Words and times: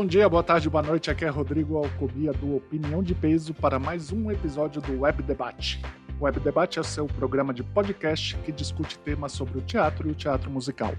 Bom 0.00 0.06
dia, 0.06 0.26
boa 0.30 0.42
tarde, 0.42 0.70
boa 0.70 0.82
noite. 0.82 1.10
Aqui 1.10 1.26
é 1.26 1.28
Rodrigo 1.28 1.76
Alcobia 1.76 2.32
do 2.32 2.56
Opinião 2.56 3.02
de 3.02 3.14
Peso 3.14 3.52
para 3.52 3.78
mais 3.78 4.10
um 4.10 4.30
episódio 4.30 4.80
do 4.80 5.00
Web 5.00 5.22
Debate. 5.22 5.78
O 6.18 6.24
Web 6.24 6.40
Debate 6.40 6.78
é 6.78 6.80
o 6.80 6.84
seu 6.84 7.04
programa 7.04 7.52
de 7.52 7.62
podcast 7.62 8.34
que 8.38 8.50
discute 8.50 8.98
temas 9.00 9.32
sobre 9.32 9.58
o 9.58 9.60
teatro 9.60 10.08
e 10.08 10.12
o 10.12 10.14
teatro 10.14 10.50
musical. 10.50 10.94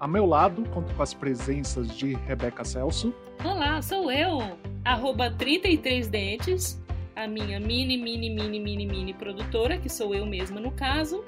A 0.00 0.08
meu 0.08 0.24
lado, 0.24 0.64
conto 0.70 0.94
com 0.94 1.02
as 1.02 1.12
presenças 1.12 1.94
de 1.94 2.14
Rebeca 2.14 2.64
Celso. 2.64 3.14
Olá, 3.44 3.82
sou 3.82 4.10
eu, 4.10 4.38
arroba 4.82 5.30
33 5.30 6.08
Dentes, 6.08 6.82
a 7.14 7.26
minha 7.26 7.60
mini, 7.60 7.98
mini, 7.98 8.30
mini, 8.30 8.58
mini, 8.58 8.86
mini 8.86 9.12
produtora, 9.12 9.76
que 9.76 9.90
sou 9.90 10.14
eu 10.14 10.24
mesma 10.24 10.58
no 10.58 10.72
caso, 10.72 11.22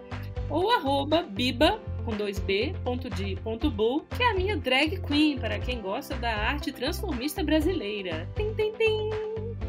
ou 0.49 0.71
arroba 0.71 1.25
Biba 1.25 1.79
com 2.09 2.17
2b, 2.17 2.75
ponto 2.83 3.11
de 3.11 3.37
ponto 3.37 3.71
bull, 3.71 4.07
que 4.16 4.23
é 4.23 4.30
a 4.30 4.35
minha 4.35 4.57
drag 4.57 4.99
queen, 5.07 5.39
para 5.39 5.59
quem 5.59 5.83
gosta 5.83 6.15
da 6.15 6.30
arte 6.30 6.73
transformista 6.73 7.45
brasileira. 7.45 8.27
Tim, 8.35 8.55
tim, 8.55 8.73
tim. 8.73 9.11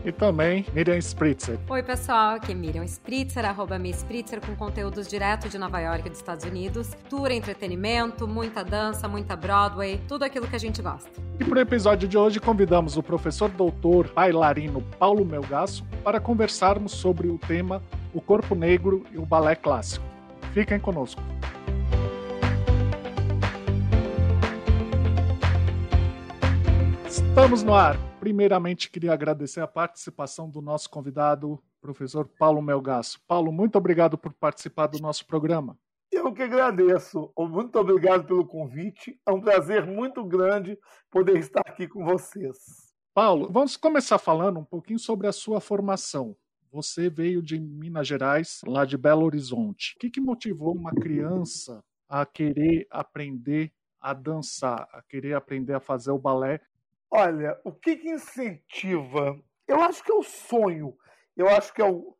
E 0.05 0.11
também 0.13 0.65
Miriam 0.73 0.97
Spritzer. 0.97 1.59
Oi, 1.67 1.83
pessoal, 1.83 2.35
aqui 2.35 2.53
é 2.53 2.55
Miriam 2.55 2.85
Spritzer, 2.85 3.43
arroba 3.43 3.77
Mi 3.77 3.89
Spritzer, 3.89 4.39
com 4.39 4.55
conteúdos 4.55 5.09
direto 5.09 5.49
de 5.49 5.57
Nova 5.57 5.81
York 5.81 6.07
e 6.07 6.09
dos 6.09 6.19
Estados 6.19 6.45
Unidos. 6.45 6.91
Tour, 7.09 7.29
entretenimento, 7.29 8.25
muita 8.25 8.63
dança, 8.63 9.05
muita 9.05 9.35
Broadway, 9.35 9.99
tudo 10.07 10.23
aquilo 10.23 10.47
que 10.47 10.55
a 10.55 10.59
gente 10.59 10.81
gosta. 10.81 11.11
E 11.41 11.43
para 11.43 11.59
o 11.59 11.61
episódio 11.61 12.07
de 12.07 12.17
hoje 12.17 12.39
convidamos 12.39 12.95
o 12.95 13.03
professor 13.03 13.49
doutor 13.49 14.13
bailarino 14.13 14.81
Paulo 14.97 15.25
Melgaço 15.25 15.83
para 16.05 16.21
conversarmos 16.21 16.93
sobre 16.93 17.27
o 17.27 17.37
tema 17.37 17.83
O 18.13 18.21
Corpo 18.21 18.55
Negro 18.55 19.05
e 19.11 19.17
o 19.17 19.25
Balé 19.25 19.55
Clássico. 19.55 20.05
Fiquem 20.53 20.79
conosco. 20.79 21.21
Estamos 27.09 27.63
no 27.63 27.73
ar. 27.73 27.97
Primeiramente, 28.19 28.91
queria 28.91 29.11
agradecer 29.11 29.61
a 29.61 29.67
participação 29.67 30.47
do 30.47 30.61
nosso 30.61 30.87
convidado, 30.91 31.59
professor 31.81 32.27
Paulo 32.37 32.61
Melgaço. 32.61 33.19
Paulo, 33.27 33.51
muito 33.51 33.79
obrigado 33.79 34.15
por 34.15 34.31
participar 34.31 34.85
do 34.85 34.99
nosso 34.99 35.25
programa. 35.25 35.75
Eu 36.11 36.31
que 36.31 36.43
agradeço. 36.43 37.33
Muito 37.35 37.79
obrigado 37.79 38.27
pelo 38.27 38.45
convite. 38.45 39.19
É 39.27 39.31
um 39.31 39.41
prazer 39.41 39.87
muito 39.87 40.23
grande 40.23 40.77
poder 41.09 41.37
estar 41.37 41.61
aqui 41.65 41.87
com 41.87 42.05
vocês. 42.05 42.93
Paulo, 43.11 43.49
vamos 43.51 43.75
começar 43.75 44.19
falando 44.19 44.59
um 44.59 44.65
pouquinho 44.65 44.99
sobre 44.99 45.25
a 45.25 45.31
sua 45.31 45.59
formação. 45.59 46.37
Você 46.71 47.09
veio 47.09 47.41
de 47.41 47.59
Minas 47.59 48.07
Gerais, 48.07 48.61
lá 48.67 48.85
de 48.85 48.95
Belo 48.95 49.25
Horizonte. 49.25 49.95
O 49.95 49.99
que, 49.99 50.11
que 50.11 50.21
motivou 50.21 50.75
uma 50.75 50.91
criança 50.91 51.83
a 52.07 52.23
querer 52.23 52.85
aprender 52.91 53.73
a 53.99 54.13
dançar, 54.13 54.87
a 54.93 55.01
querer 55.01 55.33
aprender 55.33 55.73
a 55.73 55.79
fazer 55.79 56.11
o 56.11 56.19
balé 56.19 56.61
Olha, 57.11 57.59
o 57.63 57.71
que, 57.71 57.97
que 57.97 58.09
incentiva? 58.09 59.39
Eu 59.67 59.81
acho 59.81 60.03
que 60.03 60.11
é 60.11 60.15
o 60.15 60.23
sonho. 60.23 60.95
Eu 61.35 61.49
acho 61.49 61.73
que 61.73 61.81
é 61.81 61.85
o, 61.85 62.15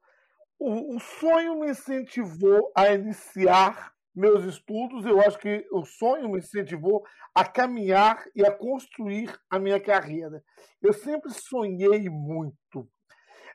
o, 0.58 0.96
o 0.96 1.00
sonho 1.00 1.60
me 1.60 1.70
incentivou 1.70 2.72
a 2.76 2.92
iniciar 2.92 3.94
meus 4.16 4.44
estudos. 4.46 5.06
Eu 5.06 5.22
acho 5.22 5.38
que 5.38 5.68
o 5.72 5.86
sonho 5.86 6.30
me 6.30 6.40
incentivou 6.40 7.06
a 7.36 7.46
caminhar 7.46 8.26
e 8.36 8.44
a 8.44 8.52
construir 8.52 9.32
a 9.50 9.60
minha 9.60 9.80
carreira. 9.80 10.44
Eu 10.82 10.92
sempre 10.92 11.32
sonhei 11.32 12.10
muito. 12.10 12.90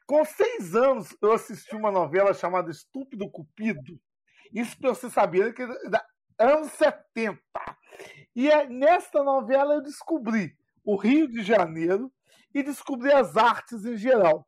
Com 0.06 0.24
seis 0.24 0.74
anos, 0.74 1.16
eu 1.20 1.32
assisti 1.32 1.74
uma 1.74 1.91
novela 1.91 2.32
chamada 2.32 2.70
Estúpido 2.70 3.28
Cupido. 3.28 3.98
Isso 4.52 4.78
para 4.78 4.91
você 4.91 5.10
saber 5.10 5.52
que 5.52 5.62
é 5.62 5.88
da 5.88 6.04
anos 6.38 6.72
70. 6.72 7.41
E 8.36 8.50
é, 8.50 8.69
nesta 8.69 9.22
novela 9.22 9.74
eu 9.74 9.82
descobri 9.82 10.56
o 10.84 10.96
Rio 10.96 11.27
de 11.27 11.42
Janeiro 11.42 12.12
e 12.52 12.62
descobri 12.62 13.12
as 13.12 13.36
artes 13.36 13.84
em 13.84 13.96
geral. 13.96 14.47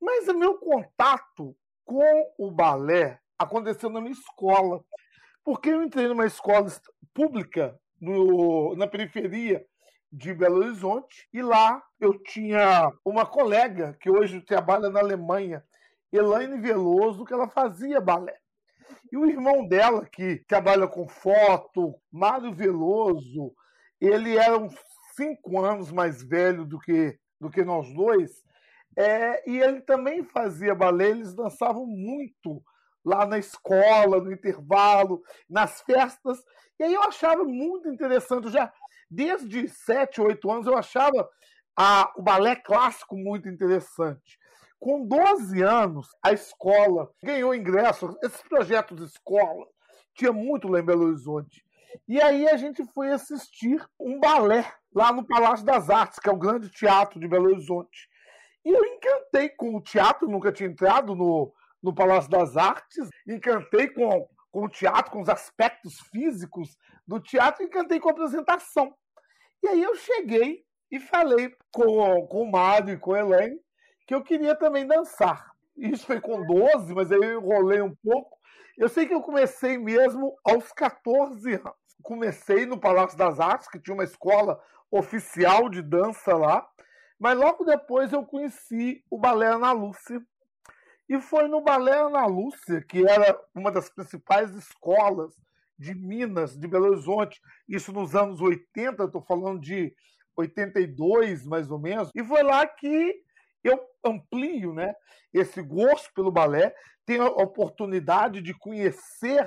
Mas 0.00 0.28
o 0.28 0.38
meu 0.38 0.56
contato 0.58 1.54
com 1.84 2.32
o 2.38 2.50
balé 2.50 3.20
aconteceu 3.38 3.90
na 3.90 4.00
minha 4.00 4.12
escola, 4.12 4.82
porque 5.44 5.70
eu 5.70 5.82
entrei 5.82 6.08
numa 6.08 6.26
escola 6.26 6.66
pública 7.12 7.78
no, 8.00 8.74
na 8.76 8.86
periferia 8.86 9.64
de 10.12 10.32
Belo 10.34 10.58
Horizonte 10.58 11.28
e 11.32 11.42
lá 11.42 11.82
eu 12.00 12.18
tinha 12.22 12.92
uma 13.04 13.26
colega 13.26 13.96
que 14.00 14.10
hoje 14.10 14.40
trabalha 14.40 14.88
na 14.88 15.00
Alemanha, 15.00 15.62
Elaine 16.12 16.60
Veloso, 16.60 17.24
que 17.24 17.32
ela 17.32 17.48
fazia 17.48 18.00
balé. 18.00 18.36
E 19.12 19.16
o 19.16 19.26
irmão 19.26 19.66
dela, 19.66 20.06
que 20.06 20.44
trabalha 20.46 20.86
com 20.86 21.06
foto, 21.06 21.94
Mário 22.10 22.52
Veloso, 22.52 23.52
ele 24.00 24.36
era 24.36 24.56
um 24.58 24.68
cinco 25.14 25.60
anos 25.64 25.90
mais 25.90 26.22
velho 26.22 26.64
do 26.64 26.78
que, 26.78 27.18
do 27.40 27.50
que 27.50 27.64
nós 27.64 27.92
dois, 27.92 28.42
é, 28.96 29.48
e 29.48 29.58
ele 29.58 29.80
também 29.80 30.24
fazia 30.24 30.74
balé, 30.74 31.10
eles 31.10 31.34
dançavam 31.34 31.86
muito 31.86 32.62
lá 33.04 33.24
na 33.26 33.38
escola, 33.38 34.20
no 34.20 34.32
intervalo, 34.32 35.22
nas 35.48 35.80
festas, 35.82 36.38
e 36.78 36.84
aí 36.84 36.94
eu 36.94 37.02
achava 37.02 37.44
muito 37.44 37.88
interessante, 37.88 38.44
eu 38.44 38.50
já 38.50 38.72
desde 39.10 39.68
sete, 39.68 40.20
oito 40.20 40.50
anos 40.50 40.66
eu 40.66 40.76
achava 40.76 41.28
a, 41.76 42.12
o 42.16 42.22
balé 42.22 42.54
clássico 42.56 43.16
muito 43.16 43.48
interessante. 43.48 44.38
Com 44.78 45.06
12 45.06 45.60
anos, 45.62 46.08
a 46.22 46.32
escola 46.32 47.10
ganhou 47.22 47.54
ingresso, 47.54 48.16
esses 48.22 48.40
projetos 48.42 48.96
de 48.96 49.04
escola, 49.04 49.66
tinha 50.14 50.32
muito 50.32 50.68
lá 50.68 50.80
em 50.80 50.84
Belo 50.84 51.06
Horizonte. 51.06 51.64
E 52.08 52.20
aí 52.20 52.48
a 52.48 52.56
gente 52.56 52.84
foi 52.92 53.10
assistir 53.10 53.84
um 53.98 54.18
balé 54.18 54.72
lá 54.94 55.12
no 55.12 55.26
Palácio 55.26 55.64
das 55.64 55.88
Artes, 55.88 56.18
que 56.18 56.28
é 56.28 56.32
o 56.32 56.38
grande 56.38 56.70
teatro 56.70 57.20
de 57.20 57.28
Belo 57.28 57.46
Horizonte. 57.46 58.08
E 58.64 58.70
eu 58.70 58.84
encantei 58.84 59.48
com 59.50 59.74
o 59.76 59.80
teatro, 59.80 60.28
nunca 60.28 60.52
tinha 60.52 60.68
entrado 60.68 61.14
no, 61.14 61.52
no 61.82 61.94
Palácio 61.94 62.30
das 62.30 62.56
Artes, 62.56 63.08
encantei 63.26 63.88
com, 63.88 64.28
com 64.50 64.64
o 64.64 64.68
teatro, 64.68 65.12
com 65.12 65.20
os 65.20 65.28
aspectos 65.28 66.00
físicos 66.12 66.76
do 67.06 67.20
teatro, 67.20 67.64
encantei 67.64 67.98
com 67.98 68.08
a 68.08 68.12
apresentação. 68.12 68.94
E 69.62 69.68
aí 69.68 69.82
eu 69.82 69.94
cheguei 69.94 70.64
e 70.90 70.98
falei 70.98 71.54
com, 71.72 72.26
com 72.26 72.42
o 72.42 72.50
Mário 72.50 72.94
e 72.94 72.98
com 72.98 73.14
a 73.14 73.20
Elaine 73.20 73.60
que 74.06 74.14
eu 74.14 74.24
queria 74.24 74.56
também 74.56 74.84
dançar. 74.84 75.52
Isso 75.76 76.04
foi 76.04 76.20
com 76.20 76.44
12, 76.44 76.92
mas 76.94 77.12
aí 77.12 77.18
eu 77.18 77.40
enrolei 77.40 77.80
um 77.80 77.94
pouco. 78.02 78.39
Eu 78.76 78.88
sei 78.88 79.06
que 79.06 79.14
eu 79.14 79.20
comecei 79.20 79.78
mesmo 79.78 80.36
aos 80.44 80.72
14 80.72 81.54
anos. 81.54 81.74
Comecei 82.02 82.66
no 82.66 82.78
Palácio 82.78 83.16
das 83.16 83.38
Artes, 83.38 83.68
que 83.68 83.78
tinha 83.78 83.94
uma 83.94 84.04
escola 84.04 84.60
oficial 84.90 85.68
de 85.68 85.82
dança 85.82 86.34
lá, 86.34 86.66
mas 87.18 87.38
logo 87.38 87.64
depois 87.64 88.12
eu 88.12 88.24
conheci 88.24 89.04
o 89.10 89.18
Balé 89.18 89.46
Ana 89.48 89.72
Lúcia. 89.72 90.20
E 91.08 91.20
foi 91.20 91.48
no 91.48 91.60
Balé 91.60 91.98
Ana 91.98 92.24
Lúcia, 92.26 92.80
que 92.82 93.06
era 93.06 93.38
uma 93.54 93.70
das 93.70 93.88
principais 93.90 94.54
escolas 94.54 95.34
de 95.78 95.94
Minas, 95.94 96.56
de 96.56 96.68
Belo 96.68 96.88
Horizonte, 96.88 97.40
isso 97.68 97.92
nos 97.92 98.14
anos 98.14 98.40
80, 98.40 99.04
estou 99.04 99.22
falando 99.22 99.60
de 99.60 99.94
82 100.36 101.46
mais 101.46 101.70
ou 101.70 101.78
menos, 101.78 102.10
e 102.14 102.22
foi 102.22 102.42
lá 102.42 102.66
que 102.66 103.22
eu 103.64 103.80
amplio 104.04 104.72
né, 104.74 104.94
esse 105.32 105.62
gosto 105.62 106.12
pelo 106.14 106.30
balé, 106.30 106.74
tenho 107.10 107.24
a 107.24 107.42
oportunidade 107.42 108.40
de 108.40 108.54
conhecer 108.54 109.44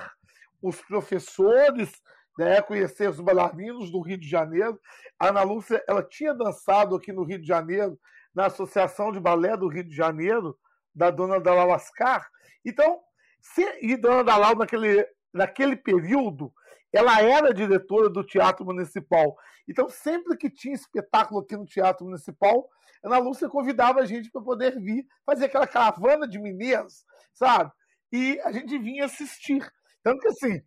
os 0.62 0.82
professores 0.82 1.90
né, 2.38 2.62
conhecer 2.62 3.10
os 3.10 3.22
bailarinos 3.22 3.90
do 3.90 4.02
Rio 4.02 4.18
de 4.18 4.28
Janeiro. 4.28 4.78
A 5.18 5.30
Ana 5.30 5.44
Lúcia 5.44 5.82
ela 5.88 6.04
tinha 6.04 6.34
dançado 6.34 6.96
aqui 6.96 7.14
no 7.14 7.24
Rio 7.24 7.40
de 7.40 7.48
Janeiro, 7.48 7.98
na 8.36 8.48
Associação 8.48 9.14
de 9.14 9.20
Balé 9.20 9.56
do 9.56 9.70
Rio 9.70 9.84
de 9.84 9.96
Janeiro, 9.96 10.58
da 10.94 11.10
dona 11.10 11.40
Dalal 11.40 11.72
Ascar. 11.72 12.28
Então, 12.66 13.00
se, 13.40 13.64
e 13.82 13.96
dona 13.96 14.26
Dalal, 14.26 14.56
naquele, 14.56 15.08
naquele 15.32 15.78
período, 15.78 16.52
ela 16.92 17.22
era 17.22 17.54
diretora 17.54 18.10
do 18.10 18.26
Teatro 18.26 18.66
Municipal. 18.66 19.38
Então, 19.70 19.88
sempre 19.90 20.36
que 20.36 20.50
tinha 20.50 20.76
espetáculo 20.76 21.40
aqui 21.40 21.56
no 21.56 21.66
Teatro 21.66 22.04
Municipal, 22.04 22.68
Ana 23.04 23.20
Lúcia 23.20 23.48
convidava 23.48 24.02
a 24.02 24.06
gente 24.06 24.30
para 24.32 24.42
poder 24.42 24.80
vir 24.80 25.06
fazer 25.26 25.46
aquela 25.46 25.68
caravana 25.68 26.28
de 26.28 26.40
mineiros, 26.40 27.06
sabe? 27.34 27.72
E 28.12 28.40
a 28.42 28.52
gente 28.52 28.78
vinha 28.78 29.06
assistir. 29.06 29.68
Tanto 30.04 30.20
que, 30.20 30.28
assim, 30.28 30.62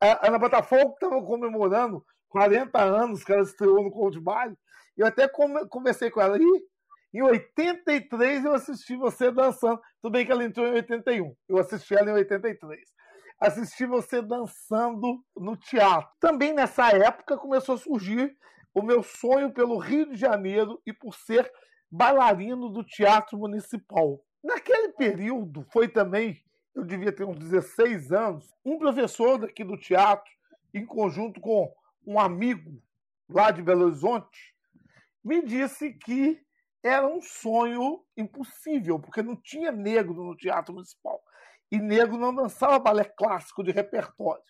a 0.00 0.28
Ana 0.28 0.38
Botafogo 0.38 0.92
estava 0.94 1.22
comemorando 1.22 2.04
40 2.28 2.82
anos 2.82 3.24
que 3.24 3.32
ela 3.32 3.42
estreou 3.42 3.82
no 3.82 3.90
Cold 3.90 4.20
Baile. 4.20 4.56
Eu 4.96 5.06
até 5.06 5.28
conversei 5.70 6.10
com 6.10 6.20
ela. 6.20 6.38
E 6.38 6.62
em 7.14 7.22
83 7.22 8.44
eu 8.44 8.54
assisti 8.54 8.96
você 8.96 9.30
dançando. 9.30 9.80
Tudo 10.02 10.12
bem 10.12 10.26
que 10.26 10.32
ela 10.32 10.44
entrou 10.44 10.66
em 10.66 10.74
81. 10.74 11.34
Eu 11.48 11.58
assisti 11.58 11.94
ela 11.94 12.10
em 12.10 12.14
83. 12.14 12.80
Assisti 13.40 13.86
você 13.86 14.20
dançando 14.20 15.22
no 15.36 15.56
teatro. 15.56 16.10
Também 16.20 16.52
nessa 16.52 16.90
época 16.90 17.36
começou 17.36 17.74
a 17.74 17.78
surgir 17.78 18.34
o 18.74 18.82
meu 18.82 19.02
sonho 19.02 19.52
pelo 19.52 19.78
Rio 19.78 20.10
de 20.10 20.16
Janeiro 20.16 20.80
e 20.86 20.92
por 20.92 21.14
ser 21.14 21.50
bailarino 21.90 22.68
do 22.70 22.84
Teatro 22.84 23.38
Municipal. 23.38 24.20
Naquele 24.42 24.92
período 24.92 25.66
foi 25.72 25.88
também 25.88 26.42
eu 26.76 26.84
devia 26.84 27.10
ter 27.10 27.24
uns 27.24 27.38
16 27.38 28.12
anos, 28.12 28.54
um 28.62 28.78
professor 28.78 29.38
daqui 29.38 29.64
do 29.64 29.78
teatro, 29.78 30.30
em 30.74 30.84
conjunto 30.84 31.40
com 31.40 31.74
um 32.06 32.20
amigo 32.20 32.82
lá 33.28 33.50
de 33.50 33.62
Belo 33.62 33.86
Horizonte, 33.86 34.54
me 35.24 35.42
disse 35.42 35.94
que 35.94 36.38
era 36.82 37.06
um 37.08 37.20
sonho 37.20 38.04
impossível, 38.16 39.00
porque 39.00 39.22
não 39.22 39.34
tinha 39.34 39.72
negro 39.72 40.22
no 40.22 40.36
Teatro 40.36 40.74
Municipal. 40.74 41.20
E 41.72 41.78
negro 41.78 42.16
não 42.16 42.32
dançava 42.32 42.78
balé 42.78 43.04
clássico 43.04 43.64
de 43.64 43.72
repertório. 43.72 44.44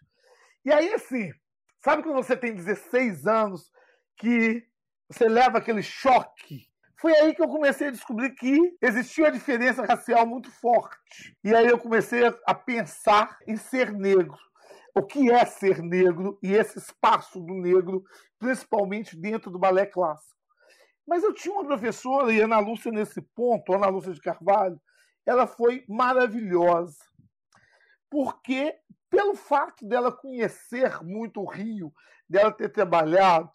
E 0.65 0.71
aí, 0.71 0.93
assim, 0.93 1.33
sabe 1.79 2.03
quando 2.03 2.17
você 2.17 2.37
tem 2.37 2.55
16 2.55 3.27
anos 3.27 3.71
que 4.19 4.67
você 5.09 5.29
leva 5.29 5.59
aquele 5.59 5.83
choque? 5.83 6.69
Foi 7.07 7.17
aí 7.19 7.33
que 7.37 7.41
eu 7.41 7.47
comecei 7.47 7.87
a 7.87 7.93
descobrir 7.93 8.31
que 8.31 8.77
existia 8.83 9.27
uma 9.27 9.31
diferença 9.31 9.85
racial 9.85 10.27
muito 10.27 10.51
forte. 10.51 11.37
E 11.45 11.55
aí 11.55 11.69
eu 11.69 11.79
comecei 11.79 12.23
a 12.45 12.53
pensar 12.53 13.39
em 13.47 13.55
ser 13.55 13.93
negro. 13.93 14.37
O 14.93 15.05
que 15.07 15.31
é 15.31 15.45
ser 15.45 15.81
negro 15.81 16.37
e 16.43 16.53
esse 16.53 16.79
espaço 16.79 17.39
do 17.39 17.55
negro, 17.55 18.03
principalmente 18.41 19.17
dentro 19.17 19.53
do 19.53 19.59
balé 19.59 19.87
clássico. 19.87 20.37
Mas 21.07 21.23
eu 21.23 21.33
tinha 21.33 21.55
uma 21.55 21.65
professora, 21.65 22.33
e 22.33 22.41
Ana 22.41 22.59
Lúcia, 22.59 22.91
nesse 22.91 23.23
ponto, 23.23 23.73
Ana 23.73 23.87
Lúcia 23.87 24.13
de 24.13 24.21
Carvalho, 24.21 24.81
ela 25.25 25.47
foi 25.47 25.85
maravilhosa. 25.89 26.99
Porque, 28.11 28.75
pelo 29.09 29.37
fato 29.37 29.87
dela 29.87 30.11
conhecer 30.11 31.01
muito 31.05 31.41
o 31.41 31.49
Rio, 31.49 31.93
dela 32.29 32.51
ter 32.51 32.69
trabalhado, 32.69 33.53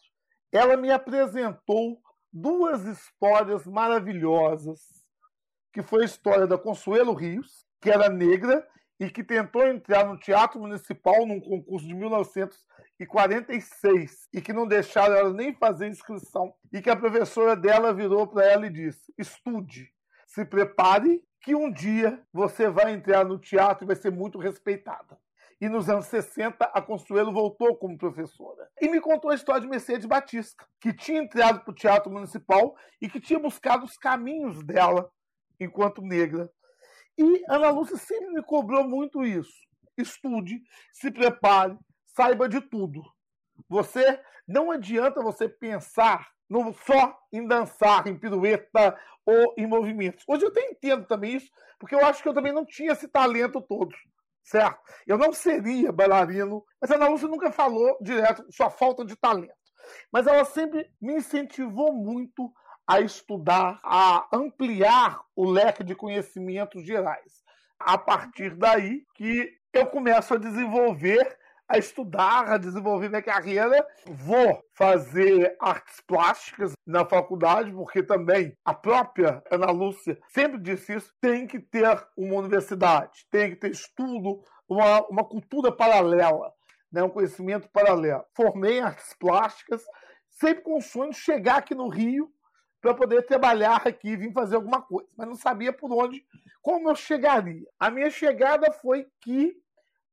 ela 0.53 0.77
me 0.77 0.89
apresentou 0.89 2.01
duas 2.31 2.85
histórias 2.85 3.65
maravilhosas, 3.65 4.79
que 5.73 5.81
foi 5.81 6.03
a 6.03 6.05
história 6.05 6.45
da 6.47 6.57
Consuelo 6.57 7.13
Rios, 7.13 7.65
que 7.81 7.89
era 7.89 8.07
negra 8.09 8.65
e 8.99 9.09
que 9.09 9.23
tentou 9.23 9.65
entrar 9.67 10.05
no 10.05 10.17
Teatro 10.17 10.59
Municipal 10.59 11.25
num 11.25 11.41
concurso 11.41 11.87
de 11.87 11.95
1946 11.95 14.27
e 14.33 14.41
que 14.41 14.53
não 14.53 14.67
deixaram 14.67 15.15
ela 15.15 15.33
nem 15.33 15.55
fazer 15.55 15.87
inscrição 15.87 16.53
e 16.71 16.79
que 16.81 16.89
a 16.89 16.95
professora 16.95 17.55
dela 17.55 17.93
virou 17.93 18.27
para 18.27 18.45
ela 18.45 18.67
e 18.67 18.71
disse: 18.71 19.11
"Estude, 19.17 19.91
se 20.27 20.45
prepare 20.45 21.23
que 21.41 21.55
um 21.55 21.71
dia 21.71 22.21
você 22.31 22.69
vai 22.69 22.93
entrar 22.93 23.25
no 23.25 23.39
teatro 23.39 23.85
e 23.85 23.87
vai 23.87 23.95
ser 23.95 24.11
muito 24.11 24.37
respeitada". 24.37 25.17
E 25.61 25.69
nos 25.69 25.87
anos 25.87 26.07
60, 26.07 26.65
a 26.65 26.81
Consuelo 26.81 27.31
voltou 27.31 27.77
como 27.77 27.97
professora. 27.97 28.67
E 28.81 28.89
me 28.89 28.99
contou 28.99 29.29
a 29.29 29.35
história 29.35 29.61
de 29.61 29.67
Mercedes 29.67 30.07
Batista, 30.07 30.65
que 30.81 30.91
tinha 30.91 31.21
entrado 31.21 31.61
para 31.61 31.71
o 31.71 31.75
Teatro 31.75 32.11
Municipal 32.11 32.75
e 32.99 33.07
que 33.07 33.21
tinha 33.21 33.39
buscado 33.39 33.85
os 33.85 33.95
caminhos 33.95 34.63
dela 34.65 35.11
enquanto 35.59 36.01
negra 36.01 36.49
e 37.17 37.43
Ana 37.47 37.69
Lúcia 37.69 37.97
sempre 37.97 38.31
me 38.31 38.41
cobrou 38.41 38.87
muito 38.87 39.23
isso. 39.23 39.53
Estude, 39.97 40.61
se 40.91 41.11
prepare, 41.11 41.77
saiba 42.15 42.49
de 42.49 42.61
tudo. 42.61 43.01
Você 43.69 44.19
não 44.47 44.71
adianta 44.71 45.21
você 45.21 45.47
pensar 45.47 46.27
no, 46.49 46.73
só 46.73 47.17
em 47.31 47.45
dançar, 47.47 48.07
em 48.07 48.17
pirueta 48.17 48.97
ou 49.25 49.53
em 49.57 49.67
movimentos. 49.67 50.23
Hoje 50.27 50.45
eu 50.45 50.49
até 50.49 50.65
entendo 50.71 51.05
também 51.05 51.35
isso, 51.35 51.51
porque 51.79 51.93
eu 51.93 52.03
acho 52.05 52.23
que 52.23 52.29
eu 52.29 52.33
também 52.33 52.51
não 52.51 52.65
tinha 52.65 52.93
esse 52.93 53.07
talento 53.07 53.61
todo, 53.61 53.95
certo? 54.43 54.79
Eu 55.05 55.17
não 55.17 55.33
seria 55.33 55.91
bailarino, 55.91 56.63
mas 56.79 56.91
a 56.91 56.95
Ana 56.95 57.07
Lúcia 57.07 57.27
nunca 57.27 57.51
falou 57.51 57.97
direto 58.01 58.45
sua 58.51 58.69
falta 58.69 59.05
de 59.05 59.15
talento. 59.15 59.53
Mas 60.11 60.27
ela 60.27 60.45
sempre 60.45 60.89
me 61.01 61.15
incentivou 61.15 61.93
muito 61.93 62.51
a 62.87 62.99
estudar, 62.99 63.79
a 63.83 64.27
ampliar 64.33 65.21
o 65.35 65.49
leque 65.49 65.83
de 65.83 65.95
conhecimentos 65.95 66.85
gerais. 66.85 67.41
A 67.79 67.97
partir 67.97 68.55
daí 68.55 69.05
que 69.15 69.49
eu 69.73 69.87
começo 69.87 70.33
a 70.33 70.37
desenvolver, 70.37 71.37
a 71.71 71.77
estudar, 71.77 72.49
a 72.49 72.57
desenvolver 72.57 73.09
minha 73.09 73.21
carreira. 73.21 73.85
Vou 74.05 74.61
fazer 74.73 75.55
artes 75.59 76.01
plásticas 76.01 76.73
na 76.85 77.05
faculdade, 77.05 77.71
porque 77.71 78.03
também 78.03 78.55
a 78.65 78.73
própria 78.73 79.41
Ana 79.49 79.71
Lúcia 79.71 80.19
sempre 80.29 80.59
disse 80.59 80.93
isso: 80.93 81.13
tem 81.21 81.47
que 81.47 81.59
ter 81.59 81.87
uma 82.17 82.35
universidade, 82.35 83.25
tem 83.31 83.51
que 83.51 83.55
ter 83.55 83.71
estudo, 83.71 84.43
uma, 84.67 85.07
uma 85.07 85.23
cultura 85.23 85.71
paralela, 85.71 86.51
né, 86.91 87.01
um 87.03 87.09
conhecimento 87.09 87.69
paralelo. 87.69 88.23
Formei 88.35 88.79
artes 88.79 89.15
plásticas, 89.19 89.81
sempre 90.29 90.63
com 90.63 90.77
o 90.77 90.81
sonho 90.81 91.11
de 91.11 91.17
chegar 91.17 91.57
aqui 91.57 91.73
no 91.73 91.87
Rio 91.87 92.29
para 92.81 92.93
poder 92.93 93.21
trabalhar 93.23 93.83
aqui, 93.85 94.17
vir 94.17 94.33
fazer 94.33 94.55
alguma 94.55 94.81
coisa, 94.81 95.07
mas 95.15 95.27
não 95.27 95.35
sabia 95.35 95.71
por 95.71 95.91
onde, 95.93 96.25
como 96.61 96.89
eu 96.89 96.95
chegaria. 96.95 97.65
A 97.79 97.91
minha 97.91 98.09
chegada 98.09 98.71
foi 98.71 99.05
que 99.21 99.55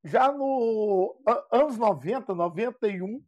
já 0.04 0.32
no 0.32 1.16
anos 1.50 1.76
90, 1.76 2.34
91, 2.34 3.22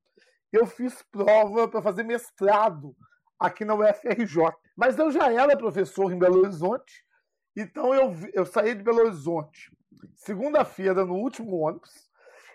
eu 0.53 0.67
fiz 0.67 1.03
prova 1.11 1.69
para 1.69 1.83
fazer 1.83 2.03
mestrado 2.03 2.95
aqui 3.39 3.65
na 3.65 3.75
UFRJ. 3.75 4.53
Mas 4.77 4.99
eu 4.99 5.11
já 5.11 5.33
era 5.33 5.57
professor 5.57 6.13
em 6.13 6.19
Belo 6.19 6.41
Horizonte, 6.41 7.05
então 7.57 7.95
eu, 7.95 8.15
eu 8.33 8.47
saí 8.47 8.75
de 8.75 8.83
Belo 8.83 9.01
Horizonte 9.01 9.71
segunda-feira 10.15 11.05
no 11.05 11.15
último 11.15 11.57
ônibus, 11.57 12.09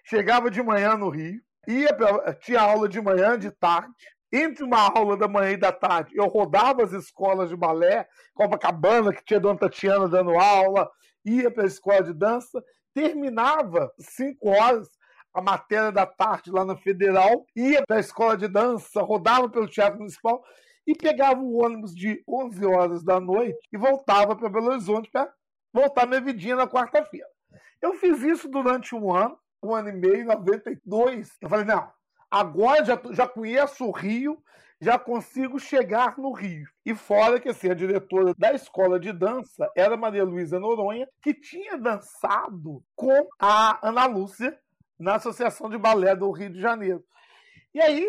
chegava 0.04 0.50
de 0.50 0.62
manhã 0.62 0.96
no 0.96 1.10
Rio, 1.10 1.42
ia 1.68 1.94
pra, 1.94 2.34
tinha 2.34 2.62
aula 2.62 2.88
de 2.88 3.02
manhã, 3.02 3.38
de 3.38 3.52
tarde, 3.52 3.94
entre 4.32 4.64
uma 4.64 4.90
aula 4.90 5.16
da 5.16 5.28
manhã 5.28 5.52
e 5.52 5.58
da 5.58 5.72
tarde, 5.72 6.16
eu 6.16 6.28
rodava 6.28 6.84
as 6.84 6.92
escolas 6.92 7.50
de 7.50 7.56
balé, 7.56 8.08
Copacabana, 8.34 9.14
que 9.14 9.24
tinha 9.24 9.40
Dona 9.40 9.60
Tatiana 9.60 10.08
dando 10.08 10.38
aula, 10.38 10.90
ia 11.24 11.50
para 11.50 11.64
a 11.64 11.68
escola 11.68 12.04
de 12.04 12.14
dança, 12.14 12.64
terminava 12.96 13.94
cinco 14.00 14.50
horas 14.50 14.90
a 15.34 15.42
matéria 15.42 15.92
da 15.92 16.06
tarde 16.06 16.50
lá 16.50 16.64
na 16.64 16.78
Federal, 16.78 17.46
ia 17.54 17.86
para 17.86 17.98
a 17.98 18.00
escola 18.00 18.38
de 18.38 18.48
dança, 18.48 19.02
rodava 19.02 19.50
pelo 19.50 19.68
Teatro 19.68 20.00
Municipal 20.00 20.42
e 20.88 20.96
pegava 20.96 21.42
o 21.42 21.62
ônibus 21.62 21.94
de 21.94 22.24
11 22.26 22.66
horas 22.66 23.04
da 23.04 23.20
noite 23.20 23.60
e 23.72 23.78
voltava 23.78 24.34
para 24.34 24.48
Belo 24.48 24.72
Horizonte 24.72 25.12
para 25.12 25.30
voltar 25.74 26.08
minha 26.08 26.22
vidinha 26.22 26.56
na 26.56 26.68
quarta-feira. 26.68 27.28
Eu 27.82 27.96
fiz 27.96 28.22
isso 28.22 28.48
durante 28.48 28.96
um 28.96 29.14
ano, 29.14 29.38
um 29.62 29.76
ano 29.76 29.90
e 29.90 29.92
meio, 29.94 30.22
em 30.22 30.24
92. 30.24 31.38
Eu 31.42 31.50
falei, 31.50 31.66
não, 31.66 31.92
Agora 32.30 32.84
já, 32.84 33.00
já 33.12 33.28
conheço 33.28 33.86
o 33.86 33.92
Rio, 33.92 34.38
já 34.80 35.00
consigo 35.00 35.60
chegar 35.60 36.18
no 36.18 36.32
Rio. 36.32 36.68
E 36.86 36.94
fora 36.94 37.40
que 37.40 37.50
assim, 37.50 37.70
a 37.70 37.74
diretora 37.74 38.34
da 38.38 38.54
escola 38.54 39.00
de 39.00 39.12
dança 39.12 39.70
era 39.76 39.98
Maria 39.98 40.24
Luísa 40.24 40.60
Noronha, 40.60 41.08
que 41.22 41.34
tinha 41.34 41.78
dançado 41.78 42.84
com 42.96 43.28
a 43.40 43.80
Ana 43.88 44.06
Lúcia 44.06 44.58
na 45.00 45.16
Associação 45.16 45.70
de 45.70 45.78
Balé 45.78 46.16
do 46.16 46.32
Rio 46.32 46.52
de 46.52 46.60
Janeiro. 46.60 47.04
E 47.74 47.82
aí 47.82 48.08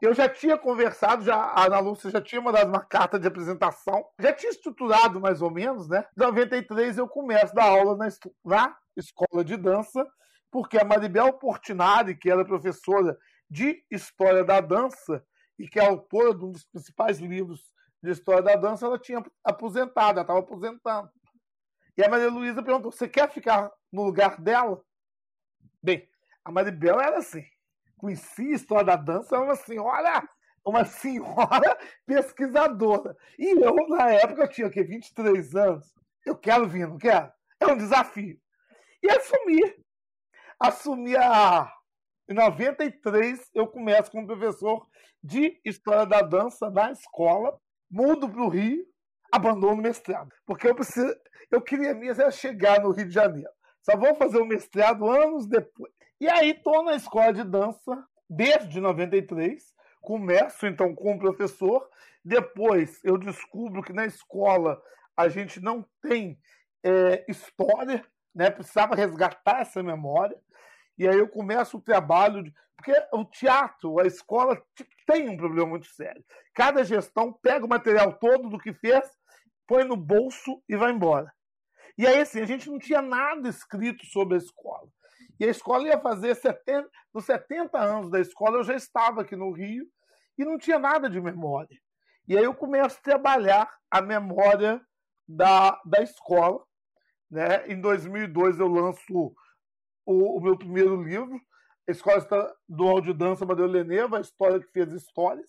eu 0.00 0.12
já 0.12 0.28
tinha 0.28 0.58
conversado, 0.58 1.24
já, 1.24 1.36
a 1.36 1.66
Ana 1.66 1.78
Lúcia 1.78 2.10
já 2.10 2.20
tinha 2.20 2.40
mandado 2.40 2.68
uma 2.68 2.84
carta 2.84 3.18
de 3.18 3.28
apresentação, 3.28 4.04
já 4.18 4.32
tinha 4.32 4.50
estruturado 4.50 5.20
mais 5.20 5.40
ou 5.40 5.50
menos, 5.50 5.88
né? 5.88 6.04
Em 6.16 6.20
93 6.20 6.98
eu 6.98 7.08
começo 7.08 7.52
a 7.52 7.54
dar 7.54 7.68
aula 7.68 7.96
na, 7.96 8.08
na 8.44 8.76
escola 8.96 9.44
de 9.44 9.56
dança, 9.56 10.04
porque 10.50 10.76
a 10.76 10.84
Maribel 10.84 11.32
Portinari, 11.34 12.16
que 12.16 12.30
era 12.30 12.44
professora 12.44 13.16
de 13.48 13.84
História 13.90 14.42
da 14.42 14.60
Dança, 14.60 15.24
e 15.58 15.68
que 15.68 15.78
é 15.78 15.86
autora 15.86 16.34
de 16.34 16.44
um 16.44 16.52
dos 16.52 16.64
principais 16.64 17.18
livros 17.18 17.72
de 18.02 18.10
História 18.10 18.42
da 18.42 18.56
Dança, 18.56 18.86
ela 18.86 18.98
tinha 18.98 19.22
aposentado, 19.44 20.18
ela 20.18 20.22
estava 20.22 20.40
aposentando. 20.40 21.10
E 21.96 22.04
a 22.04 22.08
Maria 22.08 22.30
Luísa 22.30 22.62
perguntou: 22.62 22.90
você 22.90 23.08
quer 23.08 23.30
ficar 23.30 23.70
no 23.92 24.02
lugar 24.02 24.40
dela? 24.40 24.82
Bem, 25.82 26.08
a 26.44 26.50
Maribel 26.50 27.00
era 27.00 27.18
assim. 27.18 27.44
Conhecia 27.96 28.52
a 28.52 28.56
história 28.56 28.84
da 28.84 28.96
dança, 28.96 29.36
era 29.36 29.44
uma 29.44 29.54
senhora, 29.54 30.28
uma 30.64 30.84
senhora 30.84 31.78
pesquisadora. 32.06 33.16
E 33.38 33.50
eu, 33.50 33.74
na 33.88 34.10
época, 34.10 34.42
eu 34.42 34.48
tinha 34.48 34.66
o 34.66 34.70
quê? 34.70 34.82
23 34.82 35.54
anos. 35.54 35.94
Eu 36.24 36.36
quero 36.36 36.68
vir, 36.68 36.88
não 36.88 36.98
quero? 36.98 37.30
É 37.60 37.66
um 37.66 37.76
desafio. 37.76 38.40
E 39.02 39.10
assumi. 39.10 39.76
Assumi 40.58 41.16
a, 41.16 41.72
em 42.32 42.34
93, 42.34 43.50
eu 43.54 43.66
começo 43.66 44.10
como 44.10 44.26
professor 44.26 44.86
de 45.22 45.60
História 45.64 46.06
da 46.06 46.22
Dança 46.22 46.70
na 46.70 46.90
escola, 46.90 47.60
mudo 47.90 48.26
para 48.26 48.42
o 48.42 48.48
Rio, 48.48 48.86
abandono 49.30 49.74
o 49.74 49.82
mestrado. 49.82 50.30
Porque 50.46 50.66
eu, 50.66 50.74
preciso, 50.74 51.14
eu 51.50 51.60
queria 51.60 51.94
mesmo 51.94 52.30
chegar 52.32 52.80
no 52.80 52.90
Rio 52.90 53.06
de 53.06 53.12
Janeiro. 53.12 53.50
Só 53.82 53.98
vou 53.98 54.14
fazer 54.14 54.38
o 54.38 54.46
mestrado 54.46 55.06
anos 55.10 55.46
depois. 55.46 55.92
E 56.18 56.26
aí 56.26 56.52
estou 56.52 56.82
na 56.82 56.94
escola 56.94 57.34
de 57.34 57.44
dança 57.44 58.02
desde 58.30 58.80
93. 58.80 59.62
Começo 60.00 60.66
então 60.66 60.94
como 60.94 61.18
professor. 61.18 61.86
Depois 62.24 62.98
eu 63.04 63.18
descubro 63.18 63.82
que 63.82 63.92
na 63.92 64.06
escola 64.06 64.80
a 65.14 65.28
gente 65.28 65.60
não 65.60 65.84
tem 66.00 66.38
é, 66.82 67.26
história, 67.28 68.02
né? 68.34 68.50
precisava 68.50 68.94
resgatar 68.94 69.60
essa 69.60 69.82
memória. 69.82 70.38
E 70.98 71.08
aí 71.08 71.18
eu 71.18 71.28
começo 71.28 71.76
o 71.76 71.80
trabalho. 71.80 72.42
De... 72.42 72.52
Porque 72.76 72.92
o 73.12 73.24
teatro, 73.24 74.00
a 74.00 74.06
escola, 74.06 74.60
tem 75.06 75.28
um 75.28 75.36
problema 75.36 75.70
muito 75.70 75.86
sério. 75.86 76.24
Cada 76.54 76.84
gestão 76.84 77.32
pega 77.32 77.64
o 77.64 77.68
material 77.68 78.12
todo 78.14 78.48
do 78.48 78.58
que 78.58 78.72
fez, 78.72 79.08
põe 79.66 79.84
no 79.84 79.96
bolso 79.96 80.62
e 80.68 80.76
vai 80.76 80.92
embora. 80.92 81.32
E 81.96 82.06
aí, 82.06 82.20
assim, 82.20 82.40
a 82.40 82.46
gente 82.46 82.70
não 82.70 82.78
tinha 82.78 83.02
nada 83.02 83.48
escrito 83.48 84.04
sobre 84.06 84.34
a 84.34 84.38
escola. 84.38 84.88
E 85.38 85.44
a 85.44 85.48
escola 85.48 85.86
ia 85.88 85.98
fazer 85.98 86.34
70, 86.34 86.88
nos 87.12 87.24
70 87.24 87.78
anos 87.78 88.10
da 88.10 88.20
escola, 88.20 88.58
eu 88.58 88.64
já 88.64 88.74
estava 88.74 89.22
aqui 89.22 89.36
no 89.36 89.50
Rio 89.50 89.86
e 90.38 90.44
não 90.44 90.58
tinha 90.58 90.78
nada 90.78 91.08
de 91.10 91.20
memória. 91.20 91.78
E 92.26 92.36
aí 92.36 92.44
eu 92.44 92.54
começo 92.54 92.98
a 92.98 93.02
trabalhar 93.02 93.70
a 93.90 94.00
memória 94.00 94.80
da, 95.28 95.80
da 95.84 96.02
escola. 96.02 96.62
Né? 97.30 97.66
Em 97.66 97.80
2002 97.80 98.58
eu 98.58 98.68
lanço 98.68 99.34
o, 100.04 100.38
o 100.38 100.40
meu 100.40 100.56
primeiro 100.56 101.02
livro, 101.02 101.40
a 101.88 101.92
Escola 101.92 102.54
do 102.68 103.00
de 103.00 103.12
Dança 103.12 103.44
Madeira 103.44 103.70
Leneva, 103.70 104.18
a 104.18 104.20
história 104.20 104.60
que 104.60 104.70
fez 104.72 104.92
histórias, 104.92 105.48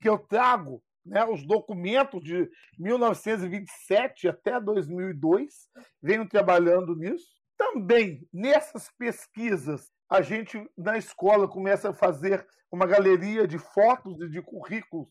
que 0.00 0.08
eu 0.08 0.18
trago 0.18 0.82
né, 1.04 1.24
os 1.24 1.46
documentos 1.46 2.22
de 2.22 2.48
1927 2.78 4.28
até 4.28 4.60
2002, 4.60 5.68
venho 6.02 6.28
trabalhando 6.28 6.94
nisso. 6.94 7.26
Também, 7.56 8.26
nessas 8.32 8.90
pesquisas, 8.98 9.90
a 10.08 10.22
gente, 10.22 10.62
na 10.76 10.98
escola, 10.98 11.48
começa 11.48 11.90
a 11.90 11.94
fazer 11.94 12.46
uma 12.70 12.86
galeria 12.86 13.46
de 13.46 13.58
fotos 13.58 14.20
e 14.20 14.28
de 14.28 14.42
currículos, 14.42 15.08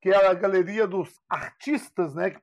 que 0.00 0.10
é 0.10 0.26
a 0.26 0.34
galeria 0.34 0.86
dos 0.86 1.20
artistas 1.28 2.14
né, 2.14 2.30
que, 2.30 2.40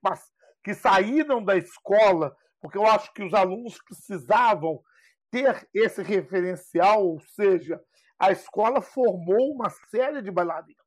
que 0.63 0.73
saíram 0.73 1.43
da 1.43 1.57
escola, 1.57 2.35
porque 2.61 2.77
eu 2.77 2.85
acho 2.85 3.13
que 3.13 3.23
os 3.23 3.33
alunos 3.33 3.77
precisavam 3.83 4.81
ter 5.31 5.67
esse 5.73 6.01
referencial, 6.01 7.05
ou 7.05 7.19
seja, 7.19 7.81
a 8.19 8.31
escola 8.31 8.81
formou 8.81 9.53
uma 9.53 9.69
série 9.69 10.21
de 10.21 10.31
bailarinos. 10.31 10.83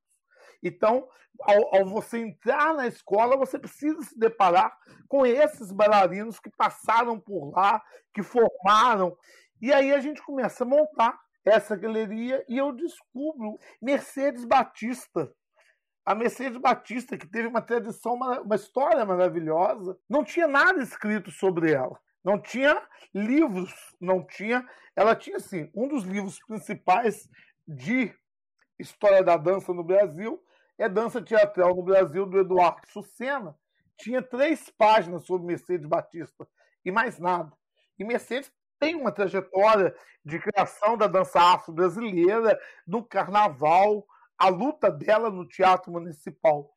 Então, 0.62 1.08
ao, 1.40 1.76
ao, 1.76 1.86
você 1.86 2.18
entrar 2.18 2.74
na 2.74 2.86
escola, 2.86 3.36
você 3.36 3.58
precisa 3.58 4.00
se 4.02 4.18
deparar 4.18 4.76
com 5.08 5.26
esses 5.26 5.72
bailarinos 5.72 6.38
que 6.38 6.50
passaram 6.50 7.18
por 7.18 7.50
lá, 7.50 7.82
que 8.14 8.22
formaram. 8.22 9.16
E 9.60 9.72
aí 9.72 9.92
a 9.92 10.00
gente 10.00 10.22
começa 10.22 10.64
a 10.64 10.66
montar 10.66 11.18
essa 11.44 11.74
galeria 11.74 12.44
e 12.48 12.58
eu 12.58 12.72
descubro 12.72 13.58
Mercedes 13.80 14.44
Batista. 14.44 15.32
A 16.04 16.14
Mercedes 16.14 16.58
Batista, 16.58 17.16
que 17.16 17.26
teve 17.26 17.48
uma 17.48 17.62
tradição, 17.62 18.14
uma 18.14 18.56
história 18.56 19.04
maravilhosa, 19.04 19.96
não 20.08 20.24
tinha 20.24 20.46
nada 20.46 20.82
escrito 20.82 21.30
sobre 21.30 21.72
ela. 21.72 21.98
Não 22.24 22.40
tinha 22.40 22.80
livros, 23.14 23.72
não 24.00 24.24
tinha. 24.24 24.66
Ela 24.94 25.16
tinha, 25.16 25.36
assim, 25.36 25.70
um 25.74 25.88
dos 25.88 26.04
livros 26.04 26.38
principais 26.46 27.28
de 27.66 28.14
história 28.78 29.22
da 29.22 29.36
dança 29.36 29.72
no 29.72 29.84
Brasil 29.84 30.42
é 30.78 30.88
Dança 30.88 31.22
Teatral 31.22 31.74
no 31.76 31.82
Brasil, 31.82 32.26
do 32.26 32.40
Eduardo 32.40 32.86
Sucena. 32.88 33.56
Tinha 33.96 34.22
três 34.22 34.70
páginas 34.70 35.24
sobre 35.24 35.46
Mercedes 35.46 35.86
Batista 35.86 36.46
e 36.84 36.90
mais 36.90 37.18
nada. 37.18 37.52
E 37.98 38.04
Mercedes 38.04 38.52
tem 38.80 38.96
uma 38.96 39.12
trajetória 39.12 39.94
de 40.24 40.40
criação 40.40 40.96
da 40.96 41.06
dança 41.06 41.40
afro-brasileira, 41.40 42.58
do 42.86 43.04
carnaval, 43.04 44.04
a 44.42 44.48
luta 44.48 44.90
dela 44.90 45.30
no 45.30 45.46
teatro 45.46 45.92
municipal. 45.92 46.68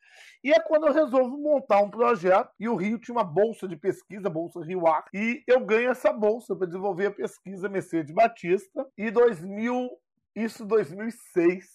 E 0.44 0.52
é 0.52 0.60
quando 0.60 0.86
eu 0.86 0.94
resolvo 0.94 1.36
montar 1.36 1.82
um 1.82 1.90
projeto, 1.90 2.52
e 2.60 2.70
o 2.70 2.76
Rio 2.76 3.00
tinha 3.00 3.16
uma 3.16 3.24
bolsa 3.24 3.68
de 3.68 3.76
pesquisa, 3.76 4.30
Bolsa 4.30 4.64
Rio 4.64 4.86
Ar, 4.86 5.04
e 5.12 5.44
eu 5.48 5.66
ganho 5.66 5.90
essa 5.90 6.14
bolsa 6.14 6.56
para 6.56 6.68
desenvolver 6.68 7.08
a 7.08 7.12
pesquisa 7.12 7.68
Mercedes 7.68 8.14
Batista, 8.14 8.88
e 8.96 9.10
2000, 9.10 9.90
isso 10.36 10.64
2006, 10.64 11.66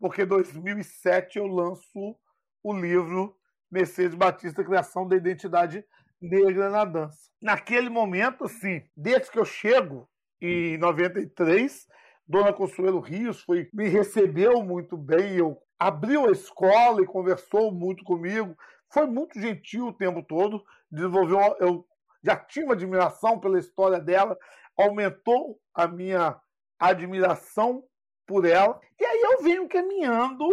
porque 0.00 0.24
2007 0.24 1.38
eu 1.38 1.46
lanço 1.46 2.16
o 2.60 2.72
livro 2.72 3.36
Mercedes 3.70 4.16
Batista, 4.16 4.64
Criação 4.64 5.06
da 5.06 5.14
Identidade 5.14 5.84
Negra 6.20 6.70
na 6.70 6.84
Dança. 6.84 7.30
Naquele 7.40 7.88
momento, 7.88 8.46
assim, 8.46 8.82
desde 8.96 9.30
que 9.30 9.38
eu 9.38 9.44
chego, 9.44 10.10
em 10.40 10.76
93, 10.76 11.86
Dona 12.30 12.52
Consuelo 12.52 13.00
Rios 13.00 13.42
foi, 13.42 13.68
me 13.74 13.88
recebeu 13.88 14.62
muito 14.62 14.96
bem, 14.96 15.36
eu 15.36 15.60
abriu 15.76 16.28
a 16.28 16.30
escola 16.30 17.02
e 17.02 17.06
conversou 17.06 17.72
muito 17.72 18.04
comigo, 18.04 18.56
foi 18.88 19.04
muito 19.04 19.40
gentil 19.40 19.88
o 19.88 19.92
tempo 19.92 20.22
todo, 20.22 20.62
desenvolveu, 20.88 21.40
eu 21.58 21.84
já 22.22 22.36
tinha 22.36 22.66
uma 22.66 22.74
admiração 22.74 23.40
pela 23.40 23.58
história 23.58 23.98
dela, 23.98 24.38
aumentou 24.78 25.58
a 25.74 25.88
minha 25.88 26.40
admiração 26.78 27.82
por 28.28 28.44
ela, 28.44 28.80
e 29.00 29.04
aí 29.04 29.20
eu 29.22 29.42
venho 29.42 29.68
caminhando, 29.68 30.46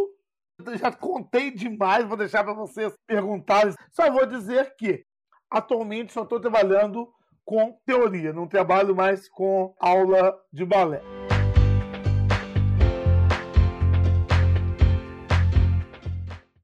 já 0.79 0.91
contei 0.91 1.51
demais, 1.51 2.07
vou 2.07 2.17
deixar 2.17 2.43
para 2.43 2.53
vocês 2.53 2.91
perguntarem, 3.05 3.75
só 3.91 4.11
vou 4.11 4.25
dizer 4.25 4.73
que 4.79 5.05
atualmente 5.47 6.11
só 6.11 6.23
estou 6.23 6.39
trabalhando 6.39 7.07
com 7.45 7.79
teoria, 7.85 8.33
não 8.33 8.47
trabalho 8.47 8.95
mais 8.95 9.29
com 9.29 9.75
aula 9.79 10.35
de 10.51 10.65
balé. 10.65 11.26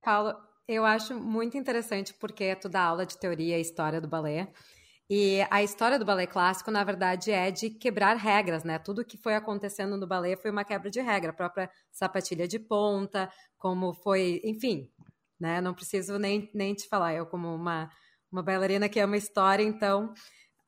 Paulo, 0.03 0.35
eu 0.67 0.85
acho 0.85 1.15
muito 1.15 1.57
interessante 1.57 2.13
porque 2.13 2.55
tu 2.55 2.67
dá 2.69 2.83
aula 2.83 3.05
de 3.05 3.17
teoria 3.17 3.57
e 3.57 3.61
história 3.61 4.01
do 4.01 4.07
balé. 4.07 4.51
E 5.09 5.45
a 5.49 5.61
história 5.61 5.99
do 5.99 6.05
balé 6.05 6.25
clássico, 6.25 6.71
na 6.71 6.83
verdade, 6.83 7.31
é 7.31 7.51
de 7.51 7.69
quebrar 7.69 8.15
regras, 8.15 8.63
né? 8.63 8.79
Tudo 8.79 9.05
que 9.05 9.17
foi 9.17 9.35
acontecendo 9.35 9.97
no 9.97 10.07
balé 10.07 10.35
foi 10.35 10.49
uma 10.51 10.63
quebra 10.63 10.89
de 10.89 11.01
regra, 11.01 11.31
a 11.31 11.33
própria 11.35 11.69
sapatilha 11.91 12.47
de 12.47 12.57
ponta, 12.59 13.31
como 13.57 13.93
foi, 13.93 14.41
enfim, 14.43 14.89
né? 15.39 15.61
Não 15.61 15.73
preciso 15.73 16.17
nem, 16.17 16.49
nem 16.53 16.73
te 16.73 16.87
falar, 16.87 17.13
eu 17.13 17.25
como 17.25 17.53
uma, 17.53 17.89
uma 18.31 18.41
bailarina 18.41 18.89
que 18.89 18.99
ama 18.99 19.17
história, 19.17 19.63
então 19.63 20.13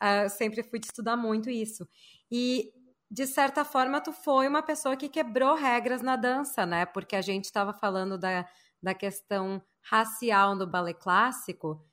uh, 0.04 0.30
sempre 0.30 0.64
fui 0.64 0.80
estudar 0.80 1.16
muito 1.18 1.50
isso. 1.50 1.88
E 2.32 2.72
de 3.10 3.26
certa 3.26 3.64
forma 3.64 4.02
tu 4.02 4.12
foi 4.12 4.48
uma 4.48 4.62
pessoa 4.62 4.98
que 4.98 5.08
quebrou 5.10 5.56
regras 5.56 6.02
na 6.02 6.16
dança, 6.16 6.66
né? 6.66 6.86
Porque 6.86 7.16
a 7.16 7.22
gente 7.22 7.46
estava 7.46 7.74
falando 7.74 8.18
da 8.18 8.46
da 8.86 8.94
questão 8.94 9.62
racial 9.82 10.56
no 10.56 10.68
balé 10.68 10.94
clássico. 10.94 11.84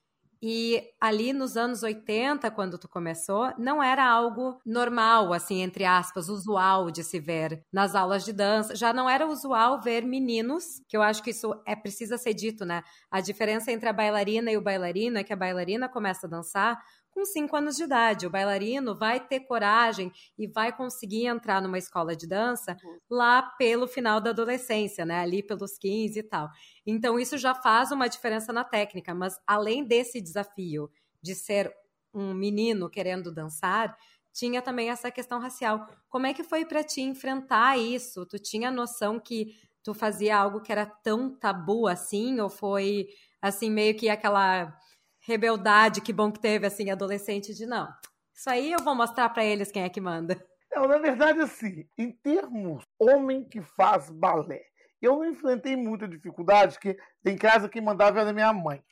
E 0.44 0.82
ali 1.00 1.32
nos 1.32 1.56
anos 1.56 1.84
80, 1.84 2.50
quando 2.50 2.76
tu 2.76 2.88
começou, 2.88 3.52
não 3.56 3.80
era 3.80 4.04
algo 4.04 4.60
normal, 4.66 5.32
assim, 5.32 5.62
entre 5.62 5.84
aspas, 5.84 6.28
usual 6.28 6.90
de 6.90 7.04
se 7.04 7.20
ver 7.20 7.64
nas 7.72 7.94
aulas 7.94 8.24
de 8.24 8.32
dança. 8.32 8.74
Já 8.74 8.92
não 8.92 9.08
era 9.08 9.24
usual 9.24 9.80
ver 9.80 10.04
meninos, 10.04 10.64
que 10.88 10.96
eu 10.96 11.02
acho 11.02 11.22
que 11.22 11.30
isso 11.30 11.54
é 11.64 11.76
precisa 11.76 12.18
ser 12.18 12.34
dito, 12.34 12.64
né? 12.64 12.82
A 13.08 13.20
diferença 13.20 13.70
entre 13.70 13.88
a 13.88 13.92
bailarina 13.92 14.50
e 14.50 14.56
o 14.56 14.62
bailarino 14.62 15.16
é 15.16 15.22
que 15.22 15.32
a 15.32 15.36
bailarina 15.36 15.88
começa 15.88 16.26
a 16.26 16.30
dançar 16.30 16.76
com 17.12 17.24
5 17.24 17.54
anos 17.54 17.76
de 17.76 17.84
idade. 17.84 18.26
O 18.26 18.30
bailarino 18.30 18.96
vai 18.96 19.20
ter 19.20 19.40
coragem 19.40 20.10
e 20.36 20.46
vai 20.46 20.74
conseguir 20.74 21.26
entrar 21.26 21.60
numa 21.60 21.78
escola 21.78 22.16
de 22.16 22.26
dança 22.26 22.76
uhum. 22.82 22.98
lá 23.10 23.42
pelo 23.58 23.86
final 23.86 24.20
da 24.20 24.30
adolescência, 24.30 25.04
né? 25.04 25.20
Ali 25.20 25.42
pelos 25.42 25.78
15 25.78 26.18
e 26.18 26.22
tal. 26.22 26.48
Então, 26.86 27.18
isso 27.18 27.38
já 27.38 27.54
faz 27.54 27.92
uma 27.92 28.08
diferença 28.08 28.52
na 28.52 28.64
técnica, 28.64 29.14
mas 29.14 29.38
além 29.46 29.84
desse 29.84 30.20
desafio 30.20 30.90
de 31.22 31.34
ser 31.34 31.72
um 32.14 32.34
menino 32.34 32.90
querendo 32.90 33.32
dançar, 33.32 33.96
tinha 34.32 34.62
também 34.62 34.90
essa 34.90 35.10
questão 35.10 35.38
racial. 35.38 35.86
Como 36.08 36.26
é 36.26 36.34
que 36.34 36.42
foi 36.42 36.64
para 36.64 36.82
ti 36.82 37.02
enfrentar 37.02 37.78
isso? 37.78 38.26
Tu 38.26 38.38
tinha 38.38 38.70
noção 38.70 39.20
que 39.20 39.54
tu 39.82 39.92
fazia 39.92 40.36
algo 40.36 40.60
que 40.60 40.72
era 40.72 40.86
tão 40.86 41.34
tabu 41.36 41.86
assim 41.86 42.40
ou 42.40 42.48
foi 42.48 43.08
assim 43.40 43.70
meio 43.70 43.96
que 43.96 44.08
aquela 44.08 44.74
rebeldade, 45.22 46.00
que 46.00 46.12
bom 46.12 46.30
que 46.30 46.40
teve, 46.40 46.66
assim, 46.66 46.90
adolescente 46.90 47.54
de 47.54 47.64
não. 47.64 47.88
Isso 48.34 48.50
aí 48.50 48.72
eu 48.72 48.82
vou 48.82 48.94
mostrar 48.94 49.28
para 49.28 49.44
eles 49.44 49.70
quem 49.70 49.82
é 49.82 49.88
que 49.88 50.00
manda. 50.00 50.44
Não, 50.70 50.88
na 50.88 50.98
verdade, 50.98 51.40
assim, 51.40 51.86
em 51.96 52.10
termos 52.10 52.84
homem 52.98 53.44
que 53.44 53.60
faz 53.60 54.10
balé, 54.10 54.62
eu 55.00 55.16
não 55.16 55.24
enfrentei 55.26 55.76
muita 55.76 56.08
dificuldade, 56.08 56.78
que 56.78 56.96
em 57.24 57.36
casa 57.36 57.68
quem 57.68 57.82
mandava 57.82 58.20
era 58.20 58.32
minha 58.32 58.52
mãe. 58.52 58.82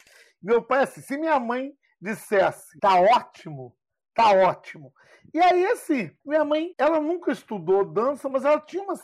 Meu 0.42 0.62
pai, 0.62 0.84
assim, 0.84 1.00
se 1.00 1.16
minha 1.16 1.38
mãe 1.40 1.72
dissesse, 2.00 2.78
tá 2.80 3.00
ótimo, 3.00 3.76
tá 4.14 4.30
ótimo. 4.30 4.92
E 5.32 5.40
aí, 5.40 5.66
assim, 5.66 6.10
minha 6.24 6.44
mãe, 6.44 6.74
ela 6.78 7.00
nunca 7.00 7.32
estudou 7.32 7.84
dança, 7.84 8.28
mas 8.28 8.44
ela 8.44 8.60
tinha 8.60 8.82
uma, 8.82 8.94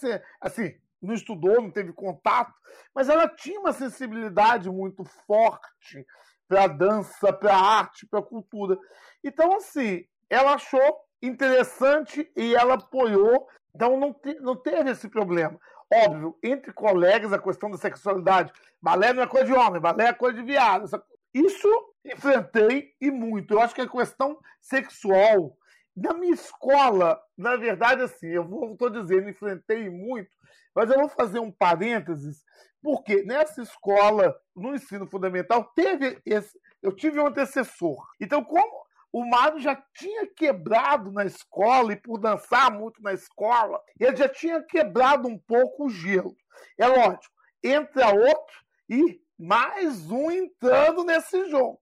assim, 0.40 0.74
não 1.00 1.14
estudou, 1.14 1.60
não 1.62 1.70
teve 1.70 1.92
contato, 1.92 2.54
mas 2.94 3.08
ela 3.08 3.28
tinha 3.28 3.60
uma 3.60 3.72
sensibilidade 3.72 4.70
muito 4.70 5.04
forte 5.26 6.04
para 6.48 6.66
dança, 6.66 7.32
para 7.32 7.56
arte, 7.56 8.06
para 8.06 8.22
cultura. 8.22 8.78
Então, 9.22 9.56
assim, 9.56 10.04
ela 10.30 10.54
achou 10.54 11.00
interessante 11.22 12.30
e 12.36 12.54
ela 12.54 12.74
apoiou, 12.74 13.48
então 13.74 13.98
não, 13.98 14.12
te, 14.12 14.34
não 14.40 14.56
teve 14.56 14.90
esse 14.90 15.08
problema. 15.08 15.58
Óbvio, 15.92 16.36
entre 16.42 16.72
colegas, 16.72 17.32
a 17.32 17.38
questão 17.38 17.70
da 17.70 17.76
sexualidade. 17.76 18.52
Balé 18.82 19.12
não 19.12 19.22
é 19.22 19.26
coisa 19.26 19.46
de 19.46 19.52
homem, 19.52 19.80
balé 19.80 20.08
é 20.08 20.12
coisa 20.12 20.36
de 20.38 20.44
viado. 20.44 20.88
Isso 21.32 21.68
enfrentei 22.04 22.94
e 23.00 23.10
muito. 23.10 23.54
Eu 23.54 23.60
acho 23.60 23.74
que 23.74 23.80
a 23.80 23.88
questão 23.88 24.38
sexual. 24.60 25.56
Na 25.96 26.12
minha 26.12 26.34
escola, 26.34 27.20
na 27.36 27.56
verdade, 27.56 28.02
assim, 28.02 28.26
eu 28.26 28.44
estou 28.72 28.90
dizendo, 28.90 29.30
enfrentei 29.30 29.88
muito, 29.88 30.30
mas 30.74 30.90
eu 30.90 30.98
vou 30.98 31.08
fazer 31.08 31.38
um 31.40 31.50
parênteses 31.50 32.44
porque 32.86 33.24
nessa 33.24 33.62
escola, 33.62 34.38
no 34.54 34.72
ensino 34.72 35.08
fundamental, 35.08 35.64
teve 35.74 36.22
esse, 36.24 36.56
eu 36.80 36.94
tive 36.94 37.18
um 37.18 37.26
antecessor. 37.26 37.96
Então, 38.20 38.44
como 38.44 38.86
o 39.12 39.28
Mário 39.28 39.58
já 39.58 39.74
tinha 39.92 40.24
quebrado 40.28 41.10
na 41.10 41.24
escola, 41.24 41.92
e 41.92 41.96
por 41.96 42.16
dançar 42.18 42.70
muito 42.70 43.02
na 43.02 43.12
escola, 43.12 43.82
ele 43.98 44.14
já 44.14 44.28
tinha 44.28 44.62
quebrado 44.62 45.26
um 45.26 45.36
pouco 45.36 45.86
o 45.86 45.90
gelo. 45.90 46.36
É 46.78 46.86
lógico, 46.86 47.34
entra 47.60 48.14
outro 48.14 48.54
e 48.88 49.20
mais 49.36 50.08
um 50.08 50.30
entrando 50.30 51.02
nesse 51.02 51.48
jogo. 51.50 51.80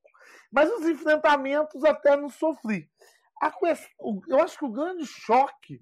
Mas 0.51 0.71
os 0.71 0.87
enfrentamentos 0.89 1.85
até 1.85 2.17
não 2.17 2.31
sofri. 2.31 2.89
Questão, 3.59 4.21
eu 4.29 4.41
acho 4.41 4.59
que 4.59 4.65
o 4.65 4.73
grande 4.73 5.07
choque 5.07 5.81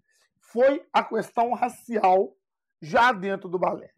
foi 0.52 0.84
a 0.92 1.02
questão 1.02 1.52
racial 1.52 2.36
já 2.80 3.12
dentro 3.12 3.48
do 3.48 3.58
balé. 3.58 3.90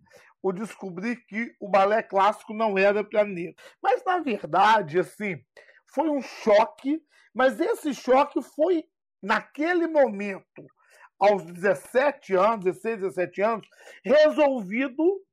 O 0.43 0.53
descobrir 0.53 1.25
que 1.27 1.55
o 1.59 1.69
balé 1.69 2.03
clássico 2.03 2.53
não 2.53 2.77
era 2.77 3.03
para 3.03 3.25
negro. 3.25 3.55
Mas, 3.83 4.05
na 4.05 4.19
verdade, 4.21 4.99
assim, 4.99 5.43
foi 5.87 6.11
um 6.11 6.21
choque, 6.21 7.03
mas 7.33 7.59
esse 7.59 7.95
choque 7.95 8.43
foi, 8.43 8.85
naquele 9.23 9.87
momento, 9.87 10.67
aos 11.19 11.45
17 11.45 12.35
anos, 12.35 12.65
16, 12.65 13.01
17 13.01 13.43
anos, 13.43 13.69
resolvido, 14.05 15.24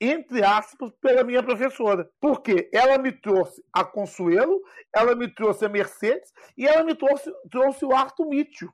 entre 0.00 0.44
aspas, 0.44 0.92
pela 1.00 1.24
minha 1.24 1.42
professora. 1.42 2.08
Porque 2.20 2.68
ela 2.72 2.98
me 2.98 3.12
trouxe 3.12 3.62
a 3.72 3.84
Consuelo, 3.84 4.60
ela 4.94 5.14
me 5.14 5.28
trouxe 5.32 5.64
a 5.64 5.68
Mercedes 5.68 6.32
e 6.56 6.66
ela 6.66 6.84
me 6.84 6.94
trouxe, 6.94 7.32
trouxe 7.50 7.84
o 7.84 7.94
Arthur 7.94 8.26
Mitchell 8.28 8.72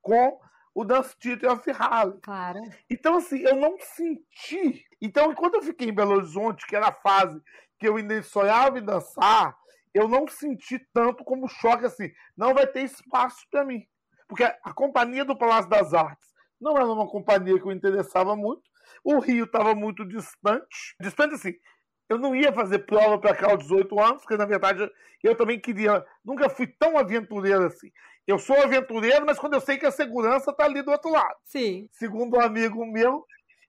com 0.00 0.38
o 0.74 0.84
Dance 0.84 1.16
Theater 1.18 1.52
of 1.52 1.70
Harlem. 1.70 2.18
Claro. 2.22 2.60
Então, 2.90 3.16
assim, 3.16 3.40
eu 3.40 3.56
não 3.56 3.76
senti. 3.78 4.84
Então, 5.00 5.34
quando 5.34 5.56
eu 5.56 5.62
fiquei 5.62 5.88
em 5.88 5.94
Belo 5.94 6.16
Horizonte, 6.16 6.66
que 6.66 6.74
era 6.74 6.88
a 6.88 6.92
fase 6.92 7.40
que 7.78 7.88
eu 7.88 7.96
ainda 7.96 8.22
sonhava 8.22 8.78
em 8.78 8.84
dançar, 8.84 9.56
eu 9.92 10.08
não 10.08 10.26
senti 10.26 10.78
tanto 10.92 11.22
como 11.24 11.48
choque 11.48 11.84
assim. 11.84 12.10
Não 12.36 12.54
vai 12.54 12.66
ter 12.66 12.82
espaço 12.82 13.46
para 13.50 13.64
mim. 13.64 13.86
Porque 14.26 14.44
a 14.44 14.72
companhia 14.72 15.24
do 15.24 15.36
Palácio 15.36 15.68
das 15.68 15.92
Artes 15.92 16.32
não 16.58 16.76
era 16.76 16.86
uma 16.86 17.06
companhia 17.06 17.60
que 17.60 17.66
eu 17.66 17.72
interessava 17.72 18.34
muito. 18.34 18.62
O 19.04 19.18
Rio 19.18 19.44
estava 19.44 19.74
muito 19.74 20.04
distante. 20.04 20.96
Distante, 21.00 21.34
assim, 21.34 21.54
eu 22.08 22.18
não 22.18 22.34
ia 22.36 22.52
fazer 22.52 22.80
prova 22.80 23.18
para 23.18 23.34
cá 23.34 23.50
aos 23.50 23.60
18 23.60 24.00
anos, 24.00 24.22
porque 24.22 24.36
na 24.36 24.44
verdade 24.44 24.88
eu 25.22 25.34
também 25.34 25.58
queria. 25.58 26.04
Nunca 26.24 26.48
fui 26.48 26.66
tão 26.66 26.98
aventureiro 26.98 27.64
assim. 27.64 27.90
Eu 28.26 28.38
sou 28.38 28.56
aventureiro, 28.62 29.24
mas 29.26 29.38
quando 29.38 29.54
eu 29.54 29.60
sei 29.60 29.78
que 29.78 29.86
a 29.86 29.90
segurança 29.90 30.50
está 30.50 30.64
ali 30.64 30.82
do 30.82 30.90
outro 30.90 31.10
lado. 31.10 31.36
Sim. 31.44 31.88
Segundo 31.90 32.36
um 32.36 32.40
amigo 32.40 32.84
meu, 32.86 33.24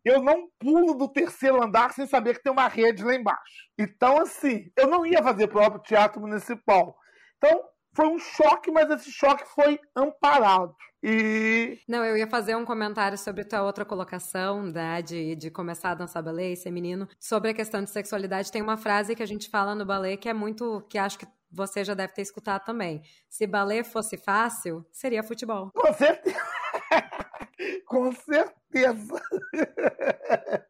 eu 0.05 0.21
não 0.21 0.49
pulo 0.59 0.93
do 0.93 1.07
terceiro 1.07 1.63
andar 1.63 1.93
sem 1.93 2.05
saber 2.05 2.35
que 2.35 2.43
tem 2.43 2.51
uma 2.51 2.67
rede 2.67 3.03
lá 3.03 3.15
embaixo. 3.15 3.69
Então, 3.79 4.19
assim, 4.21 4.69
eu 4.77 4.87
não 4.87 5.05
ia 5.05 5.23
fazer 5.23 5.47
prova 5.47 5.71
para 5.71 5.79
teatro 5.79 6.21
municipal. 6.21 6.95
Então, 7.37 7.63
foi 7.93 8.07
um 8.07 8.19
choque, 8.19 8.71
mas 8.71 8.89
esse 8.89 9.11
choque 9.11 9.45
foi 9.45 9.79
amparado. 9.95 10.75
E. 11.01 11.79
Não, 11.87 12.03
eu 12.03 12.17
ia 12.17 12.27
fazer 12.27 12.55
um 12.55 12.65
comentário 12.65 13.17
sobre 13.17 13.43
tua 13.43 13.61
outra 13.61 13.85
colocação, 13.85 14.63
né, 14.63 15.01
de, 15.01 15.35
de 15.35 15.51
começar 15.51 15.91
a 15.91 15.95
dançar 15.95 16.23
balé 16.23 16.51
e 16.51 16.55
ser 16.55 16.71
menino. 16.71 17.07
Sobre 17.19 17.51
a 17.51 17.53
questão 17.53 17.83
de 17.83 17.89
sexualidade, 17.89 18.51
tem 18.51 18.61
uma 18.61 18.77
frase 18.77 19.15
que 19.15 19.23
a 19.23 19.27
gente 19.27 19.49
fala 19.49 19.75
no 19.75 19.85
balé 19.85 20.17
que 20.17 20.29
é 20.29 20.33
muito. 20.33 20.81
que 20.89 20.97
acho 20.97 21.19
que 21.19 21.27
você 21.51 21.83
já 21.83 21.93
deve 21.93 22.13
ter 22.13 22.23
escutado 22.23 22.65
também. 22.65 23.01
Se 23.29 23.45
balé 23.45 23.83
fosse 23.83 24.17
fácil, 24.17 24.85
seria 24.91 25.21
futebol. 25.21 25.71
Com 25.75 25.93
certeza. 25.93 26.37
Com 27.85 28.11
certeza. 28.11 29.21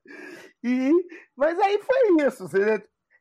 e, 0.63 0.91
mas 1.35 1.57
aí 1.59 1.79
foi 1.79 2.27
isso. 2.27 2.45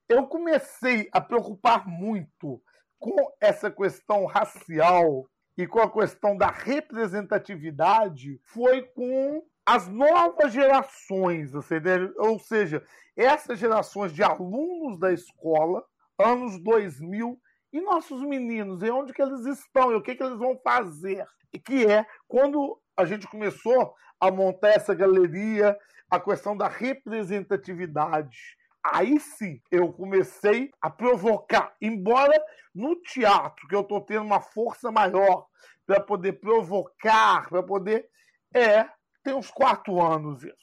Eu 0.09 0.27
comecei 0.27 1.09
a 1.13 1.21
preocupar 1.21 1.87
muito 1.87 2.61
com 3.03 3.17
essa 3.41 3.69
questão 3.69 4.27
racial 4.27 5.29
e 5.59 5.67
com 5.67 5.81
a 5.81 5.91
questão 5.91 6.37
da 6.37 6.47
representatividade 6.47 8.41
foi 8.45 8.83
com 8.83 9.43
as 9.67 9.89
novas 9.89 10.53
gerações, 10.53 11.51
ou 11.53 12.39
seja, 12.39 12.83
essas 13.17 13.59
gerações 13.59 14.13
de 14.13 14.23
alunos 14.23 15.01
da 15.01 15.12
escola, 15.12 15.85
anos 16.17 16.62
2000, 16.62 17.38
e 17.73 17.81
nossos 17.81 18.23
meninos, 18.23 18.83
e 18.83 18.91
onde 18.91 19.12
que 19.12 19.23
eles 19.23 19.47
estão, 19.47 19.91
e 19.91 19.97
o 19.97 20.03
que, 20.03 20.15
que 20.15 20.23
eles 20.23 20.38
vão 20.38 20.57
fazer. 20.62 21.27
E 21.53 21.59
que 21.59 21.85
é 21.87 22.07
quando 22.29 22.81
a 22.97 23.05
gente 23.05 23.27
começou 23.27 23.95
a 24.21 24.31
montar 24.31 24.69
essa 24.69 24.95
galeria, 24.95 25.77
a 26.09 26.21
questão 26.21 26.57
da 26.57 26.69
representatividade. 26.69 28.57
Aí 28.85 29.21
sim 29.21 29.61
eu 29.71 29.92
comecei 29.92 30.71
a 30.81 30.90
provocar, 30.90 31.75
embora 31.81 32.42
no 32.75 32.97
teatro, 32.97 33.68
que 33.68 33.75
eu 33.75 33.83
estou 33.83 34.01
tendo 34.01 34.25
uma 34.25 34.40
força 34.40 34.90
maior 34.90 35.47
para 35.87 36.01
poder 36.01 36.35
provocar, 36.40 37.49
para 37.49 37.62
poder. 37.62 38.09
É, 38.55 38.88
tem 39.23 39.35
uns 39.35 39.51
quatro 39.51 40.01
anos 40.01 40.42
isso, 40.42 40.57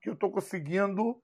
que 0.00 0.08
eu 0.10 0.14
estou 0.14 0.30
conseguindo 0.30 1.20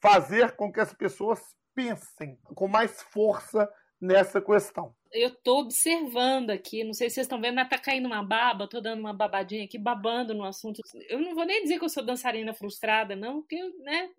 fazer 0.00 0.56
com 0.56 0.72
que 0.72 0.80
as 0.80 0.92
pessoas 0.92 1.40
pensem 1.74 2.36
com 2.42 2.66
mais 2.66 3.02
força 3.02 3.68
nessa 4.00 4.40
questão. 4.40 4.94
Eu 5.12 5.28
estou 5.28 5.60
observando 5.60 6.50
aqui, 6.50 6.84
não 6.84 6.92
sei 6.92 7.08
se 7.08 7.14
vocês 7.14 7.24
estão 7.24 7.40
vendo, 7.40 7.54
mas 7.54 7.68
tá 7.68 7.78
caindo 7.78 8.06
uma 8.06 8.22
baba, 8.22 8.64
estou 8.64 8.82
dando 8.82 9.00
uma 9.00 9.14
babadinha 9.14 9.64
aqui, 9.64 9.78
babando 9.78 10.34
no 10.34 10.44
assunto. 10.44 10.80
Eu 11.08 11.18
não 11.18 11.34
vou 11.34 11.46
nem 11.46 11.62
dizer 11.62 11.78
que 11.78 11.84
eu 11.84 11.88
sou 11.88 12.04
dançarina 12.04 12.52
frustrada, 12.52 13.16
não, 13.16 13.40
porque, 13.40 13.56
né, 13.80 14.10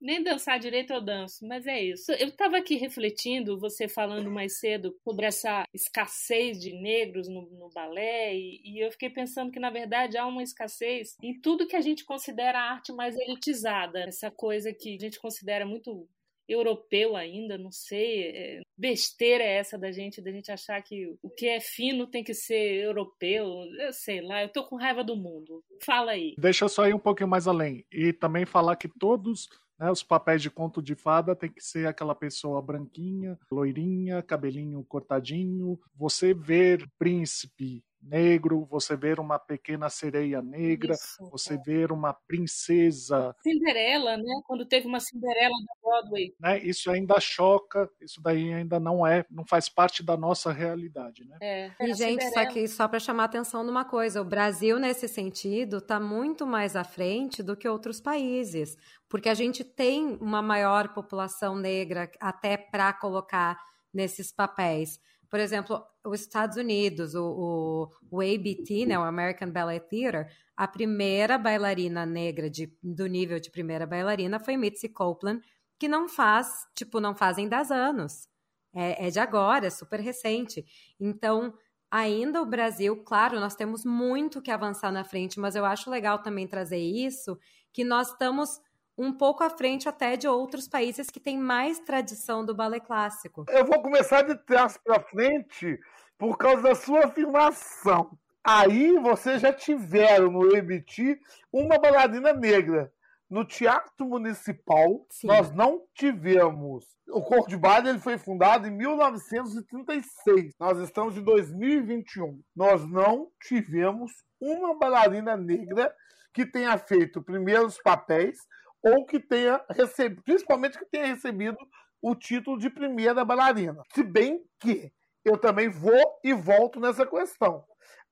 nem 0.00 0.22
dançar 0.22 0.58
direito 0.58 0.92
eu 0.92 1.00
danço, 1.00 1.46
mas 1.46 1.66
é 1.66 1.82
isso. 1.82 2.12
Eu 2.12 2.28
estava 2.28 2.58
aqui 2.58 2.76
refletindo, 2.76 3.58
você 3.58 3.88
falando 3.88 4.30
mais 4.30 4.58
cedo 4.58 4.94
sobre 5.02 5.26
essa 5.26 5.64
escassez 5.72 6.60
de 6.60 6.72
negros 6.72 7.28
no, 7.28 7.42
no 7.42 7.70
balé, 7.70 8.34
e, 8.34 8.60
e, 8.64 8.80
eu 8.80 8.90
fiquei 8.92 9.10
pensando 9.10 9.50
que, 9.50 9.60
na 9.60 9.70
verdade, 9.70 10.18
há 10.18 10.26
uma 10.26 10.42
escassez 10.42 11.16
em 11.22 11.38
tudo 11.40 11.66
que 11.66 11.76
a 11.76 11.80
gente 11.80 12.04
considera 12.04 12.58
a 12.58 12.72
arte 12.72 12.92
mais 12.92 13.16
elitizada. 13.16 14.00
Essa 14.00 14.30
coisa 14.30 14.72
que 14.72 14.94
a 14.94 14.98
gente 14.98 15.18
considera 15.18 15.64
muito 15.64 16.08
europeu 16.48 17.16
ainda, 17.16 17.56
não 17.56 17.70
sei. 17.70 18.28
É, 18.28 18.60
besteira 18.76 19.42
é 19.42 19.56
essa 19.56 19.78
da 19.78 19.90
gente, 19.90 20.20
da 20.20 20.30
gente 20.30 20.50
achar 20.50 20.80
que 20.82 21.16
o 21.22 21.30
que 21.30 21.48
é 21.48 21.60
fino 21.60 22.06
tem 22.06 22.22
que 22.22 22.34
ser 22.34 22.84
europeu. 22.84 23.46
Eu 23.78 23.92
sei 23.92 24.20
lá, 24.20 24.42
eu 24.42 24.48
tô 24.48 24.64
com 24.64 24.76
raiva 24.76 25.02
do 25.02 25.16
mundo. 25.16 25.62
Fala 25.82 26.12
aí. 26.12 26.34
Deixa 26.38 26.64
eu 26.64 26.68
só 26.68 26.86
ir 26.86 26.94
um 26.94 26.98
pouquinho 26.98 27.28
mais 27.28 27.46
além. 27.46 27.84
E 27.92 28.12
também 28.12 28.44
falar 28.44 28.76
que 28.76 28.88
todos 28.88 29.48
né? 29.78 29.90
Os 29.90 30.02
papéis 30.02 30.42
de 30.42 30.50
conto 30.50 30.82
de 30.82 30.94
fada 30.94 31.34
tem 31.34 31.50
que 31.50 31.62
ser 31.62 31.86
aquela 31.86 32.14
pessoa 32.14 32.60
branquinha, 32.62 33.38
loirinha, 33.50 34.22
cabelinho 34.22 34.84
cortadinho. 34.84 35.78
Você 35.96 36.32
ver 36.32 36.88
príncipe 36.98 37.84
negro, 38.04 38.64
você 38.70 38.96
ver 38.96 39.18
uma 39.18 39.38
pequena 39.38 39.90
sereia 39.90 40.40
negra, 40.40 40.94
Isso, 40.94 41.28
você 41.30 41.54
é. 41.54 41.58
ver 41.58 41.90
uma 41.90 42.12
princesa. 42.12 43.34
Cinderela, 43.42 44.16
né? 44.16 44.40
Quando 44.46 44.64
teve 44.64 44.86
uma 44.86 45.00
Cinderela 45.00 45.54
da 45.66 45.74
Broadway. 45.82 46.32
Né? 46.38 46.60
Isso 46.60 46.90
ainda 46.90 47.18
choca, 47.18 47.90
isso 48.00 48.22
daí 48.22 48.52
ainda 48.52 48.78
não 48.78 49.04
é, 49.04 49.24
não 49.28 49.44
faz 49.44 49.68
parte 49.68 50.00
da 50.02 50.16
nossa 50.16 50.52
realidade, 50.52 51.24
né? 51.24 51.38
É. 51.40 51.70
E, 51.80 51.94
gente, 51.94 52.22
Cinderela. 52.22 52.68
só 52.68 52.84
só 52.84 52.88
para 52.88 53.00
chamar 53.00 53.24
atenção 53.24 53.64
numa 53.64 53.82
coisa, 53.82 54.20
o 54.20 54.24
Brasil, 54.26 54.78
nesse 54.78 55.08
sentido, 55.08 55.78
está 55.78 55.98
muito 55.98 56.46
mais 56.46 56.76
à 56.76 56.84
frente 56.84 57.42
do 57.42 57.56
que 57.56 57.66
outros 57.66 57.98
países, 57.98 58.76
porque 59.08 59.26
a 59.26 59.32
gente 59.32 59.64
tem 59.64 60.18
uma 60.20 60.42
maior 60.42 60.92
população 60.92 61.56
negra 61.56 62.10
até 62.20 62.58
para 62.58 62.92
colocar 62.92 63.58
nesses 63.90 64.30
papéis. 64.30 65.00
Por 65.34 65.40
exemplo, 65.40 65.84
os 66.04 66.20
Estados 66.20 66.56
Unidos, 66.56 67.16
o, 67.16 67.90
o, 68.08 68.18
o 68.18 68.20
ABT, 68.20 68.86
né, 68.86 68.96
o 68.96 69.02
American 69.02 69.50
Ballet 69.50 69.80
Theater, 69.80 70.32
a 70.56 70.68
primeira 70.68 71.36
bailarina 71.36 72.06
negra 72.06 72.48
de, 72.48 72.72
do 72.80 73.08
nível 73.08 73.40
de 73.40 73.50
primeira 73.50 73.84
bailarina 73.84 74.38
foi 74.38 74.56
Mitzi 74.56 74.88
Copeland, 74.88 75.44
que 75.76 75.88
não 75.88 76.08
faz, 76.08 76.68
tipo, 76.72 77.00
não 77.00 77.16
fazem 77.16 77.48
10 77.48 77.72
anos. 77.72 78.28
É, 78.72 79.08
é 79.08 79.10
de 79.10 79.18
agora, 79.18 79.66
é 79.66 79.70
super 79.70 79.98
recente. 79.98 80.64
Então, 81.00 81.52
ainda 81.90 82.40
o 82.40 82.46
Brasil, 82.46 83.02
claro, 83.02 83.40
nós 83.40 83.56
temos 83.56 83.84
muito 83.84 84.40
que 84.40 84.52
avançar 84.52 84.92
na 84.92 85.02
frente, 85.02 85.40
mas 85.40 85.56
eu 85.56 85.64
acho 85.64 85.90
legal 85.90 86.20
também 86.20 86.46
trazer 86.46 86.78
isso, 86.78 87.36
que 87.72 87.82
nós 87.82 88.12
estamos 88.12 88.60
um 88.96 89.12
pouco 89.12 89.42
à 89.42 89.50
frente 89.50 89.88
até 89.88 90.16
de 90.16 90.28
outros 90.28 90.68
países 90.68 91.10
que 91.10 91.20
têm 91.20 91.38
mais 91.38 91.78
tradição 91.80 92.44
do 92.44 92.54
balé 92.54 92.80
clássico. 92.80 93.44
Eu 93.48 93.64
vou 93.64 93.82
começar 93.82 94.22
de 94.22 94.36
trás 94.44 94.76
para 94.76 95.00
frente 95.00 95.78
por 96.16 96.36
causa 96.38 96.62
da 96.62 96.74
sua 96.74 97.06
afirmação. 97.06 98.16
Aí 98.42 98.98
vocês 98.98 99.40
já 99.40 99.52
tiveram 99.52 100.30
no 100.30 100.54
EBT 100.54 101.18
uma 101.52 101.78
bailarina 101.78 102.32
negra. 102.32 102.92
No 103.28 103.44
Teatro 103.44 104.06
Municipal, 104.06 105.06
Sim. 105.10 105.26
nós 105.26 105.50
não 105.50 105.82
tivemos. 105.94 106.84
O 107.08 107.22
Corpo 107.22 107.48
de 107.48 107.56
Baile 107.56 107.88
ele 107.88 107.98
foi 107.98 108.18
fundado 108.18 108.68
em 108.68 108.70
1936. 108.70 110.52
Nós 110.60 110.78
estamos 110.78 111.16
em 111.16 111.22
2021. 111.22 112.40
Nós 112.54 112.86
não 112.86 113.30
tivemos 113.42 114.12
uma 114.38 114.78
bailarina 114.78 115.36
negra 115.36 115.92
que 116.34 116.44
tenha 116.44 116.76
feito 116.76 117.22
primeiros 117.22 117.78
papéis 117.82 118.38
ou 118.84 119.06
que 119.06 119.18
tenha 119.18 119.64
recebido, 119.70 120.22
principalmente 120.22 120.78
que 120.78 120.84
tenha 120.84 121.06
recebido 121.06 121.56
o 122.02 122.14
título 122.14 122.58
de 122.58 122.68
primeira 122.68 123.24
bailarina. 123.24 123.82
Se 123.94 124.02
bem 124.02 124.44
que 124.60 124.92
eu 125.24 125.38
também 125.38 125.70
vou 125.70 126.20
e 126.22 126.34
volto 126.34 126.78
nessa 126.78 127.06
questão. 127.06 127.64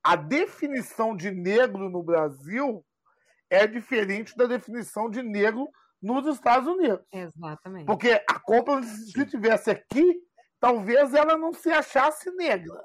A 0.03 0.17
definição 0.17 1.15
de 1.15 1.31
negro 1.31 1.91
no 1.91 2.03
Brasil 2.03 2.83
é 3.51 3.67
diferente 3.67 4.35
da 4.35 4.47
definição 4.47 5.11
de 5.11 5.23
negro 5.23 5.69
nos 6.01 6.27
Estados 6.35 6.67
Unidos. 6.67 7.05
Exatamente. 7.13 7.85
Porque 7.85 8.21
a 8.29 8.41
Copland, 8.41 8.87
se 8.87 9.27
tivesse 9.27 9.71
aqui, 9.71 10.21
talvez 10.59 11.13
ela 11.13 11.37
não 11.37 11.53
se 11.53 11.71
achasse 11.71 12.31
negra. 12.33 12.83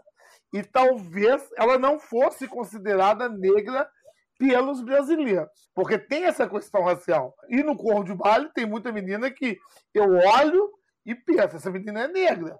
E 0.54 0.62
talvez 0.62 1.50
ela 1.58 1.78
não 1.78 2.00
fosse 2.00 2.48
considerada 2.48 3.30
negra 3.30 3.90
pelos 4.38 4.82
brasileiros. 4.82 5.50
Porque 5.74 5.98
tem 5.98 6.26
essa 6.26 6.48
questão 6.48 6.84
racial. 6.84 7.36
E 7.50 7.64
no 7.64 7.76
corpo 7.76 8.04
de 8.04 8.16
baile 8.16 8.50
tem 8.54 8.66
muita 8.66 8.92
menina 8.92 9.30
que 9.32 9.58
eu 9.94 10.16
olho 10.16 10.72
e 11.06 11.16
penso, 11.16 11.56
essa 11.56 11.72
menina 11.72 12.02
é 12.02 12.08
negra. 12.08 12.58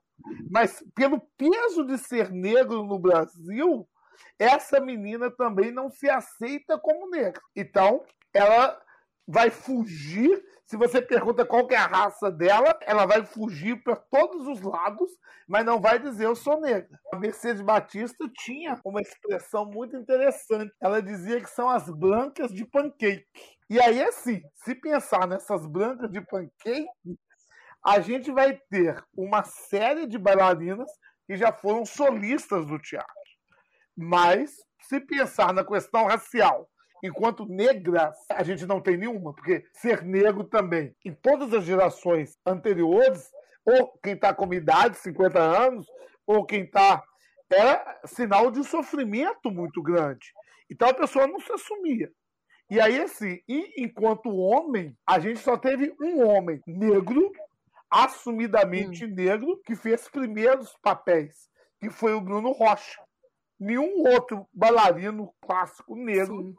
Mas 0.50 0.84
pelo 0.96 1.22
peso 1.38 1.86
de 1.86 1.98
ser 1.98 2.32
negro 2.32 2.84
no 2.84 2.98
Brasil, 2.98 3.88
essa 4.40 4.80
menina 4.80 5.30
também 5.30 5.72
não 5.72 5.90
se 5.90 6.10
aceita 6.10 6.80
como 6.80 7.10
negra. 7.10 7.42
Então, 7.56 8.04
ela 8.34 8.80
vai 9.28 9.50
fugir. 9.50 10.42
Se 10.68 10.76
você 10.76 11.02
pergunta 11.02 11.46
qual 11.46 11.66
é 11.72 11.78
a 11.78 11.88
raça 11.88 12.30
dela, 12.30 12.78
ela 12.82 13.06
vai 13.06 13.26
fugir 13.26 13.82
para 13.82 13.96
todos 13.96 14.46
os 14.46 14.62
lados, 14.62 15.10
mas 15.48 15.66
não 15.66 15.80
vai 15.80 15.98
dizer 15.98 16.26
eu 16.26 16.36
sou 16.36 16.60
negra. 16.60 17.00
A 17.14 17.18
Mercedes 17.18 17.62
Batista 17.62 18.30
tinha 18.36 18.78
uma 18.84 19.02
expressão 19.02 19.66
muito 19.66 19.96
interessante. 19.96 20.74
Ela 20.82 21.02
dizia 21.02 21.40
que 21.40 21.50
são 21.50 21.70
as 21.70 21.90
blancas 21.90 22.54
de 22.54 22.66
pancake. 22.66 23.26
E 23.70 23.80
aí, 23.80 24.04
assim, 24.04 24.42
se 24.56 24.76
pensar 24.76 25.26
nessas 25.26 25.66
blancas 25.66 26.12
de 26.12 26.20
pancake, 26.20 26.86
a 27.86 28.02
gente 28.02 28.30
vai 28.30 28.60
ter 28.70 29.02
uma 29.16 29.46
série 29.46 30.06
de 30.06 30.18
bailarinas 30.18 30.92
que 31.26 31.38
já 31.38 31.54
foram 31.54 31.86
solistas 31.86 32.66
do 32.66 32.78
teatro. 32.78 33.08
Mas, 33.96 34.52
se 34.82 35.00
pensar 35.00 35.54
na 35.54 35.64
questão 35.64 36.08
racial, 36.08 36.70
enquanto 37.04 37.46
negras, 37.46 38.18
a 38.32 38.44
gente 38.44 38.66
não 38.66 38.82
tem 38.82 38.98
nenhuma, 38.98 39.34
porque 39.34 39.64
ser 39.74 40.04
negro 40.04 40.44
também, 40.44 40.96
em 41.06 41.14
todas 41.14 41.54
as 41.54 41.64
gerações 41.64 42.38
anteriores, 42.46 43.30
ou 43.66 43.98
quem 44.02 44.14
está 44.14 44.34
com 44.34 44.54
idade, 44.54 44.98
50 44.98 45.40
anos, 45.40 45.86
ou 46.26 46.46
quem 46.46 46.64
está. 46.64 47.04
Era 47.50 48.02
sinal 48.06 48.52
de 48.52 48.60
um 48.60 48.64
sofrimento 48.64 49.50
muito 49.52 49.82
grande. 49.82 50.34
Então 50.70 50.90
a 50.90 50.94
pessoa 50.94 51.28
não 51.28 51.40
se 51.40 51.52
assumia. 51.52 52.12
E 52.70 52.80
aí, 52.80 53.02
assim, 53.02 53.40
e 53.48 53.82
enquanto 53.82 54.36
homem, 54.36 54.94
a 55.06 55.20
gente 55.20 55.40
só 55.40 55.58
teve 55.58 55.96
um 56.02 56.28
homem 56.28 56.62
negro, 56.68 57.32
assumidamente 57.90 59.06
hum. 59.06 59.14
negro, 59.14 59.62
que 59.66 59.76
fez 59.76 60.10
primeiros 60.10 60.76
papéis, 60.82 61.50
que 61.80 61.90
foi 61.90 62.14
o 62.14 62.22
Bruno 62.22 62.52
Rocha. 62.52 63.02
Nenhum 63.58 64.04
outro 64.06 64.46
bailarino 64.54 65.34
clássico 65.42 65.96
negro 65.96 66.44
Sim 66.44 66.56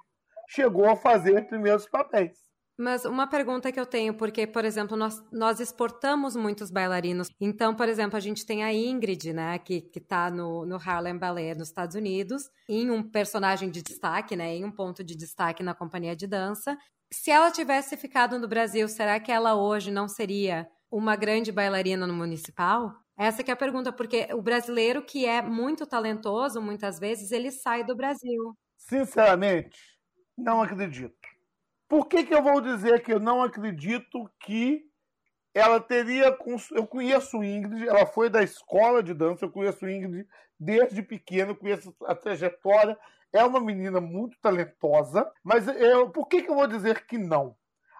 chegou 0.48 0.88
a 0.88 0.96
fazer 0.96 1.46
primeiros 1.46 1.87
papéis. 1.87 2.48
Mas 2.80 3.04
uma 3.04 3.26
pergunta 3.26 3.72
que 3.72 3.80
eu 3.80 3.84
tenho, 3.84 4.14
porque, 4.14 4.46
por 4.46 4.64
exemplo, 4.64 4.96
nós, 4.96 5.20
nós 5.32 5.58
exportamos 5.58 6.37
muitos 6.37 6.70
bailarinos. 6.70 7.28
Então, 7.40 7.74
por 7.74 7.88
exemplo, 7.88 8.16
a 8.16 8.20
gente 8.20 8.46
tem 8.46 8.62
a 8.62 8.72
Ingrid, 8.72 9.32
né, 9.32 9.58
que, 9.58 9.80
que 9.80 9.98
tá 9.98 10.30
no, 10.30 10.64
no 10.64 10.76
Harlem 10.76 11.18
Ballet 11.18 11.58
nos 11.58 11.68
Estados 11.68 11.96
Unidos, 11.96 12.48
em 12.68 12.88
um 12.88 13.02
personagem 13.02 13.68
de 13.68 13.82
destaque, 13.82 14.37
né, 14.37 14.54
em 14.54 14.64
um 14.64 14.70
ponto 14.70 15.02
de 15.02 15.16
destaque 15.16 15.61
na 15.61 15.74
companhia 15.74 16.14
de 16.14 16.28
dança. 16.28 16.78
Se 17.12 17.32
ela 17.32 17.50
tivesse 17.50 17.96
ficado 17.96 18.38
no 18.38 18.46
Brasil, 18.46 18.87
será 18.87 19.18
que 19.18 19.32
ela 19.32 19.56
hoje 19.56 19.90
não 19.90 20.06
seria 20.06 20.68
uma 20.88 21.16
grande 21.16 21.50
bailarina 21.50 22.06
no 22.06 22.14
municipal? 22.14 22.94
Essa 23.18 23.42
é 23.42 23.50
a 23.50 23.56
pergunta, 23.56 23.92
porque 23.92 24.28
o 24.32 24.40
brasileiro 24.40 25.02
que 25.04 25.26
é 25.26 25.42
muito 25.42 25.84
talentoso, 25.84 26.62
muitas 26.62 27.00
vezes, 27.00 27.32
ele 27.32 27.50
sai 27.50 27.82
do 27.82 27.96
Brasil. 27.96 28.56
Sinceramente, 28.76 29.97
não 30.38 30.62
acredito. 30.62 31.16
Por 31.88 32.07
que, 32.07 32.24
que 32.24 32.35
eu 32.35 32.42
vou 32.42 32.61
dizer 32.61 33.03
que 33.03 33.12
eu 33.12 33.20
não 33.20 33.42
acredito 33.42 34.31
que 34.40 34.88
ela 35.59 35.81
teria. 35.81 36.37
Eu 36.72 36.87
conheço 36.87 37.42
Ingrid, 37.42 37.88
ela 37.88 38.07
foi 38.07 38.31
da 38.31 38.42
escola 38.42 39.03
de 39.03 39.14
dança, 39.14 39.44
eu 39.44 39.51
conheço 39.51 39.88
Ingrid 39.88 40.27
desde 40.59 41.03
pequena, 41.03 41.55
conheço 41.55 41.94
a 42.05 42.14
trajetória. 42.14 42.98
É 43.33 43.44
uma 43.44 43.61
menina 43.61 44.01
muito 44.01 44.38
talentosa, 44.40 45.31
mas 45.42 45.68
eu, 45.68 46.11
por 46.11 46.27
que, 46.29 46.42
que 46.42 46.51
eu 46.51 46.55
vou 46.55 46.66
dizer 46.66 47.07
que 47.07 47.18
não? 47.18 47.55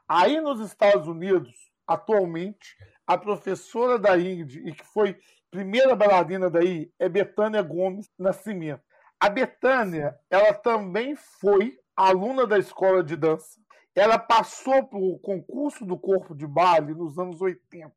Aí 0.09 0.41
nos 0.41 0.61
Estados 0.61 1.07
Unidos, 1.07 1.55
atualmente, 1.87 2.77
a 3.07 3.19
professora 3.19 3.99
da 3.99 4.19
Ingrid, 4.19 4.67
e 4.67 4.73
que 4.73 4.85
foi 4.87 5.19
primeira 5.51 5.95
bailarina 5.95 6.49
daí, 6.49 6.91
é 6.99 7.09
Betânia 7.11 7.61
Gomes 7.61 8.11
Nascimento. 8.19 8.83
A 9.21 9.29
Betânia, 9.29 10.19
ela 10.31 10.55
também 10.55 11.15
foi 11.17 11.79
aluna 11.99 12.47
da 12.47 12.59
escola 12.59 13.03
de 13.03 13.17
dança. 13.17 13.59
Ela 13.95 14.19
passou 14.19 14.87
pelo 14.87 15.19
concurso 15.19 15.85
do 15.85 15.99
corpo 15.99 16.33
de 16.35 16.47
baile 16.47 16.95
nos 16.95 17.19
anos 17.19 17.41
80. 17.41 17.93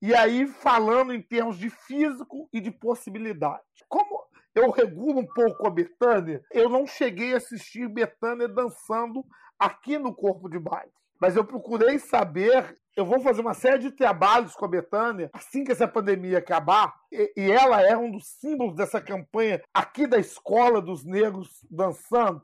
E 0.00 0.14
aí, 0.14 0.46
falando 0.46 1.12
em 1.12 1.20
termos 1.20 1.58
de 1.58 1.68
físico 1.68 2.48
e 2.52 2.60
de 2.60 2.70
possibilidade. 2.70 3.62
Como 3.88 4.24
eu 4.54 4.70
regulo 4.70 5.18
um 5.18 5.26
pouco 5.26 5.66
a 5.66 5.70
Betânia, 5.70 6.42
eu 6.50 6.68
não 6.70 6.86
cheguei 6.86 7.34
a 7.34 7.36
assistir 7.36 7.88
Betânia 7.88 8.48
dançando 8.48 9.24
aqui 9.58 9.98
no 9.98 10.14
corpo 10.14 10.48
de 10.48 10.58
baile. 10.58 10.92
Mas 11.20 11.36
eu 11.36 11.44
procurei 11.44 11.98
saber. 11.98 12.76
Eu 12.96 13.04
vou 13.04 13.20
fazer 13.20 13.40
uma 13.40 13.54
série 13.54 13.78
de 13.78 13.90
trabalhos 13.90 14.54
com 14.54 14.64
a 14.64 14.68
Betânia 14.68 15.28
assim 15.32 15.64
que 15.64 15.72
essa 15.72 15.88
pandemia 15.88 16.38
acabar. 16.38 16.94
E, 17.10 17.32
e 17.36 17.50
ela 17.50 17.82
é 17.82 17.96
um 17.96 18.10
dos 18.10 18.26
símbolos 18.40 18.76
dessa 18.76 19.00
campanha 19.00 19.60
aqui 19.72 20.06
da 20.06 20.18
escola 20.18 20.80
dos 20.80 21.04
negros 21.04 21.66
dançando. 21.70 22.40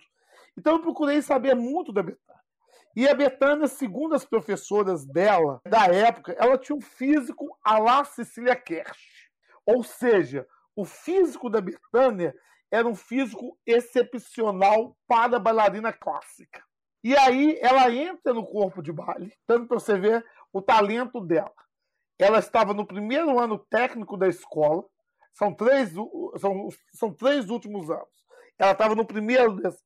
Então 0.59 0.75
eu 0.75 0.83
procurei 0.83 1.23
saber 1.23 1.55
muito 1.55 1.93
da 1.93 2.03
Betânia. 2.03 2.41
E 2.97 3.09
a 3.09 3.15
Betânia, 3.15 3.69
segundo 3.69 4.15
as 4.15 4.25
professoras 4.25 5.07
dela, 5.07 5.61
da 5.65 5.87
época, 5.87 6.33
ela 6.39 6.59
tinha 6.59 6.77
um 6.77 6.81
físico 6.81 7.57
à 7.65 7.79
la 7.79 8.05
Cecília 8.05 8.57
Kersh. 8.57 9.31
Ou 9.65 9.85
seja, 9.85 10.47
o 10.75 10.85
físico 10.85 11.49
da 11.49 11.61
Betânia 11.61 12.35
era 12.71 12.87
um 12.87 12.95
físico 12.95 13.59
excepcional 13.67 14.97
para 15.07 15.37
a 15.37 15.41
bailarina 15.41 15.93
clássica. 15.93 16.63
E 17.03 17.17
aí 17.17 17.59
ela 17.61 17.91
entra 17.91 18.35
no 18.35 18.45
corpo 18.45 18.83
de 18.83 18.93
baile, 18.93 19.33
tanto 19.47 19.67
para 19.67 19.79
você 19.79 19.99
ver 19.99 20.25
o 20.53 20.61
talento 20.61 21.21
dela. 21.21 21.55
Ela 22.19 22.39
estava 22.39 22.75
no 22.75 22.87
primeiro 22.87 23.39
ano 23.39 23.59
técnico 23.59 24.17
da 24.17 24.29
escola, 24.29 24.85
são 25.33 25.55
três, 25.55 25.93
são, 26.39 26.69
são 26.93 27.15
três 27.15 27.49
últimos 27.49 27.91
anos. 27.91 28.27
Ela 28.59 28.73
estava 28.73 28.95
no 28.95 29.07
primeiro 29.07 29.57
desse, 29.57 29.83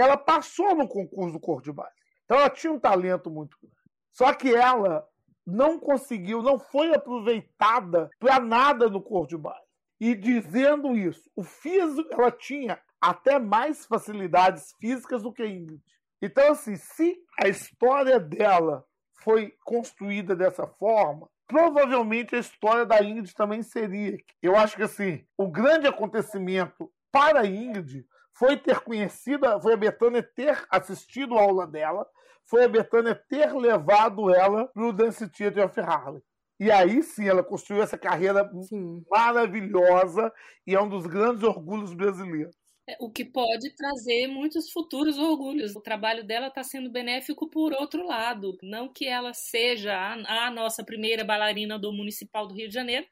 ela 0.00 0.16
passou 0.16 0.74
no 0.74 0.88
concurso 0.88 1.32
do 1.32 1.40
cor 1.40 1.62
de 1.62 1.72
baile. 1.72 1.92
Então 2.24 2.38
ela 2.38 2.50
tinha 2.50 2.72
um 2.72 2.78
talento 2.78 3.30
muito 3.30 3.56
grande. 3.60 3.76
Só 4.12 4.32
que 4.32 4.54
ela 4.54 5.06
não 5.46 5.78
conseguiu, 5.78 6.42
não 6.42 6.58
foi 6.58 6.92
aproveitada 6.94 8.10
para 8.18 8.40
nada 8.40 8.88
no 8.88 9.00
cor 9.00 9.26
de 9.26 9.36
baile. 9.36 9.60
E 10.00 10.14
dizendo 10.14 10.96
isso, 10.96 11.30
o 11.34 11.42
físico, 11.42 12.08
ela 12.12 12.30
tinha 12.30 12.78
até 13.00 13.38
mais 13.38 13.86
facilidades 13.86 14.72
físicas 14.80 15.22
do 15.22 15.32
que 15.32 15.42
a 15.42 15.46
Ingrid. 15.46 15.82
Então, 16.20 16.52
assim, 16.52 16.76
se 16.76 17.16
a 17.40 17.48
história 17.48 18.18
dela 18.18 18.84
foi 19.22 19.54
construída 19.64 20.34
dessa 20.34 20.66
forma, 20.66 21.28
provavelmente 21.46 22.34
a 22.34 22.38
história 22.38 22.84
da 22.84 23.02
Ingrid 23.02 23.32
também 23.34 23.62
seria. 23.62 24.16
Eu 24.42 24.56
acho 24.56 24.76
que, 24.76 24.82
assim, 24.82 25.24
o 25.36 25.48
grande 25.50 25.86
acontecimento 25.86 26.90
para 27.10 27.40
a 27.40 27.46
Ingrid 27.46 28.04
foi 28.38 28.56
ter 28.56 28.80
conhecido, 28.80 29.60
foi 29.60 29.72
a 29.72 29.78
Betânia 29.78 30.22
ter 30.22 30.66
assistido 30.70 31.36
a 31.36 31.42
aula 31.42 31.66
dela, 31.66 32.06
foi 32.44 32.64
a 32.64 32.68
Betânia 32.68 33.14
ter 33.14 33.52
levado 33.54 34.32
ela 34.32 34.68
para 34.68 34.86
o 34.86 34.92
Dance 34.92 35.28
Theater 35.28 35.64
of 35.64 35.80
Harlem. 35.80 36.22
E 36.60 36.70
aí 36.70 37.02
sim 37.02 37.28
ela 37.28 37.42
construiu 37.42 37.82
essa 37.82 37.98
carreira 37.98 38.48
sim. 38.62 39.02
maravilhosa 39.10 40.32
e 40.66 40.74
é 40.74 40.80
um 40.80 40.88
dos 40.88 41.06
grandes 41.06 41.42
orgulhos 41.42 41.92
brasileiros. 41.94 42.54
É, 42.88 42.96
o 43.00 43.10
que 43.10 43.24
pode 43.24 43.74
trazer 43.74 44.28
muitos 44.28 44.70
futuros 44.70 45.18
orgulhos. 45.18 45.74
O 45.74 45.80
trabalho 45.80 46.24
dela 46.24 46.46
está 46.46 46.62
sendo 46.62 46.90
benéfico 46.90 47.50
por 47.50 47.72
outro 47.72 48.06
lado. 48.06 48.56
Não 48.62 48.88
que 48.88 49.06
ela 49.06 49.34
seja 49.34 49.92
a, 49.92 50.46
a 50.46 50.50
nossa 50.50 50.84
primeira 50.84 51.24
bailarina 51.24 51.78
do 51.78 51.92
Municipal 51.92 52.46
do 52.46 52.54
Rio 52.54 52.68
de 52.68 52.74
Janeiro, 52.74 53.06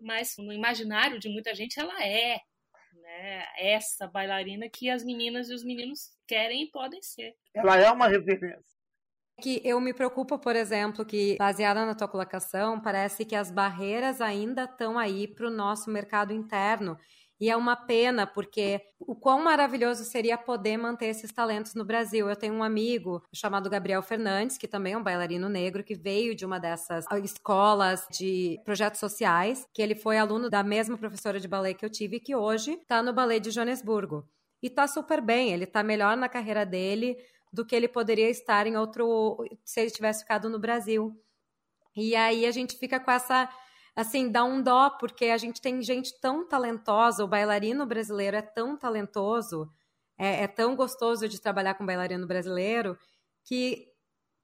mas 0.00 0.36
no 0.38 0.52
imaginário 0.52 1.18
de 1.18 1.28
muita 1.28 1.54
gente 1.54 1.80
ela 1.80 2.04
é 2.04 2.40
né? 3.08 3.44
Essa 3.58 4.06
bailarina 4.06 4.68
que 4.68 4.90
as 4.90 5.02
meninas 5.02 5.48
e 5.48 5.54
os 5.54 5.64
meninos 5.64 6.10
querem 6.26 6.64
e 6.64 6.70
podem 6.70 7.00
ser. 7.00 7.34
Ela 7.54 7.78
é 7.78 7.90
uma 7.90 8.06
referência. 8.06 8.78
Que 9.40 9.62
eu 9.64 9.80
me 9.80 9.94
preocupo, 9.94 10.38
por 10.38 10.56
exemplo, 10.56 11.04
que 11.06 11.36
baseada 11.38 11.86
na 11.86 11.94
tua 11.94 12.08
colocação, 12.08 12.80
parece 12.80 13.24
que 13.24 13.36
as 13.36 13.50
barreiras 13.50 14.20
ainda 14.20 14.64
estão 14.64 14.98
aí 14.98 15.28
para 15.28 15.46
o 15.46 15.50
nosso 15.50 15.90
mercado 15.90 16.32
interno 16.32 16.98
e 17.40 17.48
é 17.48 17.56
uma 17.56 17.76
pena, 17.76 18.26
porque 18.26 18.80
o 18.98 19.14
quão 19.14 19.42
maravilhoso 19.42 20.04
seria 20.04 20.36
poder 20.36 20.76
manter 20.76 21.06
esses 21.06 21.32
talentos 21.32 21.74
no 21.74 21.84
Brasil. 21.84 22.28
Eu 22.28 22.34
tenho 22.34 22.54
um 22.54 22.62
amigo 22.62 23.22
chamado 23.32 23.70
Gabriel 23.70 24.02
Fernandes, 24.02 24.58
que 24.58 24.66
também 24.66 24.94
é 24.94 24.98
um 24.98 25.02
bailarino 25.02 25.48
negro, 25.48 25.84
que 25.84 25.94
veio 25.94 26.34
de 26.34 26.44
uma 26.44 26.58
dessas 26.58 27.04
escolas 27.22 28.06
de 28.10 28.60
projetos 28.64 28.98
sociais, 28.98 29.66
que 29.72 29.80
ele 29.80 29.94
foi 29.94 30.18
aluno 30.18 30.50
da 30.50 30.62
mesma 30.64 30.98
professora 30.98 31.38
de 31.38 31.46
ballet 31.46 31.74
que 31.74 31.84
eu 31.84 31.90
tive, 31.90 32.18
que 32.18 32.34
hoje 32.34 32.72
está 32.72 33.02
no 33.02 33.12
ballet 33.12 33.40
de 33.40 33.50
Joanesburgo. 33.50 34.28
E 34.60 34.68
tá 34.68 34.88
super 34.88 35.20
bem, 35.20 35.52
ele 35.52 35.66
tá 35.66 35.84
melhor 35.84 36.16
na 36.16 36.28
carreira 36.28 36.66
dele 36.66 37.16
do 37.52 37.64
que 37.64 37.74
ele 37.74 37.88
poderia 37.88 38.28
estar 38.28 38.66
em 38.66 38.76
outro 38.76 39.44
se 39.64 39.80
ele 39.80 39.90
tivesse 39.90 40.22
ficado 40.22 40.50
no 40.50 40.58
Brasil. 40.58 41.16
E 41.96 42.14
aí 42.14 42.44
a 42.44 42.50
gente 42.50 42.76
fica 42.76 43.00
com 43.00 43.10
essa 43.10 43.48
assim, 43.98 44.30
dá 44.30 44.44
um 44.44 44.62
dó, 44.62 44.90
porque 44.90 45.26
a 45.26 45.36
gente 45.36 45.60
tem 45.60 45.82
gente 45.82 46.20
tão 46.20 46.46
talentosa, 46.46 47.24
o 47.24 47.28
bailarino 47.28 47.84
brasileiro 47.84 48.36
é 48.36 48.42
tão 48.42 48.76
talentoso, 48.76 49.68
é, 50.16 50.44
é 50.44 50.46
tão 50.46 50.76
gostoso 50.76 51.28
de 51.28 51.40
trabalhar 51.40 51.74
com 51.74 51.84
bailarino 51.84 52.26
brasileiro, 52.26 52.96
que 53.44 53.86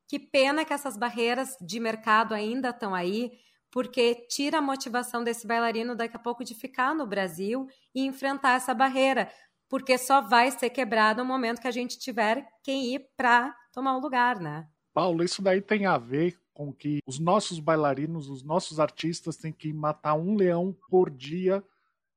que 0.07 0.19
pena 0.19 0.67
que 0.67 0.73
essas 0.73 0.99
barreiras 0.99 1.57
de 1.61 1.81
mercado 1.81 2.35
ainda 2.35 2.69
estão 2.71 2.95
aí, 2.95 3.33
porque 3.71 4.27
tira 4.29 4.59
a 4.59 4.63
motivação 4.63 5.25
desse 5.25 5.47
bailarino 5.47 5.97
daqui 5.97 6.15
a 6.15 6.21
pouco 6.21 6.45
de 6.45 6.55
ficar 6.55 6.95
no 6.95 7.07
Brasil 7.07 7.67
e 7.95 8.05
enfrentar 8.05 8.57
essa 8.57 8.75
barreira, 8.75 9.31
porque 9.69 9.97
só 9.97 10.21
vai 10.21 10.51
ser 10.51 10.69
quebrado 10.71 11.23
no 11.23 11.29
momento 11.29 11.61
que 11.61 11.69
a 11.69 11.73
gente 11.73 11.99
tiver 11.99 12.47
quem 12.63 12.95
ir 12.95 13.07
para 13.17 13.55
tomar 13.73 13.97
o 13.97 14.01
lugar, 14.01 14.39
né? 14.39 14.69
Paulo, 14.93 15.25
isso 15.25 15.41
daí 15.41 15.63
tem 15.63 15.87
a 15.87 15.97
ver 15.97 16.39
com 16.55 16.73
que 16.73 17.01
os 17.07 17.19
nossos 17.19 17.59
bailarinos, 17.59 18.31
os 18.31 18.43
nossos 18.43 18.81
artistas 18.81 19.37
têm 19.37 19.53
que 19.53 19.73
matar 19.73 20.15
um 20.15 20.37
leão 20.37 20.75
por 20.89 21.11
dia. 21.11 21.63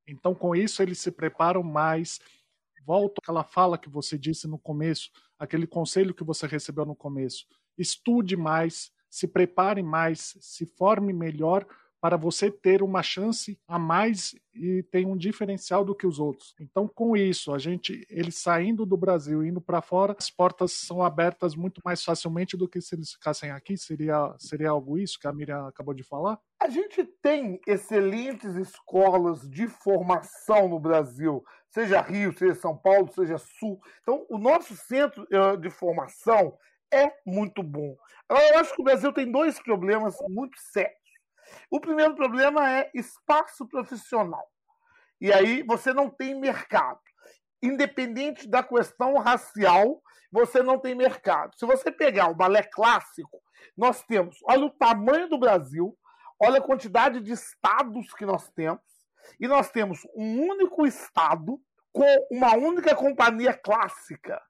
Então, 0.06 0.34
com 0.34 0.54
isso, 0.56 0.80
eles 0.80 0.98
se 0.98 1.10
preparam 1.10 1.62
mais. 1.62 2.20
Volto 2.86 3.18
àquela 3.18 3.44
fala 3.44 3.76
que 3.76 3.90
você 3.90 4.16
disse 4.16 4.48
no 4.48 4.58
começo, 4.58 5.10
aquele 5.38 5.66
conselho 5.66 6.14
que 6.14 6.24
você 6.24 6.46
recebeu 6.46 6.86
no 6.86 6.96
começo 6.96 7.46
estude 7.78 8.36
mais, 8.36 8.90
se 9.08 9.26
prepare 9.26 9.82
mais, 9.82 10.36
se 10.40 10.66
forme 10.66 11.12
melhor 11.12 11.66
para 12.00 12.16
você 12.16 12.50
ter 12.50 12.82
uma 12.82 13.02
chance 13.02 13.58
a 13.66 13.78
mais 13.78 14.34
e 14.54 14.82
ter 14.84 15.06
um 15.06 15.16
diferencial 15.16 15.84
do 15.84 15.94
que 15.94 16.06
os 16.06 16.18
outros. 16.18 16.54
Então, 16.60 16.88
com 16.88 17.16
isso, 17.16 17.52
a 17.52 17.58
gente, 17.58 18.06
eles 18.08 18.36
saindo 18.36 18.84
do 18.84 18.96
Brasil, 18.96 19.44
indo 19.44 19.60
para 19.60 19.80
fora, 19.80 20.14
as 20.18 20.30
portas 20.30 20.72
são 20.72 21.02
abertas 21.02 21.54
muito 21.54 21.80
mais 21.84 22.02
facilmente 22.02 22.56
do 22.56 22.68
que 22.68 22.80
se 22.80 22.94
eles 22.94 23.12
ficassem 23.12 23.50
aqui. 23.50 23.76
Seria, 23.76 24.34
seria 24.38 24.70
algo 24.70 24.98
isso 24.98 25.18
que 25.18 25.26
a 25.26 25.32
Miriam 25.32 25.66
acabou 25.66 25.94
de 25.94 26.02
falar? 26.02 26.38
A 26.60 26.68
gente 26.68 27.04
tem 27.22 27.60
excelentes 27.66 28.54
escolas 28.56 29.48
de 29.48 29.68
formação 29.68 30.68
no 30.68 30.80
Brasil, 30.80 31.44
seja 31.70 32.00
Rio, 32.00 32.36
seja 32.36 32.54
São 32.54 32.76
Paulo, 32.76 33.08
seja 33.12 33.38
Sul. 33.38 33.80
Então, 34.02 34.26
o 34.28 34.38
nosso 34.38 34.74
centro 34.76 35.26
eh, 35.30 35.56
de 35.56 35.70
formação 35.70 36.56
é 36.92 37.12
muito 37.24 37.62
bom. 37.62 37.96
Eu 38.28 38.58
acho 38.58 38.74
que 38.74 38.80
o 38.80 38.84
Brasil 38.84 39.12
tem 39.12 39.30
dois 39.30 39.60
problemas 39.60 40.16
muito 40.28 40.58
sérios. 40.58 41.07
O 41.70 41.80
primeiro 41.80 42.14
problema 42.14 42.70
é 42.70 42.90
espaço 42.94 43.66
profissional. 43.66 44.46
E 45.20 45.32
aí 45.32 45.62
você 45.62 45.92
não 45.92 46.08
tem 46.08 46.34
mercado. 46.34 47.00
Independente 47.62 48.48
da 48.48 48.62
questão 48.62 49.18
racial, 49.18 50.00
você 50.30 50.62
não 50.62 50.78
tem 50.78 50.94
mercado. 50.94 51.56
Se 51.58 51.66
você 51.66 51.90
pegar 51.90 52.28
o 52.28 52.34
balé 52.34 52.62
clássico, 52.62 53.42
nós 53.76 54.02
temos, 54.04 54.38
olha 54.44 54.66
o 54.66 54.70
tamanho 54.70 55.28
do 55.28 55.38
Brasil, 55.38 55.96
olha 56.40 56.58
a 56.58 56.64
quantidade 56.64 57.20
de 57.20 57.32
estados 57.32 58.12
que 58.14 58.24
nós 58.24 58.48
temos, 58.50 58.80
e 59.40 59.48
nós 59.48 59.70
temos 59.70 60.00
um 60.16 60.40
único 60.42 60.86
estado 60.86 61.60
com 61.92 62.26
uma 62.30 62.54
única 62.54 62.94
companhia 62.94 63.52
clássica. 63.52 64.40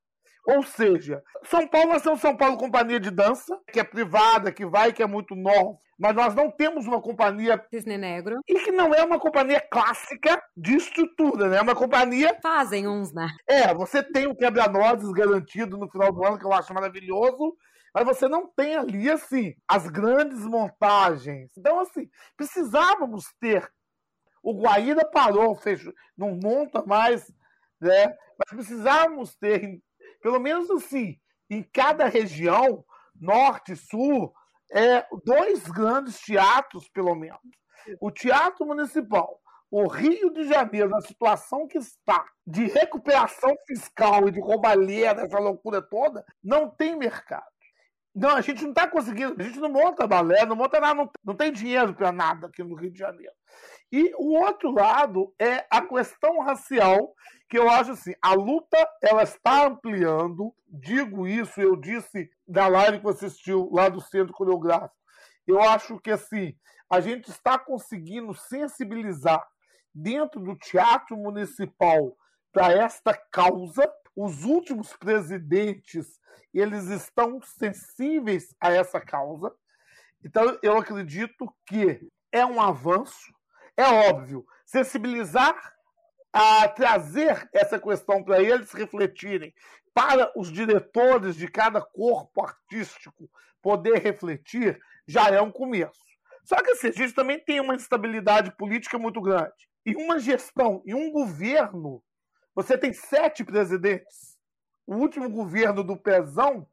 Ou 0.46 0.62
seja, 0.62 1.22
São 1.44 1.66
Paulo 1.66 1.92
nós 1.92 2.02
temos 2.02 2.20
São 2.20 2.36
Paulo 2.36 2.56
Companhia 2.56 3.00
de 3.00 3.10
Dança, 3.10 3.58
que 3.72 3.80
é 3.80 3.84
privada, 3.84 4.52
que 4.52 4.64
vai, 4.64 4.92
que 4.92 5.02
é 5.02 5.06
muito 5.06 5.34
nova, 5.34 5.78
mas 5.98 6.14
nós 6.14 6.34
não 6.34 6.50
temos 6.50 6.86
uma 6.86 7.00
companhia. 7.00 7.62
Cisne 7.70 7.98
Negro. 7.98 8.40
E 8.46 8.60
que 8.60 8.70
não 8.70 8.94
é 8.94 9.02
uma 9.02 9.18
companhia 9.18 9.60
clássica 9.60 10.42
de 10.56 10.76
estrutura, 10.76 11.48
né? 11.48 11.58
É 11.58 11.62
uma 11.62 11.74
companhia. 11.74 12.38
Fazem 12.42 12.86
uns, 12.86 13.12
né? 13.12 13.28
É, 13.48 13.74
você 13.74 14.02
tem 14.02 14.26
o 14.26 14.36
quebra-nozes 14.36 15.10
garantido 15.12 15.76
no 15.76 15.90
final 15.90 16.12
do 16.12 16.24
ano, 16.24 16.38
que 16.38 16.44
eu 16.44 16.52
acho 16.52 16.72
maravilhoso, 16.72 17.56
mas 17.94 18.04
você 18.04 18.28
não 18.28 18.46
tem 18.46 18.76
ali, 18.76 19.10
assim, 19.10 19.54
as 19.66 19.88
grandes 19.88 20.40
montagens. 20.46 21.50
Então, 21.56 21.80
assim, 21.80 22.08
precisávamos 22.36 23.24
ter. 23.40 23.68
O 24.42 24.62
Guaíra 24.62 25.04
parou, 25.04 25.56
fechou, 25.56 25.92
não 26.16 26.38
monta 26.40 26.84
mais, 26.86 27.30
né? 27.80 28.06
Mas 28.38 28.56
precisávamos 28.56 29.34
ter 29.34 29.80
pelo 30.22 30.38
menos 30.38 30.70
assim, 30.70 31.18
em 31.50 31.62
cada 31.62 32.06
região, 32.06 32.84
norte, 33.20 33.74
sul, 33.76 34.32
é, 34.72 35.06
dois 35.24 35.66
grandes 35.68 36.18
teatros, 36.20 36.88
pelo 36.88 37.14
menos. 37.14 37.40
O 38.00 38.10
Teatro 38.10 38.66
Municipal, 38.66 39.40
o 39.70 39.86
Rio 39.86 40.30
de 40.32 40.46
Janeiro, 40.48 40.88
na 40.88 41.00
situação 41.00 41.66
que 41.66 41.78
está 41.78 42.26
de 42.46 42.66
recuperação 42.66 43.54
fiscal 43.66 44.28
e 44.28 44.32
de 44.32 44.40
roubalheira, 44.40 45.22
essa 45.22 45.38
loucura 45.38 45.82
toda, 45.82 46.24
não 46.42 46.70
tem 46.70 46.96
mercado. 46.96 47.44
Não, 48.14 48.30
a 48.30 48.40
gente 48.40 48.62
não 48.62 48.70
está 48.70 48.88
conseguindo, 48.88 49.36
a 49.38 49.44
gente 49.44 49.60
não 49.60 49.70
monta 49.70 50.06
balé, 50.06 50.44
não 50.44 50.56
monta 50.56 50.80
nada, 50.80 50.94
não, 50.94 51.10
não 51.24 51.36
tem 51.36 51.52
dinheiro 51.52 51.94
para 51.94 52.10
nada 52.10 52.48
aqui 52.48 52.62
no 52.62 52.74
Rio 52.74 52.90
de 52.90 52.98
Janeiro. 52.98 53.32
E 53.90 54.12
o 54.16 54.34
outro 54.34 54.70
lado 54.70 55.34
é 55.38 55.66
a 55.70 55.80
questão 55.80 56.40
racial, 56.40 57.14
que 57.48 57.58
eu 57.58 57.68
acho 57.70 57.92
assim, 57.92 58.14
a 58.20 58.34
luta 58.34 58.76
ela 59.02 59.22
está 59.22 59.66
ampliando, 59.66 60.54
digo 60.68 61.26
isso, 61.26 61.60
eu 61.60 61.74
disse 61.74 62.30
na 62.46 62.68
live 62.68 62.98
que 62.98 63.04
você 63.04 63.26
assistiu 63.26 63.70
lá 63.72 63.88
do 63.88 64.00
Centro 64.00 64.34
Coreográfico. 64.34 64.94
Eu 65.46 65.62
acho 65.62 65.98
que 66.00 66.10
assim, 66.10 66.54
a 66.90 67.00
gente 67.00 67.30
está 67.30 67.58
conseguindo 67.58 68.34
sensibilizar 68.34 69.46
dentro 69.94 70.40
do 70.40 70.54
teatro 70.56 71.16
municipal 71.16 72.14
para 72.52 72.72
esta 72.72 73.14
causa. 73.30 73.90
Os 74.14 74.44
últimos 74.44 74.94
presidentes 74.96 76.18
eles 76.52 76.86
estão 76.86 77.40
sensíveis 77.42 78.54
a 78.60 78.72
essa 78.72 79.00
causa. 79.00 79.54
Então, 80.24 80.58
eu 80.62 80.76
acredito 80.76 81.52
que 81.66 82.00
é 82.32 82.44
um 82.44 82.60
avanço. 82.60 83.32
É 83.78 83.84
óbvio, 84.10 84.44
sensibilizar 84.66 85.74
a 86.32 86.68
trazer 86.68 87.48
essa 87.52 87.78
questão 87.78 88.22
para 88.22 88.42
eles 88.42 88.72
refletirem, 88.72 89.54
para 89.94 90.30
os 90.36 90.52
diretores 90.52 91.36
de 91.36 91.48
cada 91.48 91.80
corpo 91.80 92.44
artístico 92.44 93.30
poder 93.62 93.98
refletir, 93.98 94.78
já 95.06 95.28
é 95.28 95.40
um 95.40 95.50
começo. 95.50 96.04
Só 96.44 96.56
que 96.56 96.72
assim, 96.72 96.88
a 96.88 96.92
gente 96.92 97.14
também 97.14 97.38
tem 97.38 97.60
uma 97.60 97.74
instabilidade 97.74 98.50
política 98.56 98.98
muito 98.98 99.20
grande. 99.20 99.68
E 99.86 99.94
uma 99.94 100.18
gestão, 100.18 100.82
e 100.84 100.94
um 100.94 101.10
governo, 101.10 102.02
você 102.54 102.76
tem 102.76 102.92
sete 102.92 103.42
presidentes 103.44 104.38
o 104.88 104.96
último 104.96 105.28
governo 105.28 105.84
do 105.84 105.98
Pezão, 105.98 106.66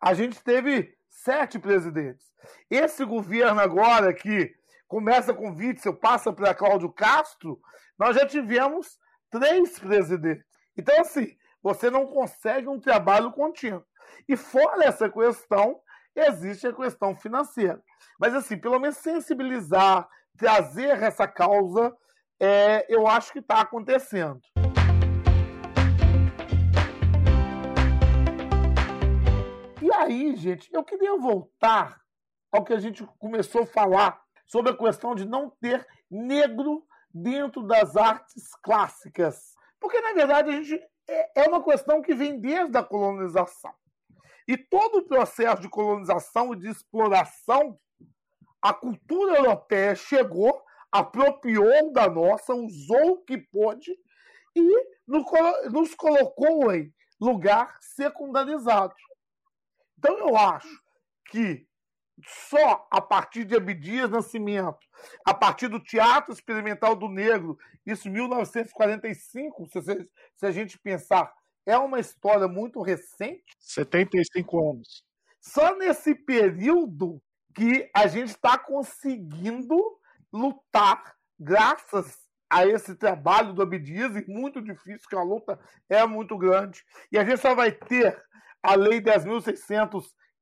a 0.00 0.12
gente 0.12 0.42
teve 0.42 0.92
sete 1.08 1.56
presidentes. 1.56 2.26
Esse 2.68 3.04
governo 3.04 3.60
agora, 3.60 4.12
que 4.12 4.52
começa 4.90 5.32
com 5.32 5.54
Witzel, 5.54 5.94
passa 5.94 6.32
para 6.32 6.52
Cláudio 6.52 6.92
Castro, 6.92 7.60
nós 7.96 8.16
já 8.16 8.26
tivemos 8.26 8.98
três 9.30 9.78
presidentes. 9.78 10.44
Então, 10.76 11.00
assim, 11.00 11.36
você 11.62 11.88
não 11.88 12.08
consegue 12.08 12.66
um 12.68 12.80
trabalho 12.80 13.30
contínuo. 13.30 13.84
E 14.28 14.36
fora 14.36 14.84
essa 14.84 15.08
questão, 15.08 15.80
existe 16.16 16.66
a 16.66 16.72
questão 16.72 17.14
financeira. 17.14 17.80
Mas, 18.18 18.34
assim, 18.34 18.58
pelo 18.58 18.80
menos 18.80 18.96
sensibilizar, 18.96 20.08
trazer 20.36 21.00
essa 21.00 21.28
causa, 21.28 21.96
é, 22.40 22.84
eu 22.92 23.06
acho 23.06 23.32
que 23.32 23.38
está 23.38 23.60
acontecendo. 23.60 24.40
aí, 30.00 30.34
gente, 30.34 30.68
eu 30.72 30.82
queria 30.82 31.16
voltar 31.16 32.00
ao 32.50 32.64
que 32.64 32.72
a 32.72 32.80
gente 32.80 33.06
começou 33.18 33.62
a 33.62 33.66
falar 33.66 34.20
sobre 34.50 34.72
a 34.72 34.76
questão 34.76 35.14
de 35.14 35.24
não 35.24 35.48
ter 35.48 35.86
negro 36.10 36.84
dentro 37.14 37.62
das 37.62 37.96
artes 37.96 38.52
clássicas. 38.62 39.54
Porque, 39.78 40.00
na 40.00 40.12
verdade, 40.12 40.50
a 40.50 40.52
gente, 40.52 40.82
é, 41.08 41.42
é 41.44 41.48
uma 41.48 41.62
questão 41.62 42.02
que 42.02 42.14
vem 42.14 42.40
desde 42.40 42.76
a 42.76 42.82
colonização. 42.82 43.72
E 44.48 44.56
todo 44.56 44.98
o 44.98 45.06
processo 45.06 45.62
de 45.62 45.68
colonização 45.68 46.52
e 46.52 46.58
de 46.58 46.68
exploração, 46.68 47.78
a 48.60 48.74
cultura 48.74 49.36
europeia 49.36 49.94
chegou, 49.94 50.60
apropriou 50.90 51.92
da 51.92 52.10
nossa, 52.10 52.52
usou 52.52 53.12
o 53.12 53.24
que 53.24 53.38
pôde 53.38 53.96
e 54.56 54.86
nos 55.70 55.94
colocou 55.94 56.74
em 56.74 56.92
lugar 57.20 57.78
secundarizado. 57.80 58.94
Então 59.96 60.18
eu 60.18 60.36
acho 60.36 60.82
que 61.26 61.69
só 62.26 62.86
a 62.90 63.00
partir 63.00 63.44
de 63.44 63.56
Abdias 63.56 64.10
Nascimento, 64.10 64.78
a 65.24 65.34
partir 65.34 65.68
do 65.68 65.80
Teatro 65.80 66.32
Experimental 66.32 66.94
do 66.94 67.08
Negro, 67.08 67.58
isso 67.86 68.08
em 68.08 68.12
1945, 68.12 69.66
se, 69.66 70.08
se 70.36 70.46
a 70.46 70.50
gente 70.50 70.78
pensar, 70.78 71.32
é 71.66 71.76
uma 71.76 72.00
história 72.00 72.48
muito 72.48 72.82
recente. 72.82 73.44
75 73.58 74.70
anos. 74.70 75.04
Só 75.40 75.76
nesse 75.76 76.14
período 76.14 77.22
que 77.54 77.90
a 77.94 78.06
gente 78.06 78.30
está 78.30 78.58
conseguindo 78.58 79.76
lutar, 80.32 81.14
graças 81.38 82.18
a 82.48 82.66
esse 82.66 82.94
trabalho 82.96 83.52
do 83.52 83.62
Abdias, 83.62 84.16
e 84.16 84.24
muito 84.28 84.60
difícil, 84.60 85.08
que 85.08 85.16
a 85.16 85.22
luta 85.22 85.58
é 85.88 86.04
muito 86.06 86.36
grande. 86.36 86.82
E 87.10 87.18
a 87.18 87.24
gente 87.24 87.40
só 87.40 87.54
vai 87.54 87.70
ter 87.70 88.20
a 88.62 88.74
Lei 88.74 89.00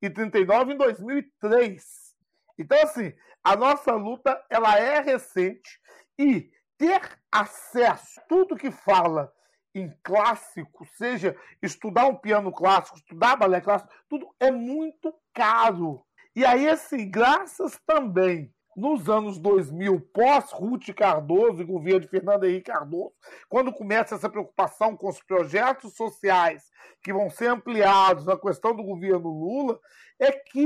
10.639 0.03 0.73
em 0.73 0.77
2003. 0.77 2.15
Então, 2.59 2.81
assim, 2.83 3.13
a 3.43 3.57
nossa 3.57 3.93
luta 3.93 4.45
ela 4.51 4.79
é 4.79 5.01
recente 5.01 5.81
e 6.19 6.51
ter 6.77 7.01
acesso 7.31 8.21
a 8.21 8.23
tudo 8.25 8.57
que 8.57 8.71
fala 8.71 9.33
em 9.75 9.93
clássico, 10.03 10.85
seja 10.97 11.37
estudar 11.63 12.07
um 12.07 12.17
piano 12.17 12.53
clássico, 12.53 12.99
estudar 12.99 13.37
balé 13.37 13.61
clássico, 13.61 13.93
tudo 14.09 14.29
é 14.41 14.51
muito 14.51 15.15
caro. 15.33 16.05
E 16.35 16.45
aí, 16.45 16.69
assim, 16.69 17.11
graças 17.11 17.79
também 17.87 18.53
nos 18.79 19.09
anos 19.09 19.39
2000, 19.41 20.01
pós-Ruth 20.15 20.95
Cardoso 20.95 21.61
e 21.61 21.65
governo 21.65 22.01
de 22.01 22.09
Fernando 22.09 22.45
Henrique 22.45 22.71
Cardoso, 22.71 23.13
quando 23.49 23.73
começa 23.73 24.15
essa 24.15 24.31
preocupação 24.31 24.97
com 24.97 25.09
os 25.09 25.21
projetos 25.21 25.95
sociais 25.95 26.71
que 27.03 27.13
vão 27.13 27.29
ser 27.29 27.49
ampliados 27.49 28.25
na 28.25 28.39
questão 28.39 28.75
do 28.77 28.85
governo 28.85 29.29
Lula, 29.29 29.81
é 30.21 30.31
que 30.31 30.65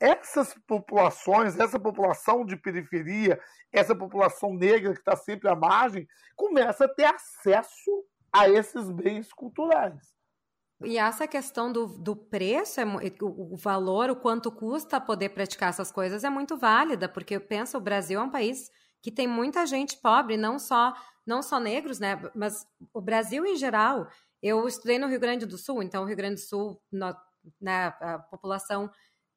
essas 0.00 0.54
populações, 0.66 1.58
essa 1.58 1.78
população 1.78 2.46
de 2.46 2.56
periferia, 2.56 3.38
essa 3.70 3.94
população 3.94 4.54
negra 4.54 4.92
que 4.92 4.98
está 4.98 5.14
sempre 5.14 5.48
à 5.48 5.54
margem, 5.54 6.08
começa 6.34 6.86
a 6.86 6.88
ter 6.88 7.04
acesso 7.04 8.04
a 8.32 8.48
esses 8.48 8.90
bens 8.90 9.32
culturais. 9.32 10.13
E 10.82 10.98
essa 10.98 11.26
questão 11.26 11.70
do, 11.70 11.86
do 11.86 12.16
preço, 12.16 12.80
é, 12.80 12.84
o, 12.84 13.54
o 13.54 13.56
valor, 13.56 14.10
o 14.10 14.16
quanto 14.16 14.50
custa 14.50 15.00
poder 15.00 15.30
praticar 15.30 15.68
essas 15.68 15.92
coisas 15.92 16.24
é 16.24 16.30
muito 16.30 16.56
válida, 16.56 17.08
porque 17.08 17.36
eu 17.36 17.40
penso, 17.40 17.78
o 17.78 17.80
Brasil 17.80 18.20
é 18.20 18.22
um 18.22 18.30
país 18.30 18.70
que 19.00 19.12
tem 19.12 19.26
muita 19.26 19.66
gente 19.66 19.98
pobre, 20.00 20.36
não 20.36 20.58
só 20.58 20.94
não 21.26 21.42
só 21.42 21.58
negros, 21.58 21.98
né, 21.98 22.20
mas 22.34 22.66
o 22.92 23.00
Brasil 23.00 23.46
em 23.46 23.56
geral. 23.56 24.08
Eu 24.42 24.68
estudei 24.68 24.98
no 24.98 25.06
Rio 25.06 25.18
Grande 25.18 25.46
do 25.46 25.56
Sul, 25.56 25.82
então 25.82 26.02
o 26.02 26.06
Rio 26.06 26.16
Grande 26.16 26.34
do 26.34 26.46
Sul, 26.46 26.78
no, 26.92 27.16
né, 27.58 27.86
a 27.98 28.18
população 28.18 28.90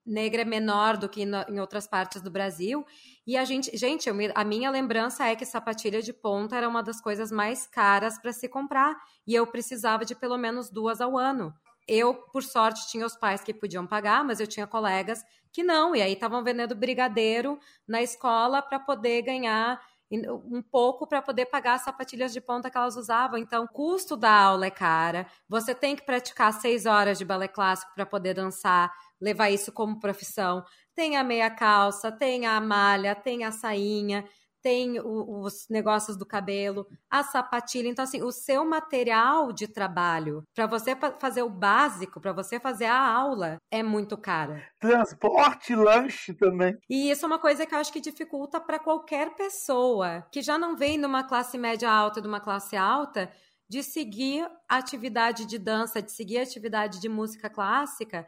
negra 0.07 0.41
é 0.41 0.45
menor 0.45 0.95
do 0.95 1.09
que 1.09 1.25
no, 1.25 1.41
em 1.49 1.59
outras 1.59 1.85
partes 1.85 2.21
do 2.21 2.31
Brasil. 2.31 2.85
E 3.25 3.35
a 3.35 3.43
gente, 3.43 3.75
gente, 3.77 4.07
eu, 4.07 4.15
a 4.33 4.43
minha 4.43 4.71
lembrança 4.71 5.25
é 5.25 5.35
que 5.35 5.45
sapatilha 5.45 6.01
de 6.01 6.13
ponta 6.13 6.55
era 6.55 6.67
uma 6.67 6.81
das 6.81 7.01
coisas 7.01 7.31
mais 7.31 7.67
caras 7.67 8.17
para 8.17 8.31
se 8.31 8.47
comprar 8.47 8.95
e 9.27 9.35
eu 9.35 9.45
precisava 9.45 10.05
de 10.05 10.15
pelo 10.15 10.37
menos 10.37 10.69
duas 10.69 11.01
ao 11.01 11.17
ano. 11.17 11.53
Eu, 11.87 12.13
por 12.13 12.43
sorte, 12.43 12.89
tinha 12.89 13.05
os 13.05 13.15
pais 13.15 13.43
que 13.43 13.53
podiam 13.53 13.85
pagar, 13.85 14.23
mas 14.23 14.39
eu 14.39 14.47
tinha 14.47 14.65
colegas 14.65 15.23
que 15.51 15.63
não, 15.63 15.95
e 15.95 16.01
aí 16.01 16.13
estavam 16.13 16.43
vendendo 16.43 16.75
brigadeiro 16.75 17.59
na 17.87 18.01
escola 18.01 18.61
para 18.61 18.79
poder 18.79 19.21
ganhar 19.23 19.81
um 20.09 20.61
pouco 20.61 21.05
para 21.05 21.21
poder 21.21 21.47
pagar 21.47 21.73
as 21.73 21.81
sapatilhas 21.81 22.31
de 22.31 22.39
ponta 22.39 22.69
que 22.69 22.77
elas 22.77 22.95
usavam. 22.95 23.37
Então, 23.37 23.65
o 23.65 23.67
custo 23.67 24.15
da 24.15 24.31
aula 24.31 24.65
é 24.67 24.71
cara. 24.71 25.27
Você 25.49 25.75
tem 25.75 25.95
que 25.95 26.05
praticar 26.05 26.53
seis 26.53 26.85
horas 26.85 27.17
de 27.17 27.25
balé 27.25 27.47
clássico 27.47 27.93
para 27.93 28.05
poder 28.05 28.33
dançar 28.33 28.91
levar 29.19 29.49
isso 29.49 29.71
como 29.71 29.99
profissão. 29.99 30.63
Tem 30.95 31.17
a 31.17 31.23
meia 31.23 31.49
calça, 31.49 32.11
tem 32.11 32.45
a 32.45 32.59
malha, 32.61 33.15
tem 33.15 33.43
a 33.43 33.51
sainha, 33.51 34.25
tem 34.61 34.99
o, 34.99 35.41
os 35.41 35.67
negócios 35.69 36.17
do 36.17 36.25
cabelo, 36.25 36.87
a 37.09 37.23
sapatilha. 37.23 37.87
Então, 37.87 38.03
assim, 38.03 38.21
o 38.21 38.31
seu 38.31 38.65
material 38.65 39.51
de 39.51 39.67
trabalho, 39.67 40.43
para 40.53 40.67
você 40.67 40.95
fazer 41.19 41.43
o 41.43 41.49
básico, 41.49 42.19
para 42.19 42.33
você 42.33 42.59
fazer 42.59 42.85
a 42.85 42.99
aula, 42.99 43.57
é 43.71 43.81
muito 43.81 44.17
caro. 44.17 44.61
Transporte, 44.79 45.75
lanche 45.75 46.33
também. 46.33 46.77
E 46.89 47.09
isso 47.09 47.25
é 47.25 47.27
uma 47.27 47.39
coisa 47.39 47.65
que 47.65 47.73
eu 47.73 47.79
acho 47.79 47.93
que 47.93 48.01
dificulta 48.01 48.59
para 48.59 48.79
qualquer 48.79 49.35
pessoa 49.35 50.25
que 50.31 50.41
já 50.41 50.57
não 50.57 50.75
vem 50.75 50.99
de 50.99 51.05
uma 51.05 51.23
classe 51.23 51.57
média 51.57 51.89
alta 51.89 52.19
e 52.19 52.21
de 52.21 52.27
uma 52.27 52.39
classe 52.39 52.75
alta 52.75 53.31
de 53.69 53.83
seguir 53.83 54.49
atividade 54.69 55.45
de 55.45 55.57
dança, 55.57 56.01
de 56.01 56.11
seguir 56.11 56.39
atividade 56.39 57.01
de 57.01 57.09
música 57.09 57.49
clássica 57.49 58.25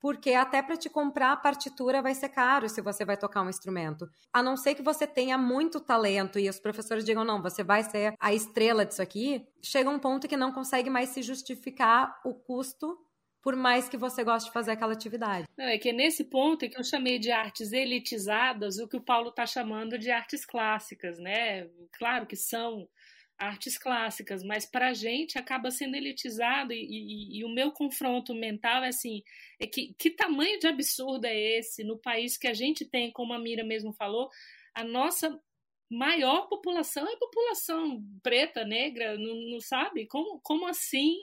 porque 0.00 0.32
até 0.34 0.62
para 0.62 0.76
te 0.76 0.88
comprar 0.88 1.32
a 1.32 1.36
partitura 1.36 2.02
vai 2.02 2.14
ser 2.14 2.28
caro 2.28 2.68
se 2.68 2.80
você 2.80 3.04
vai 3.04 3.16
tocar 3.16 3.42
um 3.42 3.48
instrumento. 3.48 4.08
A 4.32 4.42
não 4.42 4.56
ser 4.56 4.74
que 4.74 4.82
você 4.82 5.06
tenha 5.06 5.36
muito 5.36 5.80
talento 5.80 6.38
e 6.38 6.48
os 6.48 6.60
professores 6.60 7.04
digam, 7.04 7.24
não, 7.24 7.42
você 7.42 7.64
vai 7.64 7.82
ser 7.82 8.14
a 8.20 8.32
estrela 8.32 8.84
disso 8.86 9.02
aqui, 9.02 9.46
chega 9.62 9.90
um 9.90 9.98
ponto 9.98 10.28
que 10.28 10.36
não 10.36 10.52
consegue 10.52 10.90
mais 10.90 11.10
se 11.10 11.22
justificar 11.22 12.20
o 12.24 12.34
custo 12.34 12.98
por 13.42 13.56
mais 13.56 13.88
que 13.88 13.96
você 13.96 14.24
goste 14.24 14.48
de 14.48 14.52
fazer 14.52 14.72
aquela 14.72 14.92
atividade. 14.92 15.46
Não, 15.56 15.64
é 15.64 15.78
que 15.78 15.90
é 15.90 15.92
nesse 15.92 16.24
ponto 16.24 16.68
que 16.68 16.78
eu 16.78 16.84
chamei 16.84 17.18
de 17.18 17.30
artes 17.30 17.72
elitizadas 17.72 18.78
o 18.78 18.88
que 18.88 18.96
o 18.96 19.00
Paulo 19.00 19.30
está 19.30 19.46
chamando 19.46 19.98
de 19.98 20.10
artes 20.10 20.44
clássicas, 20.44 21.18
né? 21.18 21.68
Claro 21.92 22.26
que 22.26 22.36
são 22.36 22.88
artes 23.38 23.78
clássicas, 23.78 24.42
mas 24.42 24.66
para 24.66 24.88
a 24.88 24.92
gente 24.92 25.38
acaba 25.38 25.70
sendo 25.70 25.94
elitizado 25.94 26.72
e, 26.72 26.84
e, 26.84 27.38
e, 27.38 27.44
o 27.44 27.48
meu 27.48 27.70
confronto 27.70 28.34
mental 28.34 28.82
é 28.82 28.88
assim, 28.88 29.22
é 29.60 29.66
que, 29.66 29.94
que 29.96 30.10
tamanho 30.10 30.58
de 30.58 30.66
absurdo 30.66 31.24
é 31.24 31.58
esse 31.58 31.84
no 31.84 31.96
país 31.96 32.36
que 32.36 32.48
a 32.48 32.54
gente 32.54 32.84
tem, 32.84 33.12
como 33.12 33.32
a 33.32 33.38
Mira 33.38 33.62
mesmo 33.62 33.92
falou, 33.92 34.28
a 34.74 34.82
nossa 34.82 35.40
maior 35.88 36.48
população 36.48 37.08
é 37.08 37.16
população 37.16 38.04
preta, 38.22 38.64
negra, 38.64 39.16
não, 39.16 39.34
não 39.52 39.60
sabe? 39.60 40.06
Como, 40.06 40.40
como 40.40 40.66
assim 40.66 41.16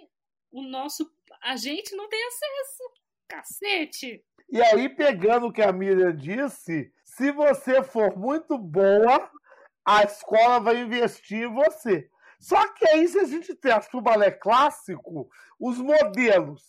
o 0.52 0.62
nosso, 0.64 1.12
a 1.44 1.58
gente 1.58 1.96
não 1.96 2.08
tem 2.08 2.26
acesso? 2.28 2.84
Cacete! 3.28 4.24
E 4.50 4.62
aí, 4.62 4.88
pegando 4.88 5.48
o 5.48 5.52
que 5.52 5.62
a 5.62 5.74
Mira 5.74 6.14
disse, 6.14 6.92
se 7.04 7.32
você 7.32 7.84
for 7.84 8.18
muito 8.18 8.58
boa, 8.58 9.30
a 9.86 10.04
escola 10.04 10.60
vai 10.60 10.78
investir 10.78 11.44
em 11.44 11.54
você. 11.54 12.10
Só 12.40 12.68
que 12.74 12.88
aí, 12.90 13.08
se 13.08 13.20
a 13.20 13.24
gente 13.24 13.54
testa 13.56 13.96
o 13.96 14.02
balé 14.02 14.32
clássico, 14.32 15.30
os 15.60 15.78
modelos, 15.78 16.64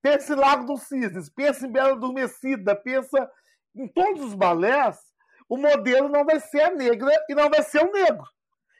pensa 0.00 0.32
em 0.32 0.36
Lago 0.36 0.64
dos 0.64 0.82
Cisnes, 0.82 1.28
pensa 1.28 1.66
em 1.66 1.72
Bela 1.72 1.92
Adormecida, 1.92 2.74
pensa 2.74 3.30
em 3.74 3.86
todos 3.88 4.24
os 4.24 4.34
balés, 4.34 4.98
o 5.48 5.56
modelo 5.56 6.08
não 6.08 6.24
vai 6.24 6.40
ser 6.40 6.62
a 6.62 6.70
negra 6.70 7.12
e 7.28 7.34
não 7.34 7.50
vai 7.50 7.62
ser 7.62 7.84
o 7.84 7.92
negro. 7.92 8.26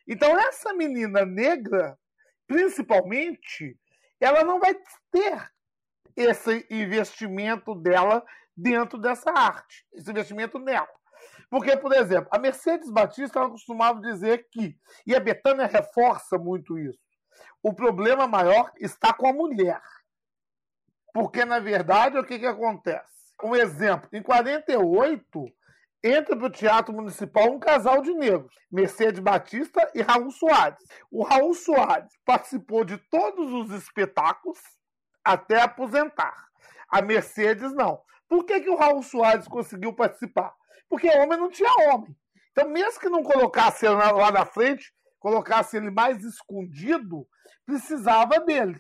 Então, 0.07 0.39
essa 0.39 0.73
menina 0.73 1.25
negra, 1.25 1.99
principalmente, 2.47 3.79
ela 4.21 4.45
não 4.45 4.59
vai 4.59 4.75
ter 5.11 5.51
esse 6.17 6.67
investimento 6.71 7.75
dela 7.75 8.25
dentro 8.57 8.99
dessa 8.99 9.31
arte, 9.31 9.87
esse 9.93 10.11
investimento 10.11 10.59
nela. 10.59 10.89
Porque, 11.51 11.77
por 11.77 11.93
exemplo, 11.93 12.29
a 12.31 12.39
Mercedes 12.39 12.89
Batista 12.89 13.41
ela 13.41 13.51
costumava 13.51 14.01
dizer 14.01 14.47
que, 14.53 14.79
e 15.05 15.17
a 15.17 15.21
Betânia 15.21 15.67
reforça 15.67 16.39
muito 16.39 16.79
isso, 16.79 17.01
o 17.61 17.75
problema 17.75 18.29
maior 18.29 18.71
está 18.79 19.13
com 19.13 19.27
a 19.27 19.33
mulher. 19.33 19.83
Porque, 21.13 21.45
na 21.45 21.59
verdade, 21.59 22.17
o 22.17 22.25
que, 22.25 22.39
que 22.39 22.47
acontece? 22.47 23.35
Um 23.43 23.57
exemplo, 23.57 24.09
em 24.13 24.23
48, 24.23 25.29
entra 26.05 26.37
para 26.37 26.47
o 26.47 26.51
Teatro 26.51 26.95
Municipal 26.95 27.51
um 27.51 27.59
casal 27.59 28.01
de 28.01 28.15
negros, 28.15 28.55
Mercedes 28.71 29.19
Batista 29.19 29.91
e 29.93 30.03
Raul 30.03 30.31
Soares. 30.31 30.79
O 31.11 31.25
Raul 31.25 31.55
Soares 31.55 32.13
participou 32.25 32.85
de 32.85 32.97
todos 33.11 33.53
os 33.53 33.71
espetáculos 33.73 34.59
até 35.25 35.61
aposentar. 35.61 36.49
A 36.89 37.03
Mercedes 37.03 37.73
não. 37.75 38.01
Por 38.29 38.45
que, 38.45 38.61
que 38.61 38.71
o 38.71 38.77
Raul 38.77 39.03
Soares 39.03 39.49
conseguiu 39.49 39.93
participar? 39.93 40.55
Porque 40.91 41.09
homem 41.09 41.39
não 41.39 41.49
tinha 41.49 41.71
homem. 41.89 42.15
Então, 42.51 42.69
mesmo 42.69 43.01
que 43.01 43.09
não 43.09 43.23
colocasse 43.23 43.87
ele 43.87 43.95
lá 43.95 44.33
na 44.33 44.45
frente, 44.45 44.93
colocasse 45.21 45.77
ele 45.77 45.91
mais 45.91 46.23
escondido, 46.25 47.27
precisava 47.65 48.41
dele. 48.41 48.79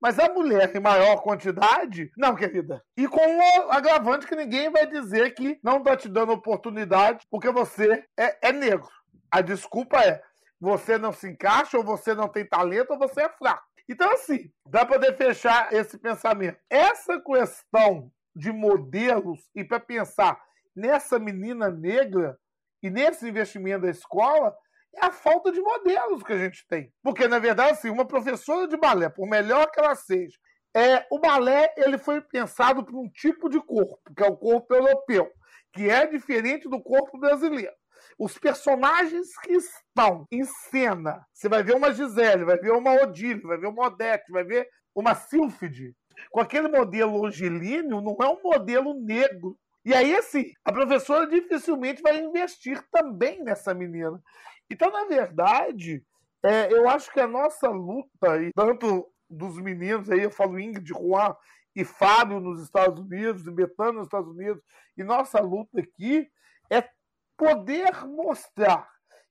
Mas 0.00 0.18
a 0.18 0.28
mulher 0.28 0.76
em 0.76 0.80
maior 0.80 1.22
quantidade, 1.22 2.12
não, 2.14 2.36
querida. 2.36 2.84
E 2.94 3.08
com 3.08 3.20
o 3.20 3.70
agravante 3.72 4.26
que 4.26 4.36
ninguém 4.36 4.70
vai 4.70 4.86
dizer 4.86 5.34
que 5.34 5.58
não 5.64 5.78
está 5.78 5.96
te 5.96 6.10
dando 6.10 6.32
oportunidade 6.32 7.26
porque 7.30 7.50
você 7.50 8.04
é, 8.14 8.48
é 8.48 8.52
negro. 8.52 8.90
A 9.30 9.40
desculpa 9.40 9.98
é 10.04 10.22
você 10.60 10.98
não 10.98 11.12
se 11.12 11.28
encaixa, 11.28 11.78
ou 11.78 11.84
você 11.84 12.14
não 12.14 12.28
tem 12.28 12.46
talento, 12.46 12.90
ou 12.90 12.98
você 12.98 13.22
é 13.22 13.28
fraco. 13.30 13.64
Então, 13.88 14.10
assim, 14.12 14.50
dá 14.66 14.84
para 14.84 14.98
poder 14.98 15.16
fechar 15.16 15.72
esse 15.72 15.98
pensamento. 15.98 16.58
Essa 16.70 17.20
questão 17.20 18.10
de 18.34 18.52
modelos, 18.52 19.40
e 19.54 19.64
para 19.64 19.80
pensar 19.80 20.40
nessa 20.74 21.18
menina 21.18 21.70
negra 21.70 22.38
e 22.82 22.90
nesse 22.90 23.28
investimento 23.28 23.82
da 23.82 23.90
escola 23.90 24.54
é 24.94 25.06
a 25.06 25.10
falta 25.10 25.50
de 25.50 25.60
modelos 25.60 26.22
que 26.22 26.32
a 26.32 26.38
gente 26.38 26.66
tem. 26.68 26.92
Porque, 27.02 27.26
na 27.26 27.38
verdade, 27.38 27.72
assim, 27.72 27.90
uma 27.90 28.06
professora 28.06 28.68
de 28.68 28.76
balé, 28.76 29.08
por 29.08 29.28
melhor 29.28 29.70
que 29.70 29.80
ela 29.80 29.94
seja, 29.94 30.36
é, 30.76 31.06
o 31.10 31.18
balé 31.18 31.72
ele 31.76 31.98
foi 31.98 32.20
pensado 32.20 32.84
para 32.84 32.96
um 32.96 33.08
tipo 33.08 33.48
de 33.48 33.60
corpo, 33.60 33.98
que 34.16 34.22
é 34.22 34.26
o 34.26 34.36
corpo 34.36 34.74
europeu, 34.74 35.30
que 35.72 35.88
é 35.88 36.06
diferente 36.06 36.68
do 36.68 36.82
corpo 36.82 37.18
brasileiro. 37.18 37.72
Os 38.18 38.38
personagens 38.38 39.36
que 39.38 39.52
estão 39.52 40.26
em 40.30 40.44
cena, 40.44 41.24
você 41.32 41.48
vai 41.48 41.62
ver 41.62 41.74
uma 41.74 41.92
Gisele, 41.92 42.44
vai 42.44 42.58
ver 42.58 42.72
uma 42.72 42.92
Odile, 43.02 43.40
vai 43.40 43.56
ver 43.56 43.68
uma 43.68 43.86
Odete, 43.86 44.30
vai 44.30 44.44
ver 44.44 44.68
uma 44.94 45.14
Sílfide. 45.14 45.94
Com 46.30 46.40
aquele 46.40 46.68
modelo 46.68 47.16
longilíneo, 47.16 48.00
não 48.00 48.16
é 48.20 48.28
um 48.28 48.40
modelo 48.42 48.94
negro 48.94 49.56
e 49.84 49.92
aí, 49.92 50.16
assim, 50.16 50.52
a 50.64 50.72
professora 50.72 51.26
dificilmente 51.26 52.00
vai 52.00 52.18
investir 52.18 52.82
também 52.90 53.42
nessa 53.42 53.74
menina. 53.74 54.22
Então, 54.70 54.90
na 54.90 55.04
verdade, 55.04 56.02
é, 56.42 56.72
eu 56.72 56.88
acho 56.88 57.12
que 57.12 57.20
a 57.20 57.26
nossa 57.26 57.68
luta, 57.68 58.42
e 58.42 58.50
tanto 58.52 59.06
dos 59.28 59.58
meninos 59.58 60.10
aí, 60.10 60.22
eu 60.22 60.30
falo 60.30 60.58
Ingrid, 60.58 60.88
Juan 60.88 61.34
e 61.76 61.84
Fábio 61.84 62.40
nos 62.40 62.62
Estados 62.62 63.00
Unidos, 63.00 63.46
e 63.46 63.50
Betânia 63.50 63.94
nos 63.94 64.06
Estados 64.06 64.30
Unidos, 64.30 64.62
e 64.96 65.02
nossa 65.02 65.40
luta 65.40 65.80
aqui 65.80 66.28
é 66.70 66.88
poder 67.36 68.06
mostrar 68.06 68.88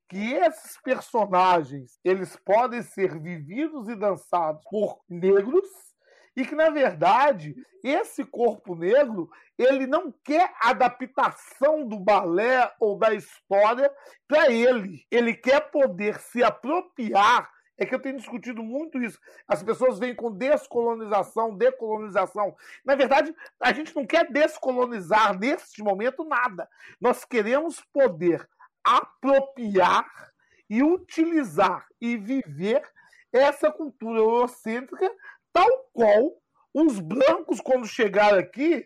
que 0.09 0.33
esses 0.33 0.79
personagens 0.81 1.99
eles 2.03 2.35
podem 2.45 2.81
ser 2.83 3.19
vividos 3.19 3.87
e 3.89 3.95
dançados 3.95 4.63
por 4.69 4.99
negros 5.09 5.92
e 6.35 6.45
que 6.45 6.55
na 6.55 6.69
verdade 6.69 7.55
esse 7.83 8.23
corpo 8.23 8.75
negro 8.75 9.29
ele 9.57 9.85
não 9.85 10.11
quer 10.23 10.53
adaptação 10.61 11.87
do 11.87 11.99
balé 11.99 12.71
ou 12.79 12.97
da 12.97 13.13
história 13.13 13.91
para 14.27 14.51
ele 14.51 15.05
ele 15.11 15.33
quer 15.33 15.71
poder 15.71 16.19
se 16.19 16.43
apropriar 16.43 17.51
é 17.77 17.85
que 17.85 17.95
eu 17.95 17.99
tenho 17.99 18.17
discutido 18.17 18.61
muito 18.63 19.01
isso. 19.01 19.19
As 19.47 19.63
pessoas 19.63 19.97
vêm 19.97 20.15
com 20.15 20.31
descolonização, 20.31 21.55
decolonização. 21.55 22.55
Na 22.85 22.95
verdade, 22.95 23.35
a 23.59 23.73
gente 23.73 23.95
não 23.95 24.05
quer 24.05 24.31
descolonizar 24.31 25.37
neste 25.37 25.81
momento 25.81 26.23
nada. 26.23 26.69
Nós 27.01 27.25
queremos 27.25 27.81
poder 27.91 28.47
apropriar 28.83 30.07
e 30.69 30.83
utilizar 30.83 31.87
e 31.99 32.15
viver 32.15 32.83
essa 33.31 33.71
cultura 33.71 34.19
eurocêntrica 34.19 35.11
tal 35.53 35.69
qual 35.93 36.31
os 36.73 36.99
brancos, 36.99 37.61
quando 37.61 37.87
chegaram 37.87 38.39
aqui, 38.39 38.85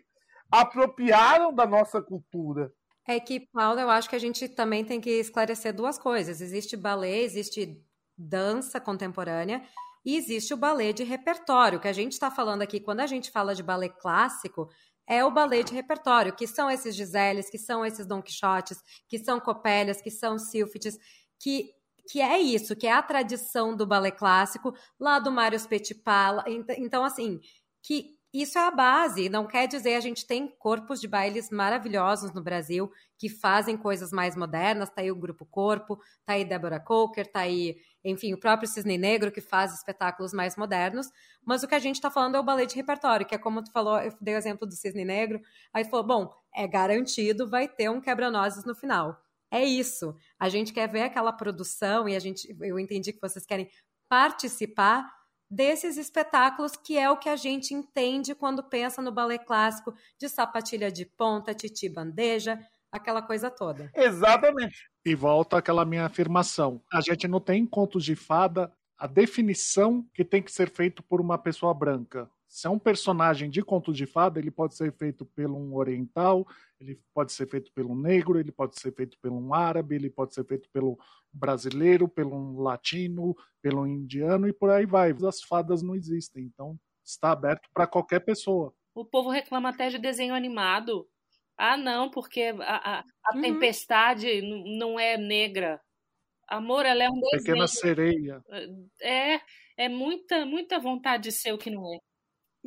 apropriaram 0.50 1.52
da 1.52 1.66
nossa 1.66 2.00
cultura. 2.00 2.72
É 3.06 3.18
que, 3.18 3.40
Paulo, 3.40 3.80
eu 3.80 3.88
acho 3.88 4.08
que 4.08 4.16
a 4.16 4.20
gente 4.20 4.46
também 4.48 4.84
tem 4.84 5.00
que 5.00 5.10
esclarecer 5.10 5.74
duas 5.74 5.98
coisas. 5.98 6.42
Existe 6.42 6.76
balé, 6.76 7.20
existe 7.20 7.82
dança 8.16 8.78
contemporânea 8.78 9.62
e 10.04 10.16
existe 10.16 10.52
o 10.52 10.58
balé 10.58 10.92
de 10.92 11.04
repertório. 11.04 11.80
Que 11.80 11.88
a 11.88 11.92
gente 11.92 12.12
está 12.12 12.30
falando 12.30 12.60
aqui, 12.60 12.78
quando 12.78 13.00
a 13.00 13.06
gente 13.06 13.30
fala 13.30 13.54
de 13.54 13.62
balé 13.62 13.88
clássico, 13.88 14.68
é 15.06 15.24
o 15.24 15.30
balé 15.30 15.62
de 15.62 15.72
repertório, 15.72 16.36
que 16.36 16.46
são 16.46 16.70
esses 16.70 16.94
Giseles, 16.94 17.48
que 17.48 17.56
são 17.56 17.84
esses 17.84 18.06
Don 18.06 18.20
Quixotes, 18.20 18.78
que 19.08 19.18
são 19.18 19.40
Copélias, 19.40 20.02
que 20.02 20.10
são 20.10 20.38
Sílfides, 20.38 20.98
que, 21.40 21.70
que 22.08 22.20
é 22.20 22.38
isso, 22.40 22.74
que 22.74 22.86
é 22.86 22.92
a 22.92 23.02
tradição 23.02 23.76
do 23.76 23.86
balé 23.86 24.10
clássico, 24.10 24.74
lá 24.98 25.18
do 25.18 25.30
Mário 25.30 25.60
Petipala. 25.68 26.42
Então, 26.78 27.04
assim, 27.04 27.38
que 27.82 28.18
isso 28.32 28.58
é 28.58 28.66
a 28.66 28.70
base, 28.70 29.30
não 29.30 29.46
quer 29.46 29.66
dizer 29.66 29.94
a 29.94 30.00
gente 30.00 30.26
tem 30.26 30.48
corpos 30.58 31.00
de 31.00 31.08
bailes 31.08 31.48
maravilhosos 31.50 32.30
no 32.32 32.42
Brasil 32.42 32.90
que 33.16 33.28
fazem 33.28 33.74
coisas 33.74 34.12
mais 34.12 34.36
modernas, 34.36 34.90
tá 34.90 35.00
aí 35.00 35.10
o 35.10 35.16
Grupo 35.16 35.46
Corpo, 35.46 35.96
tá 36.26 36.34
aí 36.34 36.44
Débora 36.44 36.78
Coker, 36.78 37.26
tá 37.26 37.40
aí, 37.40 37.76
enfim, 38.04 38.34
o 38.34 38.38
próprio 38.38 38.68
Cisne 38.68 38.98
Negro 38.98 39.32
que 39.32 39.40
faz 39.40 39.72
espetáculos 39.72 40.34
mais 40.34 40.56
modernos, 40.56 41.08
mas 41.42 41.62
o 41.62 41.68
que 41.68 41.74
a 41.74 41.78
gente 41.78 41.96
está 41.96 42.10
falando 42.10 42.36
é 42.36 42.40
o 42.40 42.44
ballet 42.44 42.68
de 42.68 42.76
repertório, 42.76 43.26
que 43.26 43.34
é 43.34 43.38
como 43.38 43.62
tu 43.64 43.72
falou, 43.72 43.98
eu 43.98 44.12
dei 44.20 44.34
o 44.34 44.38
exemplo 44.38 44.66
do 44.66 44.74
Cisne 44.74 45.06
Negro, 45.06 45.40
aí 45.72 45.84
falou, 45.84 46.06
bom, 46.06 46.34
é 46.54 46.66
garantido, 46.66 47.48
vai 47.48 47.66
ter 47.66 47.88
um 47.88 48.00
quebra-nozes 48.00 48.62
no 48.64 48.74
final. 48.74 49.18
É 49.50 49.64
isso. 49.64 50.14
A 50.38 50.48
gente 50.48 50.72
quer 50.72 50.88
ver 50.88 51.02
aquela 51.02 51.32
produção 51.32 52.08
e 52.08 52.14
a 52.14 52.18
gente, 52.18 52.54
eu 52.60 52.78
entendi 52.78 53.12
que 53.12 53.20
vocês 53.20 53.44
querem 53.46 53.68
participar 54.08 55.10
desses 55.50 55.96
espetáculos 55.96 56.76
que 56.76 56.98
é 56.98 57.10
o 57.10 57.16
que 57.16 57.28
a 57.28 57.36
gente 57.36 57.72
entende 57.72 58.34
quando 58.34 58.62
pensa 58.62 59.00
no 59.00 59.10
balé 59.10 59.38
clássico 59.38 59.94
de 60.18 60.28
sapatilha 60.28 60.92
de 60.92 61.06
ponta, 61.06 61.54
titi 61.54 61.88
bandeja, 61.88 62.58
aquela 62.92 63.22
coisa 63.22 63.50
toda. 63.50 63.90
Exatamente. 63.94 64.90
E 65.04 65.14
volta 65.14 65.56
aquela 65.56 65.84
minha 65.84 66.04
afirmação. 66.04 66.82
A 66.92 67.00
gente 67.00 67.26
não 67.26 67.40
tem 67.40 67.66
contos 67.66 68.04
de 68.04 68.14
fada 68.14 68.72
a 68.98 69.06
definição 69.06 70.04
que 70.12 70.24
tem 70.24 70.42
que 70.42 70.52
ser 70.52 70.70
feito 70.70 71.02
por 71.02 71.20
uma 71.20 71.38
pessoa 71.38 71.72
branca. 71.72 72.28
Se 72.48 72.66
é 72.66 72.70
um 72.70 72.78
personagem 72.78 73.50
de 73.50 73.62
conto 73.62 73.92
de 73.92 74.06
fada, 74.06 74.38
ele 74.40 74.50
pode 74.50 74.74
ser 74.74 74.90
feito 74.94 75.26
por 75.26 75.50
um 75.50 75.74
oriental, 75.76 76.46
ele 76.80 76.98
pode 77.12 77.32
ser 77.32 77.46
feito 77.46 77.70
pelo 77.72 77.94
negro, 77.94 78.40
ele 78.40 78.50
pode 78.50 78.80
ser 78.80 78.90
feito 78.94 79.18
por 79.20 79.30
um 79.30 79.52
árabe, 79.52 79.94
ele 79.94 80.08
pode 80.08 80.32
ser 80.32 80.44
feito 80.46 80.68
pelo 80.70 80.98
brasileiro, 81.30 82.08
pelo 82.08 82.58
latino, 82.62 83.36
pelo 83.60 83.86
indiano 83.86 84.48
e 84.48 84.52
por 84.52 84.70
aí 84.70 84.86
vai. 84.86 85.14
As 85.26 85.42
fadas 85.42 85.82
não 85.82 85.94
existem, 85.94 86.44
então 86.44 86.78
está 87.04 87.32
aberto 87.32 87.68
para 87.72 87.86
qualquer 87.86 88.20
pessoa. 88.20 88.72
O 88.94 89.04
povo 89.04 89.28
reclama 89.28 89.68
até 89.68 89.90
de 89.90 89.98
desenho 89.98 90.34
animado. 90.34 91.06
Ah, 91.56 91.76
não, 91.76 92.10
porque 92.10 92.54
a, 92.60 92.98
a, 92.98 93.00
a 93.00 93.34
uhum. 93.34 93.42
tempestade 93.42 94.40
não 94.78 94.98
é 94.98 95.18
negra. 95.18 95.80
Amor, 96.48 96.86
ela 96.86 97.04
é 97.04 97.10
um 97.10 97.20
desenho. 97.20 97.42
Pequena 97.42 97.66
sereia. 97.66 98.42
É, 99.02 99.38
é 99.76 99.88
muita, 99.88 100.46
muita 100.46 100.78
vontade 100.78 101.24
de 101.24 101.32
ser 101.32 101.52
o 101.52 101.58
que 101.58 101.68
não 101.68 101.92
é. 101.92 101.98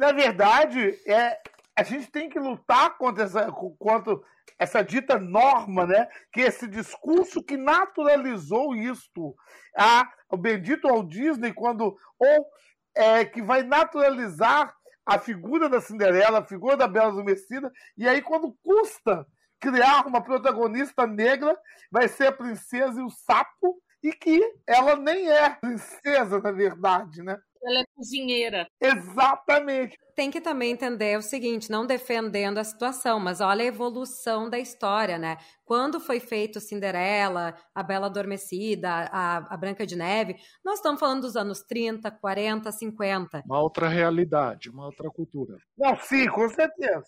Na 0.01 0.11
verdade, 0.11 0.99
é, 1.05 1.37
a 1.77 1.83
gente 1.83 2.09
tem 2.09 2.27
que 2.27 2.39
lutar 2.39 2.97
contra 2.97 3.23
essa, 3.23 3.51
contra 3.77 4.19
essa 4.57 4.83
dita 4.83 5.19
norma, 5.19 5.85
né? 5.85 6.07
Que 6.33 6.41
esse 6.41 6.67
discurso 6.67 7.43
que 7.43 7.55
naturalizou 7.55 8.73
isto. 8.75 9.35
Ah, 9.77 10.11
o 10.27 10.35
bendito 10.35 10.87
Walt 10.87 11.07
Disney, 11.07 11.53
quando. 11.53 11.95
Ou 12.17 12.47
é, 12.95 13.23
que 13.25 13.43
vai 13.43 13.61
naturalizar 13.61 14.75
a 15.05 15.19
figura 15.19 15.69
da 15.69 15.79
Cinderela, 15.79 16.39
a 16.39 16.45
figura 16.45 16.75
da 16.75 16.87
Bela 16.87 17.09
Adormecida, 17.09 17.71
e 17.95 18.09
aí 18.09 18.23
quando 18.23 18.57
custa 18.63 19.27
criar 19.59 20.07
uma 20.07 20.23
protagonista 20.23 21.05
negra, 21.05 21.55
vai 21.91 22.07
ser 22.07 22.27
a 22.27 22.31
princesa 22.31 22.99
e 22.99 23.03
o 23.03 23.09
sapo, 23.11 23.79
e 24.01 24.11
que 24.11 24.41
ela 24.65 24.95
nem 24.95 25.29
é 25.29 25.47
princesa, 25.51 26.41
na 26.41 26.51
verdade, 26.51 27.21
né? 27.21 27.37
Ela 27.63 27.81
é 27.81 27.85
cozinheira. 27.95 28.67
Exatamente. 28.81 29.97
Tem 30.15 30.31
que 30.31 30.41
também 30.41 30.71
entender 30.71 31.17
o 31.17 31.21
seguinte, 31.21 31.69
não 31.69 31.85
defendendo 31.85 32.57
a 32.57 32.63
situação, 32.63 33.19
mas 33.19 33.39
olha 33.39 33.63
a 33.63 33.67
evolução 33.67 34.49
da 34.49 34.59
história, 34.59 35.17
né? 35.17 35.37
Quando 35.63 35.99
foi 35.99 36.19
feito 36.19 36.59
Cinderela, 36.59 37.55
a 37.73 37.83
Bela 37.83 38.07
Adormecida, 38.07 38.89
a, 38.89 39.37
a 39.53 39.57
Branca 39.57 39.85
de 39.85 39.95
Neve, 39.95 40.35
nós 40.65 40.75
estamos 40.75 40.99
falando 40.99 41.21
dos 41.21 41.35
anos 41.35 41.61
30, 41.61 42.09
40, 42.11 42.71
50. 42.71 43.43
Uma 43.45 43.61
outra 43.61 43.87
realidade, 43.87 44.69
uma 44.69 44.85
outra 44.85 45.09
cultura. 45.09 45.57
Não, 45.77 45.95
sim, 45.97 46.27
com 46.27 46.49
certeza. 46.49 47.05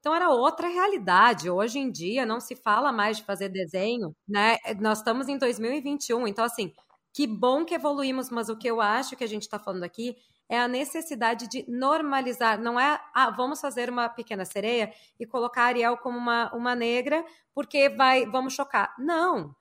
Então 0.00 0.14
era 0.14 0.30
outra 0.30 0.68
realidade. 0.68 1.50
Hoje 1.50 1.78
em 1.78 1.90
dia 1.90 2.24
não 2.24 2.40
se 2.40 2.54
fala 2.54 2.92
mais 2.92 3.16
de 3.16 3.24
fazer 3.24 3.48
desenho, 3.48 4.14
né? 4.28 4.56
Nós 4.80 4.98
estamos 4.98 5.28
em 5.28 5.36
2021, 5.36 6.28
então 6.28 6.44
assim, 6.44 6.72
que 7.18 7.26
bom 7.26 7.64
que 7.64 7.74
evoluímos, 7.74 8.30
mas 8.30 8.48
o 8.48 8.56
que 8.56 8.70
eu 8.70 8.80
acho 8.80 9.16
que 9.16 9.24
a 9.24 9.26
gente 9.26 9.42
está 9.42 9.58
falando 9.58 9.82
aqui 9.82 10.16
é 10.48 10.56
a 10.56 10.68
necessidade 10.68 11.48
de 11.48 11.68
normalizar. 11.68 12.60
Não 12.60 12.78
é, 12.78 13.00
ah, 13.12 13.28
vamos 13.30 13.60
fazer 13.60 13.90
uma 13.90 14.08
pequena 14.08 14.44
sereia 14.44 14.92
e 15.18 15.26
colocar 15.26 15.62
a 15.62 15.66
Ariel 15.66 15.96
como 15.96 16.16
uma, 16.16 16.48
uma 16.54 16.76
negra 16.76 17.24
porque 17.52 17.88
vai, 17.88 18.24
vamos 18.24 18.54
chocar. 18.54 18.94
Não. 19.00 19.52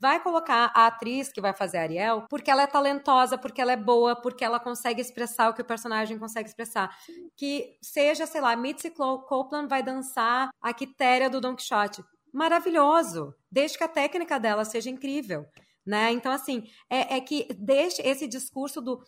Vai 0.00 0.18
colocar 0.22 0.72
a 0.74 0.86
atriz 0.86 1.30
que 1.30 1.42
vai 1.42 1.52
fazer 1.52 1.76
a 1.76 1.82
Ariel 1.82 2.24
porque 2.30 2.50
ela 2.50 2.62
é 2.62 2.66
talentosa, 2.66 3.36
porque 3.36 3.60
ela 3.60 3.72
é 3.72 3.76
boa, 3.76 4.16
porque 4.16 4.42
ela 4.42 4.58
consegue 4.58 5.02
expressar 5.02 5.50
o 5.50 5.52
que 5.52 5.60
o 5.60 5.66
personagem 5.66 6.18
consegue 6.18 6.48
expressar. 6.48 6.90
Sim. 7.04 7.28
Que 7.36 7.76
seja, 7.82 8.24
sei 8.24 8.40
lá, 8.40 8.56
Mitzi 8.56 8.90
Copeland 8.90 9.68
vai 9.68 9.82
dançar 9.82 10.48
a 10.58 10.72
Quitéria 10.72 11.28
do 11.28 11.38
Don 11.38 11.54
Quixote. 11.54 12.02
Maravilhoso, 12.32 13.34
desde 13.52 13.76
que 13.76 13.84
a 13.84 13.88
técnica 13.88 14.40
dela 14.40 14.64
seja 14.64 14.88
incrível 14.88 15.46
né? 15.86 16.12
Então, 16.12 16.32
assim, 16.32 16.64
é, 16.88 17.16
é 17.16 17.20
que 17.20 17.46
deixe 17.58 18.02
esse 18.02 18.26
discurso 18.26 18.80
do. 18.80 19.02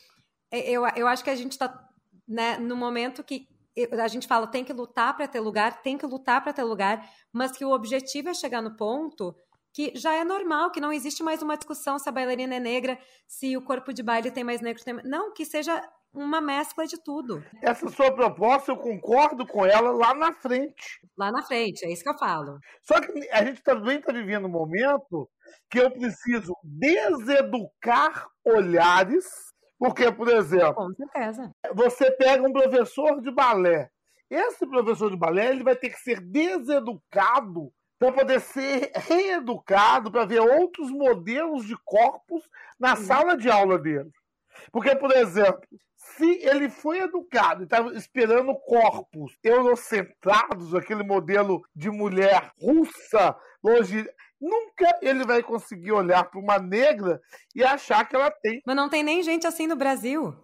É, 0.51 0.71
eu, 0.71 0.87
eu 0.97 1.07
acho 1.07 1.25
que 1.25 1.31
a 1.31 1.37
gente 1.37 1.53
está 1.53 1.89
né, 2.27 2.59
no 2.59 2.77
momento 2.77 3.25
que 3.25 3.49
a 3.93 4.09
gente 4.09 4.27
fala 4.27 4.47
tem 4.47 4.65
que 4.65 4.73
lutar 4.73 5.15
para 5.17 5.29
ter 5.29 5.41
lugar, 5.41 5.83
tem 5.83 5.99
que 5.99 6.07
lutar 6.07 6.43
para 6.43 6.53
ter 6.53 6.65
lugar, 6.65 7.09
mas 7.33 7.53
que 7.53 7.65
o 7.65 7.73
objetivo 7.73 8.31
é 8.31 8.35
chegar 8.35 8.63
no 8.63 8.75
ponto 8.75 9.37
que 9.77 9.93
já 9.95 10.15
é 10.15 10.25
normal, 10.25 10.71
que 10.71 10.81
não 10.81 10.91
existe 10.91 11.23
mais 11.23 11.43
uma 11.43 11.55
discussão 11.55 11.99
se 11.99 12.09
a 12.09 12.13
bailarina 12.13 12.55
é 12.55 12.61
negra, 12.61 12.99
se 13.27 13.55
o 13.59 13.63
corpo 13.63 13.93
de 13.93 14.03
baile 14.03 14.31
tem 14.31 14.43
mais 14.43 14.63
negro. 14.63 14.83
Tem... 14.83 14.95
Não, 15.05 15.35
que 15.35 15.45
seja 15.45 15.87
uma 16.17 16.41
mescla 16.41 16.87
de 16.87 17.03
tudo. 17.03 17.45
Essa 17.63 17.89
sua 17.89 18.13
proposta, 18.13 18.73
eu 18.73 18.77
concordo 18.77 19.47
com 19.47 19.65
ela 19.65 19.91
lá 19.91 20.15
na 20.15 20.33
frente. 20.33 21.01
Lá 21.17 21.31
na 21.31 21.43
frente, 21.43 21.85
é 21.85 21.93
isso 21.93 22.03
que 22.03 22.11
eu 22.11 22.19
falo. 22.19 22.59
Só 22.83 23.01
que 23.01 23.29
a 23.31 23.45
gente 23.45 23.63
também 23.63 23.99
está 23.99 24.13
vivendo 24.13 24.47
um 24.47 24.51
momento 24.51 25.29
que 25.71 25.79
eu 25.79 25.91
preciso 25.91 26.53
deseducar 26.63 28.27
olhares, 28.45 29.27
porque, 29.79 30.11
por 30.11 30.29
exemplo, 30.29 30.75
com 30.75 30.95
certeza. 30.95 31.51
você 31.75 32.11
pega 32.13 32.47
um 32.47 32.53
professor 32.53 33.21
de 33.21 33.31
balé. 33.31 33.91
Esse 34.31 34.67
professor 34.67 35.11
de 35.11 35.17
balé 35.17 35.51
ele 35.51 35.63
vai 35.63 35.77
ter 35.77 35.91
que 35.91 36.01
ser 36.01 36.21
deseducado 36.21 37.73
para 37.99 38.13
poder 38.13 38.41
ser 38.41 38.91
reeducado 38.95 40.11
para 40.11 40.27
ver 40.27 40.41
outros 40.41 40.91
modelos 40.91 41.67
de 41.67 41.77
corpos 41.85 42.43
na 42.79 42.97
sala 42.97 43.37
de 43.37 43.51
aula 43.51 43.79
dele. 43.79 44.11
Porque, 44.71 44.95
por 44.97 45.13
exemplo, 45.13 45.61
se 46.17 46.39
ele 46.43 46.69
foi 46.69 47.01
educado 47.01 47.63
e 47.63 47.65
estava 47.65 47.93
esperando 47.95 48.55
corpos 48.55 49.39
eurocentrados, 49.43 50.75
aquele 50.75 51.03
modelo 51.03 51.63
de 51.75 51.91
mulher 51.91 52.51
russa, 52.61 53.37
longe, 53.63 54.09
nunca 54.41 54.99
ele 55.03 55.25
vai 55.25 55.43
conseguir 55.43 55.93
olhar 55.93 56.25
para 56.25 56.41
uma 56.41 56.59
negra 56.59 57.21
e 57.55 57.63
achar 57.63 58.09
que 58.09 58.17
ela 58.17 58.31
tem. 58.31 58.63
Mas 58.67 58.77
não 58.77 58.89
tem 58.89 59.03
nem 59.03 59.23
gente 59.23 59.47
assim 59.47 59.67
no 59.67 59.77
Brasil. 59.77 60.35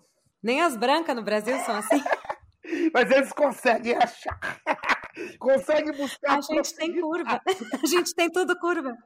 Nem 0.43 0.61
as 0.61 0.77
brancas 0.77 1.15
no 1.15 1.23
Brasil 1.23 1.59
são 1.61 1.77
assim. 1.77 2.03
Mas 2.93 3.11
eles 3.11 3.33
conseguem 3.33 3.97
achar. 3.97 4.39
conseguem 5.39 5.93
buscar. 5.93 6.39
A 6.39 6.41
gente 6.41 6.75
tem 6.75 7.01
curva. 7.01 7.41
A 7.83 7.87
gente 7.87 8.15
tem 8.15 8.31
tudo 8.31 8.59
curva. 8.59 8.97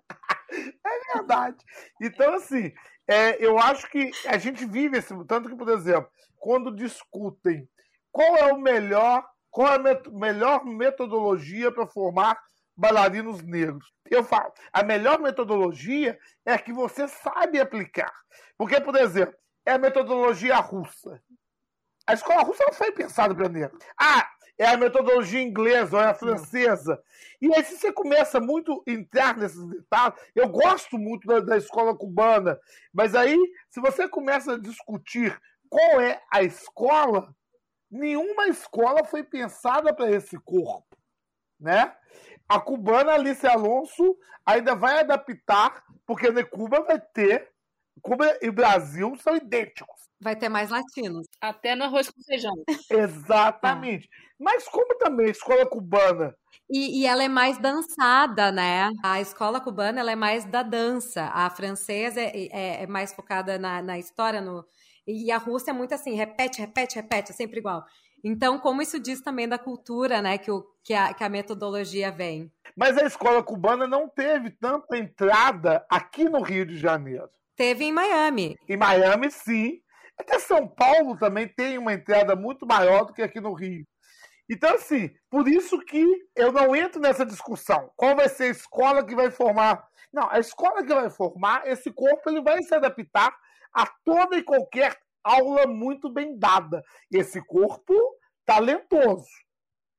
É 0.51 1.15
verdade. 1.15 1.57
Então, 2.01 2.35
assim, 2.35 2.73
é, 3.09 3.45
eu 3.45 3.59
acho 3.59 3.89
que 3.89 4.11
a 4.27 4.37
gente 4.37 4.65
vive 4.65 4.99
esse. 4.99 5.15
Tanto 5.27 5.49
que, 5.49 5.57
por 5.57 5.69
exemplo, 5.69 6.11
quando 6.37 6.75
discutem 6.75 7.69
qual 8.11 8.37
é 8.37 8.53
o 8.53 8.59
melhor, 8.59 9.25
qual 9.51 9.69
é 9.69 9.77
a 9.77 9.79
met 9.79 10.11
melhor 10.11 10.65
metodologia 10.65 11.71
para 11.71 11.87
formar 11.87 12.39
bailarinos 12.77 13.43
negros. 13.43 13.93
Eu 14.11 14.23
falo, 14.23 14.53
a 14.73 14.83
melhor 14.83 15.19
metodologia 15.19 16.19
é 16.45 16.53
a 16.53 16.59
que 16.59 16.73
você 16.73 17.09
sabe 17.09 17.59
aplicar. 17.59 18.13
Porque, 18.59 18.81
por 18.81 18.97
exemplo, 18.97 19.35
é 19.65 19.73
a 19.73 19.79
metodologia 19.79 20.57
russa. 20.57 21.21
A 22.07 22.13
escola 22.13 22.43
russa 22.43 22.65
não 22.65 22.73
foi 22.73 22.93
pensada 22.93 23.35
para 23.35 23.49
negros. 23.49 23.83
Ah, 23.99 24.29
é 24.59 24.67
a 24.67 24.77
metodologia 24.77 25.43
inglesa 25.43 25.97
ou 25.97 26.03
é 26.03 26.07
a 26.07 26.15
francesa. 26.15 27.01
E 27.41 27.55
aí, 27.55 27.63
se 27.65 27.77
você 27.77 27.93
começa 27.93 28.41
muito 28.41 28.83
a 28.87 28.91
entrar 28.91 29.37
nesses 29.37 29.65
detalhes, 29.67 30.19
eu 30.35 30.49
gosto 30.49 30.99
muito 30.99 31.27
da, 31.27 31.41
da 31.41 31.57
escola 31.57 31.97
cubana, 31.97 32.59
mas 32.93 33.15
aí, 33.15 33.37
se 33.69 33.81
você 33.81 34.09
começa 34.09 34.55
a 34.55 34.59
discutir 34.59 35.39
qual 35.69 36.01
é 36.01 36.23
a 36.33 36.43
escola, 36.43 37.35
nenhuma 37.91 38.49
escola 38.49 39.05
foi 39.05 39.23
pensada 39.23 39.95
para 39.95 40.11
esse 40.11 40.39
corpo, 40.39 40.97
né? 41.61 41.95
A 42.49 42.61
cubana 42.61 43.13
Alice 43.13 43.47
Alonso 43.47 44.17
ainda 44.45 44.75
vai 44.75 45.01
adaptar, 45.01 45.85
porque 46.07 46.31
na 46.31 46.45
Cuba 46.45 46.83
vai 46.83 47.01
ter. 47.01 47.51
Cuba 48.01 48.39
e 48.41 48.51
Brasil 48.51 49.17
são 49.17 49.37
idênticos. 49.37 50.06
Vai 50.21 50.35
ter 50.37 50.49
mais 50.49 50.71
latinos. 50.71 51.27
Até 51.41 51.75
no 51.75 51.85
arroz 51.85 52.11
com 52.11 52.23
feijão. 52.23 52.55
Exatamente. 52.91 54.09
Ah. 54.11 54.27
Mas 54.39 54.69
como 54.69 54.97
também 54.99 55.27
a 55.27 55.31
escola 55.31 55.67
cubana. 55.67 56.35
E, 56.69 57.03
e, 57.03 57.07
ela 57.07 57.23
é 57.23 57.29
mais 57.29 57.59
dançada, 57.59 58.51
né? 58.51 58.91
A 59.05 59.21
escola 59.21 59.61
cubana 59.61 60.01
ela 60.01 60.11
é 60.11 60.17
mais 60.17 60.45
da 60.45 60.63
dança. 60.63 61.31
A 61.33 61.49
francesa 61.51 62.21
é, 62.21 62.49
é, 62.51 62.83
é 62.83 62.87
mais 62.87 63.13
focada 63.13 63.59
na, 63.59 63.81
na 63.81 63.99
história, 63.99 64.41
no, 64.41 64.65
e 65.07 65.31
a 65.31 65.39
Rússia 65.39 65.71
é 65.71 65.75
muito 65.75 65.95
assim, 65.95 66.15
repete, 66.15 66.61
repete, 66.61 66.97
repete, 66.97 67.31
é 67.31 67.35
sempre 67.35 67.61
igual. 67.61 67.85
Então, 68.25 68.59
como 68.59 68.83
isso 68.83 68.99
diz 68.99 69.21
também 69.21 69.49
da 69.49 69.57
cultura, 69.57 70.21
né, 70.21 70.37
que, 70.37 70.51
o, 70.51 70.67
que, 70.83 70.93
a, 70.93 71.15
que 71.15 71.23
a 71.23 71.29
metodologia 71.29 72.11
vem. 72.11 72.51
Mas 72.77 72.99
a 72.99 73.07
escola 73.07 73.41
cubana 73.43 73.87
não 73.87 74.09
teve 74.09 74.51
tanta 74.51 74.99
entrada 74.99 75.87
aqui 75.89 76.25
no 76.25 76.43
Rio 76.43 76.67
de 76.67 76.77
Janeiro. 76.77 77.29
Teve 77.55 77.85
em 77.85 77.93
Miami. 77.93 78.57
Em 78.69 78.77
Miami, 78.77 79.31
sim. 79.31 79.81
Até 80.19 80.39
São 80.39 80.67
Paulo 80.67 81.17
também 81.19 81.49
tem 81.49 81.79
uma 81.79 81.93
entrada 81.93 82.35
muito 82.35 82.67
maior 82.67 83.05
do 83.05 83.13
que 83.13 83.23
aqui 83.23 83.41
no 83.41 83.53
Rio. 83.53 83.85
Então, 84.49 84.75
assim, 84.75 85.11
por 85.29 85.49
isso 85.49 85.79
que 85.81 86.05
eu 86.35 86.53
não 86.53 86.75
entro 86.75 87.01
nessa 87.01 87.27
discussão. 87.27 87.91
Qual 87.97 88.15
vai 88.15 88.29
ser 88.29 88.45
a 88.45 88.51
escola 88.51 89.05
que 89.05 89.15
vai 89.15 89.31
formar? 89.31 89.85
Não, 90.13 90.31
a 90.31 90.39
escola 90.39 90.85
que 90.85 90.95
vai 90.95 91.11
formar, 91.11 91.67
esse 91.67 91.93
corpo 91.93 92.31
ele 92.31 92.41
vai 92.41 92.63
se 92.63 92.75
adaptar 92.75 93.37
a 93.75 93.87
toda 94.05 94.37
e 94.37 94.43
qualquer 94.43 94.97
aula 95.23 95.67
muito 95.67 96.09
bem 96.09 96.39
dada. 96.39 96.83
E 97.11 97.19
esse 97.19 97.45
corpo 97.45 97.93
talentoso. 98.45 99.27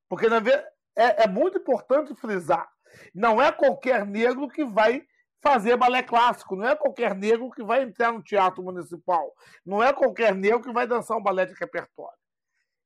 Porque 0.10 0.30
na 0.30 0.40
verdade, 0.40 0.68
é, 0.98 1.24
é 1.24 1.28
muito 1.28 1.60
importante 1.60 2.16
frisar. 2.16 2.68
Não 3.14 3.42
é 3.42 3.52
qualquer 3.52 4.06
negro 4.06 4.48
que 4.48 4.64
vai 4.64 5.04
fazer 5.42 5.78
balé 5.78 6.04
clássico, 6.04 6.56
não 6.56 6.68
é 6.68 6.76
qualquer 6.76 7.16
negro 7.16 7.50
que 7.52 7.64
vai 7.64 7.84
entrar 7.84 8.12
no 8.12 8.24
teatro 8.24 8.64
municipal, 8.64 9.34
não 9.66 9.84
é 9.84 9.94
qualquer 9.94 10.36
negro 10.36 10.62
que 10.62 10.74
vai 10.74 10.88
dançar 10.88 11.18
um 11.18 11.24
balé 11.24 11.46
de 11.46 11.54
repertório. 11.54 12.18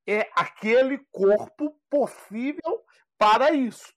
É 0.07 0.29
aquele 0.35 0.99
corpo 1.11 1.75
possível 1.89 2.83
para 3.17 3.51
isso. 3.51 3.93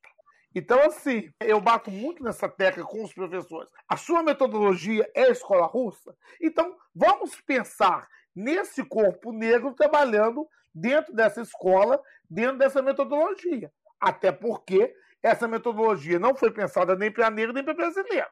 Então, 0.54 0.78
assim, 0.82 1.32
eu 1.40 1.60
bato 1.60 1.90
muito 1.90 2.22
nessa 2.22 2.48
tecla 2.48 2.84
com 2.84 3.02
os 3.02 3.12
professores. 3.12 3.68
A 3.88 3.96
sua 3.96 4.22
metodologia 4.22 5.10
é 5.14 5.30
escola 5.30 5.66
russa? 5.66 6.14
Então, 6.40 6.76
vamos 6.94 7.40
pensar 7.40 8.06
nesse 8.34 8.84
corpo 8.84 9.32
negro 9.32 9.74
trabalhando 9.74 10.48
dentro 10.72 11.12
dessa 11.12 11.40
escola, 11.40 12.00
dentro 12.30 12.58
dessa 12.58 12.80
metodologia. 12.80 13.72
Até 13.98 14.30
porque 14.30 14.94
essa 15.22 15.48
metodologia 15.48 16.18
não 16.18 16.34
foi 16.36 16.52
pensada 16.52 16.94
nem 16.94 17.10
para 17.10 17.30
negro 17.30 17.52
nem 17.52 17.64
para 17.64 17.74
brasileiro. 17.74 18.28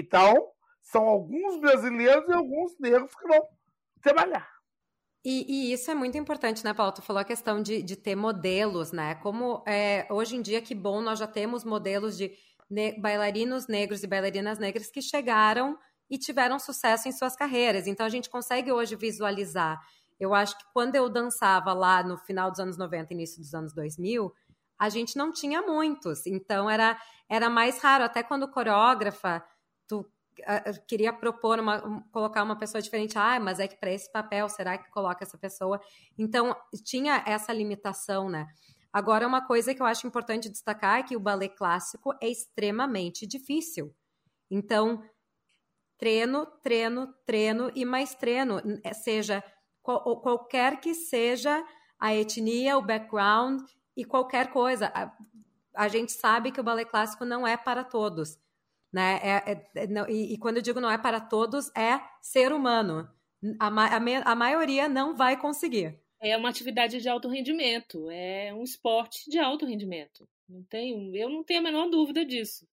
Então, 0.00 0.34
são 0.80 1.04
alguns 1.04 1.60
brasileiros 1.60 2.28
e 2.28 2.32
alguns 2.32 2.78
negros 2.78 3.14
que 3.14 3.26
vão 3.26 3.40
trabalhar. 4.00 4.48
E, 5.24 5.44
e, 5.48 5.72
isso 5.72 5.90
é 5.90 5.94
muito 5.94 6.16
importante, 6.16 6.64
né, 6.64 6.72
Paulo? 6.72 6.92
Tu 6.92 7.02
falou 7.02 7.20
a 7.20 7.24
questão 7.24 7.60
de, 7.60 7.82
de 7.82 7.96
ter 7.96 8.14
modelos, 8.14 8.92
né? 8.92 9.16
Como 9.16 9.62
é, 9.66 10.06
hoje 10.10 10.36
em 10.36 10.42
dia, 10.42 10.62
que 10.62 10.74
bom, 10.74 11.02
nós 11.02 11.18
já 11.18 11.26
temos 11.26 11.64
modelos 11.64 12.16
de 12.16 12.32
ne 12.70 12.98
bailarinos 13.00 13.66
negros 13.66 14.02
e 14.02 14.06
bailarinas 14.06 14.58
negras 14.58 14.90
que 14.90 15.02
chegaram 15.02 15.76
e 16.08 16.16
tiveram 16.16 16.58
sucesso 16.58 17.08
em 17.08 17.12
suas 17.12 17.34
carreiras. 17.34 17.86
Então, 17.86 18.06
a 18.06 18.08
gente 18.08 18.30
consegue 18.30 18.72
hoje 18.72 18.94
visualizar. 18.94 19.78
Eu 20.18 20.32
acho 20.34 20.56
que 20.56 20.64
quando 20.72 20.94
eu 20.94 21.08
dançava 21.08 21.72
lá 21.72 22.02
no 22.02 22.16
final 22.16 22.50
dos 22.50 22.60
anos 22.60 22.78
90, 22.78 23.12
início 23.12 23.40
dos 23.40 23.52
anos 23.52 23.74
2000, 23.74 24.32
a 24.78 24.88
gente 24.88 25.16
não 25.16 25.32
tinha 25.32 25.60
muitos. 25.60 26.26
Então, 26.26 26.70
era, 26.70 26.98
era 27.28 27.50
mais 27.50 27.78
raro. 27.82 28.04
Até 28.04 28.22
quando 28.22 28.48
coreógrafa, 28.48 29.44
tu 29.88 30.06
queria 30.86 31.12
propor 31.12 31.58
uma, 31.58 32.02
colocar 32.12 32.42
uma 32.42 32.56
pessoa 32.56 32.80
diferente. 32.80 33.18
Ah, 33.18 33.40
mas 33.40 33.58
é 33.58 33.66
que 33.66 33.76
para 33.76 33.90
esse 33.90 34.10
papel, 34.10 34.48
será 34.48 34.78
que 34.78 34.90
coloca 34.90 35.24
essa 35.24 35.36
pessoa? 35.36 35.80
Então, 36.16 36.56
tinha 36.84 37.22
essa 37.26 37.52
limitação, 37.52 38.28
né? 38.28 38.46
Agora, 38.92 39.26
uma 39.26 39.44
coisa 39.46 39.74
que 39.74 39.82
eu 39.82 39.86
acho 39.86 40.06
importante 40.06 40.48
destacar 40.48 41.00
é 41.00 41.02
que 41.02 41.16
o 41.16 41.20
balé 41.20 41.48
clássico 41.48 42.14
é 42.22 42.28
extremamente 42.28 43.26
difícil. 43.26 43.94
Então, 44.50 45.02
treino, 45.98 46.46
treino, 46.62 47.12
treino 47.26 47.70
e 47.74 47.84
mais 47.84 48.14
treino, 48.14 48.62
é, 48.82 48.94
seja 48.94 49.42
qual, 49.82 50.20
qualquer 50.20 50.80
que 50.80 50.94
seja 50.94 51.64
a 51.98 52.14
etnia, 52.14 52.78
o 52.78 52.82
background 52.82 53.60
e 53.96 54.04
qualquer 54.04 54.50
coisa. 54.50 54.90
A, 54.94 55.12
a 55.74 55.88
gente 55.88 56.12
sabe 56.12 56.50
que 56.50 56.60
o 56.60 56.64
balé 56.64 56.84
clássico 56.84 57.24
não 57.24 57.46
é 57.46 57.56
para 57.56 57.84
todos. 57.84 58.38
Né? 58.92 59.20
É, 59.22 59.52
é, 59.52 59.70
é, 59.74 59.86
não, 59.86 60.08
e, 60.08 60.34
e, 60.34 60.38
quando 60.38 60.56
eu 60.56 60.62
digo 60.62 60.80
não 60.80 60.90
é 60.90 60.98
para 60.98 61.20
todos, 61.20 61.70
é 61.76 62.00
ser 62.22 62.52
humano. 62.52 63.08
A, 63.60 63.68
a, 63.68 64.32
a 64.32 64.34
maioria 64.34 64.88
não 64.88 65.14
vai 65.14 65.36
conseguir. 65.36 66.00
É 66.20 66.36
uma 66.36 66.48
atividade 66.48 67.00
de 67.00 67.08
alto 67.08 67.28
rendimento, 67.28 68.10
é 68.10 68.52
um 68.52 68.64
esporte 68.64 69.30
de 69.30 69.38
alto 69.38 69.64
rendimento. 69.64 70.28
Não 70.48 70.64
tenho, 70.64 71.14
eu 71.14 71.28
não 71.28 71.44
tenho 71.44 71.60
a 71.60 71.62
menor 71.62 71.88
dúvida 71.88 72.24
disso. 72.24 72.66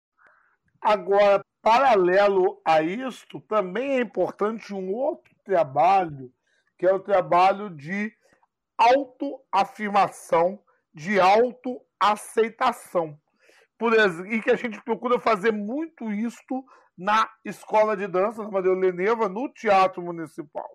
Agora, 0.79 1.43
paralelo 1.61 2.61
a 2.63 2.81
isto, 2.81 3.41
também 3.41 3.97
é 3.97 4.01
importante 4.01 4.73
um 4.73 4.93
outro 4.93 5.35
trabalho, 5.43 6.31
que 6.77 6.85
é 6.85 6.93
o 6.93 6.99
trabalho 6.99 7.69
de 7.69 8.13
autoafirmação, 8.77 10.63
de 10.93 11.19
autoaceitação 11.19 13.19
por 13.83 13.93
e 14.31 14.41
que 14.41 14.49
a 14.49 14.55
gente 14.55 14.81
procura 14.81 15.19
fazer 15.19 15.51
muito 15.51 16.09
isto 16.09 16.63
na 16.97 17.29
escola 17.43 17.97
de 17.97 18.07
dança, 18.07 18.41
na 18.41 18.49
Madeira 18.49 18.79
Leneva, 18.79 19.27
no 19.27 19.51
Teatro 19.51 20.01
Municipal. 20.01 20.69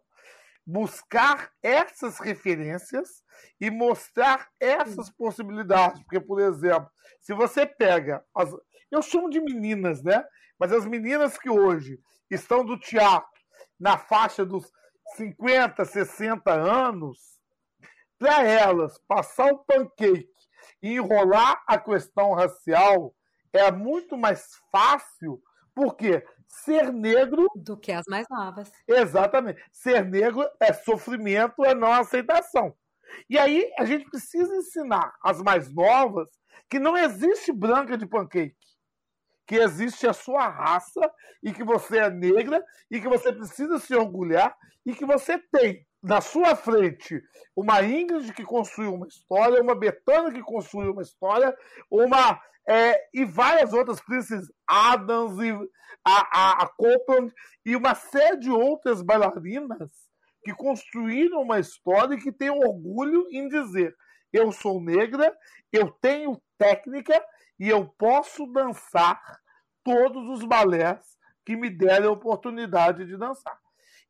Buscar 0.66 1.50
essas 1.62 2.18
referências 2.18 3.24
e 3.59 3.70
mostrar 3.70 4.50
essas 4.61 5.09
possibilidades. 5.09 6.02
Porque, 6.02 6.20
por 6.20 6.38
exemplo, 6.38 6.90
se 7.22 7.32
você 7.32 7.64
pega. 7.64 8.22
As, 8.34 8.54
eu 8.90 9.00
chamo 9.00 9.30
de 9.30 9.40
meninas, 9.40 10.02
né? 10.02 10.22
Mas 10.61 10.70
as 10.70 10.84
meninas 10.84 11.38
que 11.38 11.48
hoje 11.48 11.98
estão 12.30 12.62
do 12.62 12.78
teatro 12.78 13.40
na 13.80 13.96
faixa 13.96 14.44
dos 14.44 14.70
50, 15.16 15.82
60 15.82 16.52
anos, 16.52 17.40
para 18.18 18.42
elas 18.42 18.98
passar 19.09 19.50
o 19.50 19.64
pancake 19.64 20.28
e 20.83 20.95
enrolar 20.95 21.62
a 21.66 21.79
questão 21.79 22.33
racial 22.35 23.14
é 23.53 23.70
muito 23.70 24.16
mais 24.16 24.49
fácil, 24.70 25.43
porque 25.74 26.24
ser 26.47 26.93
negro. 26.93 27.47
Do 27.55 27.76
que 27.76 27.93
as 27.93 28.07
mais 28.07 28.26
novas. 28.31 28.70
Exatamente. 28.87 29.62
Ser 29.72 30.05
negro 30.05 30.49
é 30.61 30.72
sofrimento, 30.72 31.64
é 31.64 31.74
não 31.74 31.93
aceitação. 31.93 32.74
E 33.29 33.39
aí 33.39 33.70
a 33.79 33.85
gente 33.85 34.05
precisa 34.11 34.55
ensinar 34.57 35.14
as 35.22 35.41
mais 35.43 35.72
novas 35.72 36.29
que 36.68 36.79
não 36.79 36.97
existe 36.97 37.53
branca 37.53 37.97
de 37.97 38.07
pancake. 38.07 38.57
Que 39.47 39.57
existe 39.57 40.07
a 40.07 40.12
sua 40.12 40.47
raça 40.47 41.01
e 41.43 41.53
que 41.53 41.64
você 41.64 41.99
é 41.99 42.11
negra 42.11 42.62
e 42.91 43.01
que 43.01 43.09
você 43.09 43.33
precisa 43.33 43.79
se 43.79 43.95
orgulhar 43.95 44.55
e 44.85 44.95
que 44.95 45.07
você 45.07 45.39
tem 45.39 45.87
na 46.03 46.20
sua 46.20 46.55
frente 46.55 47.22
uma 47.57 47.82
Ingrid 47.82 48.32
que 48.32 48.44
construiu 48.44 48.94
uma 48.94 49.07
história, 49.07 49.62
uma 49.62 49.74
Betânia 49.74 50.32
que 50.32 50.42
construiu 50.42 50.92
uma 50.92 51.03
história, 51.03 51.57
uma 51.90 52.40
é, 52.68 53.01
e 53.14 53.24
várias 53.24 53.72
outras, 53.72 54.01
Princess 54.01 54.46
Adams 54.66 55.38
e 55.38 55.51
a, 56.05 56.38
a, 56.38 56.64
a 56.64 56.68
Copeland 56.68 57.32
e 57.64 57.74
uma 57.74 57.94
série 57.94 58.38
de 58.38 58.51
outras 58.51 59.03
bailarinas 59.03 59.90
que 60.44 60.55
construíram 60.55 61.42
uma 61.42 61.59
história 61.59 62.14
e 62.14 62.20
que 62.20 62.30
têm 62.30 62.51
orgulho 62.51 63.26
em 63.30 63.49
dizer: 63.49 63.94
eu 64.32 64.53
sou 64.53 64.80
negra, 64.80 65.34
eu 65.72 65.90
tenho 65.90 66.40
técnica 66.59 67.24
e 67.59 67.68
eu 67.68 67.86
posso 67.86 68.46
dançar 68.46 69.20
todos 69.82 70.28
os 70.28 70.44
balés 70.44 71.16
que 71.44 71.57
me 71.57 71.70
derem 71.70 72.09
a 72.09 72.12
oportunidade 72.12 73.07
de 73.07 73.16
dançar. 73.16 73.59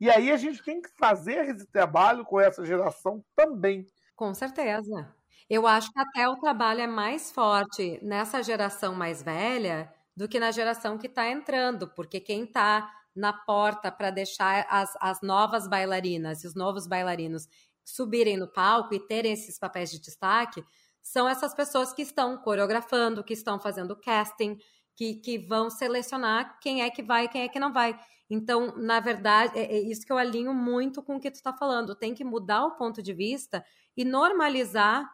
E 0.01 0.09
aí 0.11 0.30
a 0.30 0.36
gente 0.36 0.62
tem 0.62 0.80
que 0.80 0.90
fazer 0.96 1.49
esse 1.49 1.66
trabalho 1.66 2.24
com 2.24 2.40
essa 2.40 2.64
geração 2.64 3.24
também. 3.34 3.86
Com 4.14 4.32
certeza. 4.34 5.12
Eu 5.51 5.66
acho 5.66 5.90
que 5.90 5.99
até 5.99 6.28
o 6.28 6.36
trabalho 6.36 6.80
é 6.80 6.86
mais 6.86 7.32
forte 7.32 7.99
nessa 8.03 8.42
geração 8.42 8.94
mais 8.94 9.22
velha 9.22 9.92
do 10.14 10.28
que 10.28 10.38
na 10.38 10.51
geração 10.51 10.99
que 10.99 11.07
está 11.07 11.28
entrando, 11.28 11.88
porque 11.88 12.20
quem 12.20 12.44
está 12.44 12.92
na 13.14 13.32
porta 13.32 13.90
para 13.90 14.11
deixar 14.11 14.66
as, 14.68 14.96
as 15.01 15.20
novas 15.22 15.66
bailarinas 15.66 16.44
e 16.44 16.46
os 16.46 16.55
novos 16.55 16.86
bailarinos 16.86 17.49
subirem 17.84 18.36
no 18.36 18.46
palco 18.46 18.94
e 18.94 19.01
terem 19.01 19.32
esses 19.32 19.59
papéis 19.59 19.90
de 19.90 19.99
destaque 19.99 20.62
são 21.03 21.28
essas 21.28 21.55
pessoas 21.55 21.92
que 21.92 22.03
estão 22.03 22.36
coreografando, 22.36 23.24
que 23.24 23.32
estão 23.32 23.59
fazendo 23.59 23.96
casting, 23.96 24.59
que, 24.94 25.14
que 25.14 25.38
vão 25.38 25.70
selecionar 25.70 26.59
quem 26.61 26.82
é 26.82 26.90
que 26.90 27.03
vai 27.03 27.24
e 27.24 27.28
quem 27.28 27.42
é 27.42 27.49
que 27.49 27.59
não 27.59 27.72
vai. 27.72 27.99
Então, 28.31 28.76
na 28.76 29.01
verdade, 29.01 29.59
é, 29.59 29.76
é 29.76 29.81
isso 29.81 30.05
que 30.05 30.12
eu 30.12 30.18
alinho 30.18 30.53
muito 30.53 31.03
com 31.03 31.16
o 31.16 31.20
que 31.20 31.31
tu 31.31 31.37
está 31.37 31.53
falando. 31.53 31.95
Tem 31.95 32.14
que 32.14 32.24
mudar 32.24 32.64
o 32.66 32.76
ponto 32.76 33.03
de 33.03 33.14
vista 33.14 33.64
e 33.97 34.05
normalizar 34.05 35.11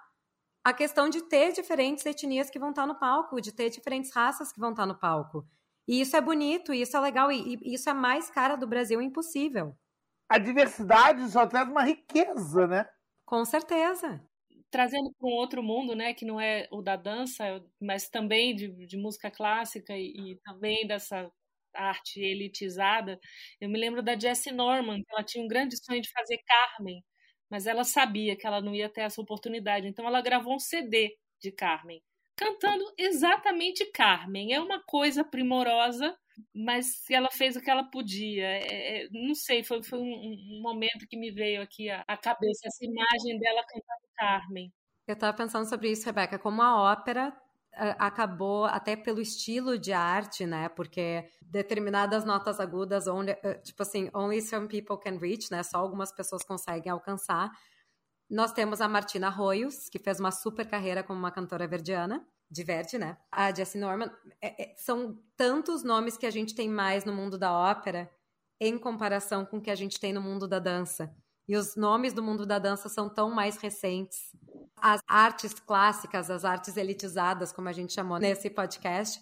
a 0.65 0.73
questão 0.73 1.09
de 1.09 1.23
ter 1.23 1.53
diferentes 1.53 2.05
etnias 2.07 2.51
que 2.51 2.59
vão 2.59 2.71
estar 2.71 2.87
no 2.87 2.99
palco, 2.99 3.41
de 3.41 3.53
ter 3.53 3.71
diferentes 3.71 4.13
raças 4.13 4.51
que 4.51 4.59
vão 4.59 4.71
estar 4.71 4.87
no 4.87 4.99
palco. 4.99 5.47
E 5.87 6.01
isso 6.01 6.17
é 6.17 6.21
bonito, 6.21 6.73
isso 6.73 6.97
é 6.97 7.01
legal, 7.01 7.31
e, 7.31 7.57
e 7.63 7.75
isso 7.75 7.91
é 7.91 7.93
mais 7.93 8.31
cara 8.31 8.57
do 8.57 8.67
Brasil 8.67 9.03
impossível. 9.03 9.77
A 10.29 10.39
diversidade 10.39 11.31
só 11.31 11.47
traz 11.47 11.69
uma 11.69 11.85
riqueza, 11.85 12.67
né? 12.67 12.89
Com 13.27 13.45
certeza. 13.45 14.25
Trazendo 14.71 15.13
para 15.19 15.29
um 15.29 15.33
outro 15.35 15.63
mundo, 15.63 15.95
né, 15.95 16.15
que 16.15 16.25
não 16.25 16.41
é 16.41 16.67
o 16.73 16.81
da 16.81 16.97
dança, 16.97 17.45
mas 17.81 18.09
também 18.09 18.57
de, 18.57 18.87
de 18.87 18.97
música 18.97 19.31
clássica 19.31 19.97
e, 19.97 20.33
e 20.33 20.37
também 20.43 20.87
dessa 20.87 21.31
arte 21.75 22.21
elitizada, 22.21 23.19
eu 23.61 23.69
me 23.69 23.79
lembro 23.79 24.03
da 24.03 24.19
Jessie 24.19 24.53
Norman, 24.53 25.03
que 25.03 25.13
ela 25.13 25.25
tinha 25.25 25.45
um 25.45 25.49
grande 25.49 25.77
sonho 25.83 26.01
de 26.01 26.11
fazer 26.11 26.39
Carmen, 26.47 27.03
mas 27.51 27.67
ela 27.67 27.85
sabia 27.85 28.37
que 28.37 28.47
ela 28.47 28.61
não 28.61 28.75
ia 28.75 28.89
ter 28.89 29.03
essa 29.03 29.21
oportunidade. 29.21 29.87
Então 29.87 30.07
ela 30.07 30.21
gravou 30.21 30.55
um 30.55 30.59
CD 30.59 31.17
de 31.41 31.53
Carmen, 31.53 32.03
cantando 32.37 32.85
exatamente 32.99 33.85
Carmen. 33.93 34.53
É 34.53 34.61
uma 34.61 34.83
coisa 34.85 35.25
primorosa, 35.25 36.17
mas 36.55 37.09
ela 37.11 37.31
fez 37.31 37.57
o 37.57 37.61
que 37.61 37.71
ela 37.71 37.85
podia. 37.85 38.47
É, 38.47 39.05
é, 39.05 39.09
não 39.11 39.35
sei, 39.35 39.63
foi, 39.63 39.83
foi 39.83 39.99
um, 39.99 40.03
um, 40.03 40.61
momento 40.63 41.07
que 41.09 41.17
me 41.17 41.31
veio 41.31 41.63
aqui 41.63 41.91
à, 41.91 42.17
cabeça 42.17 42.67
essa 42.67 42.85
imagem 42.85 43.39
dela 43.39 43.63
cantando 43.67 44.09
Carmen. 44.17 44.73
Eu 45.07 45.15
estava 45.15 45.37
pensando 45.37 45.69
sobre 45.69 45.91
isso, 45.91 46.07
Rebeca, 46.07 46.39
como 46.39 46.63
a 46.63 46.93
ópera 46.93 47.33
acabou 47.99 48.65
até 48.65 48.97
pelo 48.97 49.21
estilo 49.21 49.79
de 49.79 49.93
arte, 49.93 50.47
né? 50.47 50.69
Porque 50.69 51.29
determinadas 51.43 52.25
notas 52.25 52.61
agudas, 52.61 53.07
only, 53.07 53.31
eh, 53.43 53.55
tipo 53.63 53.83
assim, 53.83 54.11
only 54.15 54.41
some 54.41 54.69
people 54.69 54.99
can 54.99 55.19
reach, 55.19 55.51
né? 55.51 55.63
Só 55.63 55.79
algumas 55.79 56.13
pessoas 56.13 56.45
conseguem 56.45 56.91
alcançar. 56.91 57.51
Nós 58.31 58.53
temos 58.53 58.81
a 58.81 58.89
Martina 58.89 59.29
Arroios, 59.29 59.89
que 59.89 59.99
fez 59.99 60.19
uma 60.19 60.31
super 60.31 60.69
carreira 60.69 61.03
como 61.03 61.19
uma 61.19 61.31
cantora 61.31 61.67
verdiana, 61.67 62.27
de 62.51 62.65
né? 62.99 63.17
A 63.31 63.53
Jessie 63.53 63.81
Norman. 63.81 64.11
É, 64.41 64.63
é, 64.63 64.75
são 64.77 65.19
tantos 65.37 65.83
nomes 65.83 66.17
que 66.17 66.27
a 66.27 66.31
gente 66.31 66.55
tem 66.55 66.69
mais 66.69 67.05
no 67.05 67.13
mundo 67.13 67.39
da 67.39 67.53
ópera 67.53 68.11
em 68.61 68.79
comparação 68.79 69.45
com 69.45 69.59
o 69.59 69.61
que 69.61 69.71
a 69.71 69.75
gente 69.75 69.99
tem 69.99 70.13
no 70.13 70.21
mundo 70.21 70.47
da 70.47 70.59
dança. 70.59 71.15
E 71.47 71.57
os 71.57 71.77
nomes 71.77 72.13
do 72.13 72.23
mundo 72.23 72.47
da 72.47 72.59
dança 72.59 72.89
são 72.89 73.09
tão 73.09 73.31
mais 73.31 73.57
recentes. 73.57 74.35
As 74.77 75.01
artes 75.07 75.55
clássicas, 75.55 76.31
as 76.31 76.45
artes 76.45 76.77
elitizadas, 76.77 77.53
como 77.53 77.69
a 77.69 77.73
gente 77.73 77.93
chamou 77.93 78.19
nesse 78.19 78.49
podcast, 78.49 79.21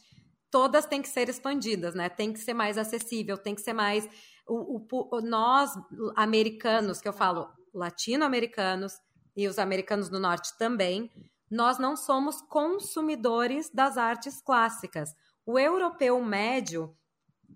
todas 0.51 0.87
têm 0.87 1.03
que 1.03 1.09
ser 1.09 1.29
expandidas, 1.29 1.95
né? 1.95 2.09
Tem 2.09 2.33
que 2.33 2.39
ser 2.39 2.55
mais 2.55 2.79
acessível, 2.79 3.37
tem 3.37 3.55
que 3.55 3.61
ser 3.61 3.73
mais. 3.73 4.09
O, 4.47 4.79
o, 4.79 5.17
o 5.17 5.21
nós, 5.21 5.73
americanos, 6.15 7.01
que 7.01 7.09
eu 7.09 7.13
falo, 7.13 7.49
latino-americanos 7.75 8.95
e 9.37 9.49
os 9.49 9.59
americanos 9.59 10.09
do 10.09 10.21
norte 10.21 10.57
também, 10.59 11.11
nós 11.51 11.79
não 11.79 11.97
somos 11.97 12.41
consumidores 12.43 13.71
das 13.71 13.99
artes 13.99 14.41
clássicas. 14.41 15.15
O 15.45 15.59
europeu 15.59 16.23
médio, 16.25 16.97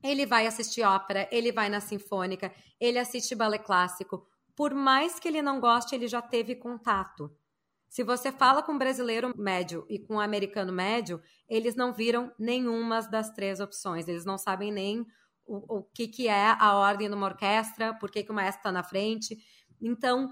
ele 0.02 0.26
vai 0.26 0.46
assistir 0.46 0.82
ópera, 0.82 1.28
ele 1.30 1.52
vai 1.52 1.68
na 1.68 1.80
sinfônica, 1.80 2.52
ele 2.80 2.98
assiste 2.98 3.34
balé 3.34 3.58
clássico 3.58 4.26
por 4.56 4.74
mais 4.74 5.20
que 5.20 5.28
ele 5.28 5.42
não 5.42 5.60
goste, 5.60 5.94
ele 5.94 6.08
já 6.08 6.22
teve 6.22 6.56
contato. 6.56 7.30
Se 7.88 8.02
você 8.02 8.32
fala 8.32 8.62
com 8.62 8.72
um 8.72 8.78
brasileiro 8.78 9.32
médio 9.36 9.86
e 9.88 9.98
com 9.98 10.14
um 10.16 10.20
americano 10.20 10.72
médio, 10.72 11.20
eles 11.48 11.76
não 11.76 11.92
viram 11.92 12.32
nenhuma 12.38 13.00
das 13.02 13.30
três 13.30 13.60
opções. 13.60 14.08
Eles 14.08 14.24
não 14.24 14.36
sabem 14.36 14.72
nem 14.72 15.06
o, 15.46 15.78
o 15.78 15.82
que, 15.94 16.08
que 16.08 16.28
é 16.28 16.56
a 16.58 16.74
ordem 16.74 17.08
de 17.08 17.14
uma 17.14 17.26
orquestra, 17.26 17.94
por 17.94 18.10
que, 18.10 18.24
que 18.24 18.30
o 18.30 18.34
maestro 18.34 18.60
está 18.60 18.72
na 18.72 18.82
frente. 18.82 19.38
Então, 19.80 20.30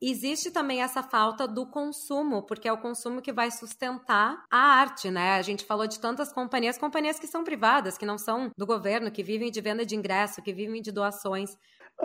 existe 0.00 0.50
também 0.50 0.82
essa 0.82 1.02
falta 1.02 1.48
do 1.48 1.66
consumo, 1.66 2.46
porque 2.46 2.68
é 2.68 2.72
o 2.72 2.80
consumo 2.80 3.20
que 3.20 3.32
vai 3.32 3.50
sustentar 3.50 4.44
a 4.50 4.58
arte, 4.58 5.10
né? 5.10 5.34
A 5.34 5.42
gente 5.42 5.64
falou 5.64 5.86
de 5.86 5.98
tantas 5.98 6.32
companhias, 6.32 6.78
companhias 6.78 7.18
que 7.18 7.26
são 7.26 7.42
privadas, 7.42 7.98
que 7.98 8.06
não 8.06 8.16
são 8.16 8.50
do 8.56 8.66
governo, 8.66 9.10
que 9.10 9.22
vivem 9.22 9.50
de 9.50 9.60
venda 9.60 9.84
de 9.84 9.96
ingresso, 9.96 10.42
que 10.42 10.52
vivem 10.52 10.80
de 10.80 10.92
doações. 10.92 11.56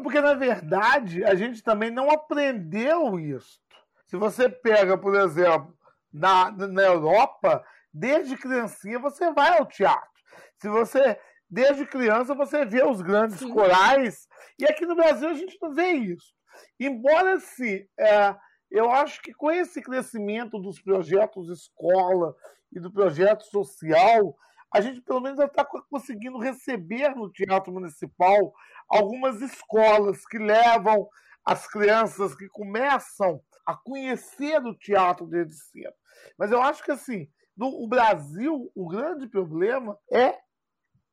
Porque, 0.01 0.19
na 0.19 0.33
verdade, 0.33 1.23
a 1.23 1.35
gente 1.35 1.61
também 1.61 1.91
não 1.91 2.09
aprendeu 2.09 3.19
isso. 3.19 3.61
Se 4.07 4.17
você 4.17 4.49
pega, 4.49 4.97
por 4.97 5.15
exemplo, 5.15 5.75
na, 6.11 6.51
na 6.51 6.81
Europa, 6.81 7.63
desde 7.93 8.37
criancinha 8.37 8.99
você 8.99 9.31
vai 9.31 9.57
ao 9.57 9.65
teatro. 9.65 10.09
Se 10.57 10.67
você, 10.67 11.19
desde 11.49 11.85
criança, 11.85 12.33
você 12.33 12.65
vê 12.65 12.83
os 12.83 13.01
grandes 13.01 13.39
Sim. 13.39 13.49
corais. 13.49 14.27
E 14.57 14.65
aqui 14.65 14.85
no 14.85 14.95
Brasil 14.95 15.29
a 15.29 15.33
gente 15.33 15.57
não 15.61 15.73
vê 15.73 15.91
isso. 15.91 16.33
Embora, 16.79 17.39
sim, 17.39 17.85
é, 17.99 18.35
eu 18.69 18.89
acho 18.91 19.21
que 19.21 19.33
com 19.33 19.51
esse 19.51 19.81
crescimento 19.81 20.59
dos 20.59 20.81
projetos 20.81 21.49
escola 21.49 22.35
e 22.71 22.79
do 22.79 22.91
projeto 22.91 23.43
social, 23.43 24.35
a 24.73 24.81
gente 24.81 25.01
pelo 25.01 25.21
menos 25.21 25.39
está 25.39 25.63
conseguindo 25.63 26.39
receber 26.39 27.15
no 27.15 27.31
Teatro 27.31 27.71
Municipal 27.71 28.51
algumas 28.89 29.39
escolas 29.39 30.25
que 30.25 30.39
levam 30.39 31.07
as 31.45 31.67
crianças 31.67 32.35
que 32.35 32.47
começam 32.47 33.39
a 33.65 33.75
conhecer 33.75 34.57
o 34.65 34.75
teatro 34.75 35.27
desde 35.27 35.55
cedo. 35.55 35.93
Mas 36.37 36.51
eu 36.51 36.61
acho 36.61 36.83
que 36.83 36.91
assim, 36.91 37.29
no 37.55 37.87
Brasil, 37.87 38.71
o 38.75 38.87
grande 38.87 39.27
problema 39.27 39.97
é 40.11 40.39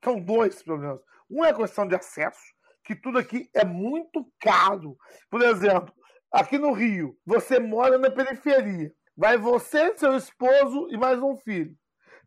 são 0.03 0.19
dois 0.19 0.63
problemas. 0.63 1.01
Um 1.29 1.45
é 1.45 1.51
a 1.51 1.55
questão 1.55 1.87
de 1.87 1.95
acesso, 1.95 2.41
que 2.83 2.95
tudo 2.97 3.19
aqui 3.19 3.51
é 3.55 3.65
muito 3.65 4.27
caro. 4.41 4.97
Por 5.31 5.43
exemplo, 5.43 5.93
aqui 6.33 6.57
no 6.57 6.73
Rio, 6.73 7.15
você 7.27 7.59
mora 7.59 7.99
na 7.99 8.11
periferia. 8.11 8.91
Vai 9.15 9.37
você, 9.37 9.95
seu 9.99 10.17
esposo 10.17 10.89
e 10.91 10.97
mais 10.97 11.23
um 11.23 11.37
filho. 11.37 11.77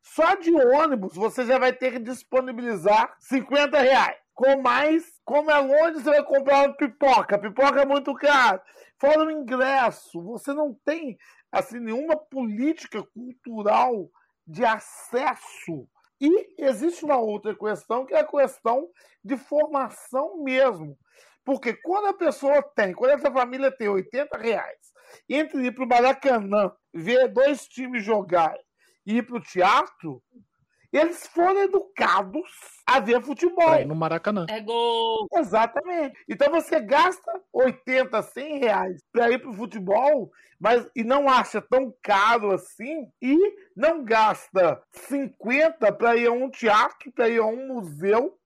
Só 0.04 0.36
de 0.36 0.54
ônibus 0.54 1.16
você 1.16 1.46
já 1.46 1.58
vai 1.58 1.72
ter 1.72 1.94
que 1.94 2.00
disponibilizar 2.00 3.16
50 3.22 3.80
reais. 3.80 4.18
Com 4.34 4.62
mais, 4.62 5.06
como 5.24 5.50
é 5.50 5.58
longe, 5.60 6.02
você 6.02 6.10
vai 6.10 6.24
comprar 6.24 6.66
uma 6.66 6.76
pipoca. 6.76 7.40
Pipoca 7.40 7.82
é 7.82 7.86
muito 7.86 8.14
caro. 8.16 8.62
Fora 9.00 9.26
o 9.26 9.32
ingresso, 9.32 10.22
você 10.22 10.54
não 10.54 10.74
tem 10.86 11.18
assim 11.52 11.80
nenhuma 11.80 12.18
política 12.18 13.02
cultural 13.04 14.10
de 14.46 14.66
acesso. 14.66 15.88
E 16.20 16.56
existe 16.58 17.06
uma 17.06 17.18
outra 17.18 17.56
questão, 17.56 18.06
que 18.06 18.14
é 18.14 18.20
a 18.20 18.28
questão 18.28 18.90
de 19.24 19.38
formação 19.38 20.44
mesmo. 20.44 20.98
Porque 21.46 21.74
quando 21.74 22.08
a 22.08 22.14
pessoa 22.14 22.62
tem, 22.76 22.94
quando 22.94 23.12
essa 23.12 23.32
família 23.32 23.72
tem 23.72 23.88
80 23.88 24.38
reais, 24.38 24.80
entre 25.30 25.66
ir 25.66 25.74
para 25.74 25.84
o 25.84 25.88
Maracanã, 25.88 26.72
ver 26.94 27.28
dois 27.30 27.68
times 27.68 28.04
jogar 28.04 28.58
e 29.06 29.18
ir 29.18 29.24
para 29.24 29.38
o 29.38 29.42
teatro, 29.42 30.22
eles 30.92 31.26
foram 31.26 31.64
educados 31.64 32.50
a 32.86 33.00
ver 33.00 33.22
futebol. 33.24 33.66
Pra 33.66 33.82
ir 33.82 33.88
no 33.88 33.96
Maracanã. 33.96 34.46
É 34.48 34.60
gol. 34.60 35.28
Exatamente. 35.34 36.24
Então 36.30 36.52
você 36.52 36.80
gasta 36.80 37.42
80, 37.52 38.22
100 38.22 38.60
reais 38.60 39.02
para 39.12 39.32
ir 39.32 39.40
pro 39.40 39.54
futebol, 39.54 40.32
mas 40.60 40.88
e 40.96 41.04
não 41.04 41.28
acha 41.28 41.60
tão 41.62 41.92
caro 42.04 42.52
assim, 42.52 43.08
e 43.20 43.36
não 43.76 44.04
gasta 44.06 44.82
50 44.92 45.92
para 45.94 46.16
ir 46.16 46.28
a 46.28 46.32
um 46.32 46.50
teatro, 46.50 47.12
para 47.12 47.28
ir 47.28 47.40
a 47.40 47.46
um 47.46 47.68
museu, 47.68 48.38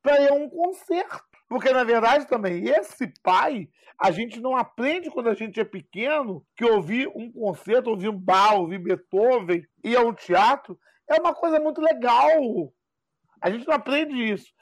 para 0.00 0.20
ir 0.20 0.30
a 0.30 0.34
um 0.34 0.48
concerto. 0.48 1.27
Porque, 1.48 1.72
na 1.72 1.82
verdade, 1.82 2.26
também, 2.26 2.68
esse 2.68 3.12
pai, 3.22 3.68
a 4.00 4.10
gente 4.10 4.40
não 4.40 4.56
aprende 4.56 5.10
quando 5.10 5.28
a 5.28 5.34
gente 5.34 5.58
é 5.58 5.64
pequeno 5.64 6.44
que 6.56 6.64
ouvir 6.64 7.08
um 7.08 7.32
concerto, 7.32 7.90
ouvir 7.90 8.08
um 8.08 8.18
bar, 8.18 8.54
ouvir 8.54 8.78
Beethoven, 8.78 9.62
ir 9.82 9.96
a 9.96 10.02
um 10.02 10.12
teatro, 10.12 10.78
é 11.08 11.20
uma 11.20 11.34
coisa 11.34 11.58
muito 11.58 11.80
legal. 11.80 12.72
A 13.40 13.50
gente 13.50 13.66
não 13.66 13.74
aprende 13.74 14.14
isso. 14.14 14.52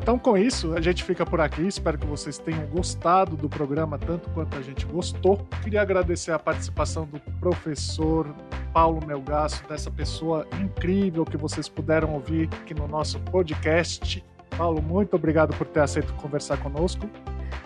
Então, 0.00 0.18
com 0.18 0.36
isso, 0.36 0.74
a 0.74 0.80
gente 0.80 1.02
fica 1.02 1.26
por 1.26 1.40
aqui. 1.40 1.66
Espero 1.66 1.98
que 1.98 2.06
vocês 2.06 2.38
tenham 2.38 2.66
gostado 2.66 3.36
do 3.36 3.48
programa 3.48 3.98
tanto 3.98 4.30
quanto 4.30 4.56
a 4.56 4.62
gente 4.62 4.86
gostou. 4.86 5.46
Queria 5.62 5.82
agradecer 5.82 6.32
a 6.32 6.38
participação 6.38 7.06
do 7.06 7.20
professor 7.40 8.34
Paulo 8.72 9.04
Melgaço, 9.06 9.66
dessa 9.66 9.90
pessoa 9.90 10.46
incrível 10.62 11.24
que 11.24 11.36
vocês 11.36 11.68
puderam 11.68 12.14
ouvir 12.14 12.48
aqui 12.62 12.74
no 12.74 12.86
nosso 12.86 13.18
podcast. 13.20 14.24
Paulo, 14.56 14.82
muito 14.82 15.14
obrigado 15.16 15.56
por 15.56 15.66
ter 15.66 15.80
aceito 15.80 16.12
conversar 16.14 16.56
conosco. 16.58 17.08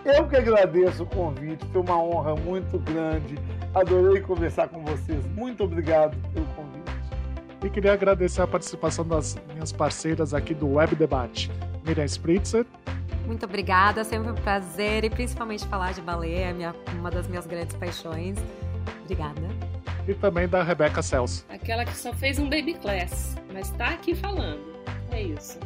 Eu 0.05 0.27
que 0.27 0.35
agradeço 0.35 1.03
o 1.03 1.05
convite, 1.05 1.65
foi 1.71 1.81
uma 1.81 1.97
honra 1.97 2.35
muito 2.35 2.77
grande. 2.79 3.35
Adorei 3.73 4.21
conversar 4.21 4.67
com 4.67 4.83
vocês. 4.83 5.25
Muito 5.27 5.63
obrigado 5.63 6.17
pelo 6.33 6.45
convite. 6.47 6.83
E 7.63 7.69
queria 7.69 7.93
agradecer 7.93 8.41
a 8.41 8.47
participação 8.47 9.07
das 9.07 9.37
minhas 9.53 9.71
parceiras 9.71 10.33
aqui 10.33 10.53
do 10.53 10.73
Web 10.73 10.95
Debate. 10.95 11.49
Miriam 11.85 12.05
Spritzer. 12.05 12.65
Muito 13.25 13.45
obrigada, 13.45 14.03
sempre 14.03 14.31
um 14.31 14.35
prazer 14.35 15.05
e 15.05 15.09
principalmente 15.09 15.65
falar 15.67 15.93
de 15.93 16.01
balé, 16.01 16.49
é 16.49 16.53
minha, 16.53 16.75
uma 16.99 17.09
das 17.09 17.25
minhas 17.27 17.47
grandes 17.47 17.73
paixões. 17.75 18.37
Obrigada. 19.03 19.41
E 20.05 20.13
também 20.13 20.47
da 20.47 20.61
Rebeca 20.61 21.01
Celso. 21.01 21.45
Aquela 21.47 21.85
que 21.85 21.95
só 21.95 22.11
fez 22.13 22.37
um 22.37 22.49
baby 22.49 22.73
class, 22.73 23.37
mas 23.53 23.69
está 23.69 23.91
aqui 23.91 24.13
falando. 24.13 24.61
É 25.09 25.21
isso. 25.21 25.57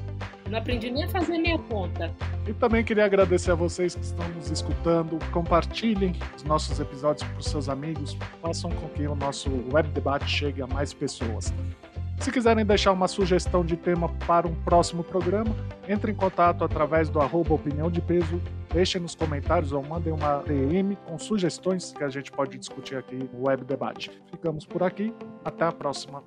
Não 0.50 0.60
aprendi 0.60 0.90
nem 0.90 1.04
a 1.04 1.10
fazer 1.10 1.38
minha 1.38 1.58
conta. 1.58 2.14
E 2.48 2.54
também 2.54 2.84
queria 2.84 3.06
agradecer 3.06 3.52
a 3.52 3.56
vocês 3.56 3.96
que 3.96 4.02
estão 4.02 4.28
nos 4.30 4.50
escutando. 4.50 5.20
Compartilhem 5.32 6.14
os 6.36 6.44
nossos 6.44 6.80
episódios 6.80 7.28
para 7.28 7.40
os 7.40 7.46
seus 7.46 7.68
amigos. 7.70 8.18
Façam 8.42 8.72
com 8.72 8.88
que 8.90 9.08
o 9.08 9.16
nosso 9.16 9.50
web 9.74 9.90
debate 9.90 10.28
chegue 10.28 10.62
a 10.62 10.68
mais 10.68 10.94
pessoas. 10.94 11.54
Se 12.20 12.32
quiserem 12.32 12.66
deixar 12.66 12.94
uma 12.94 13.08
sugestão 13.08 13.64
de 13.64 13.78
tema 13.78 14.10
para 14.26 14.48
um 14.48 14.56
próximo 14.56 15.04
programa, 15.04 15.56
entre 15.88 16.12
em 16.12 16.16
contato 16.16 16.64
através 16.64 17.10
do 17.10 17.20
arroba 17.20 17.54
opinião 17.54 17.92
de 17.92 18.02
peso, 18.02 18.42
deixem 18.74 19.00
nos 19.00 19.14
comentários 19.14 19.72
ou 19.72 19.84
mandem 19.84 20.12
uma 20.12 20.40
DM 20.40 20.98
com 21.06 21.20
sugestões 21.20 21.94
que 21.94 22.04
a 22.04 22.10
gente 22.10 22.32
pode 22.32 22.58
discutir 22.58 22.96
aqui 22.96 23.16
no 23.16 23.48
Web 23.48 23.66
Debate. 23.66 24.10
Ficamos 24.32 24.66
por 24.66 24.82
aqui, 24.82 25.14
até 25.46 25.66
a 25.66 25.72
próxima. 25.72 26.24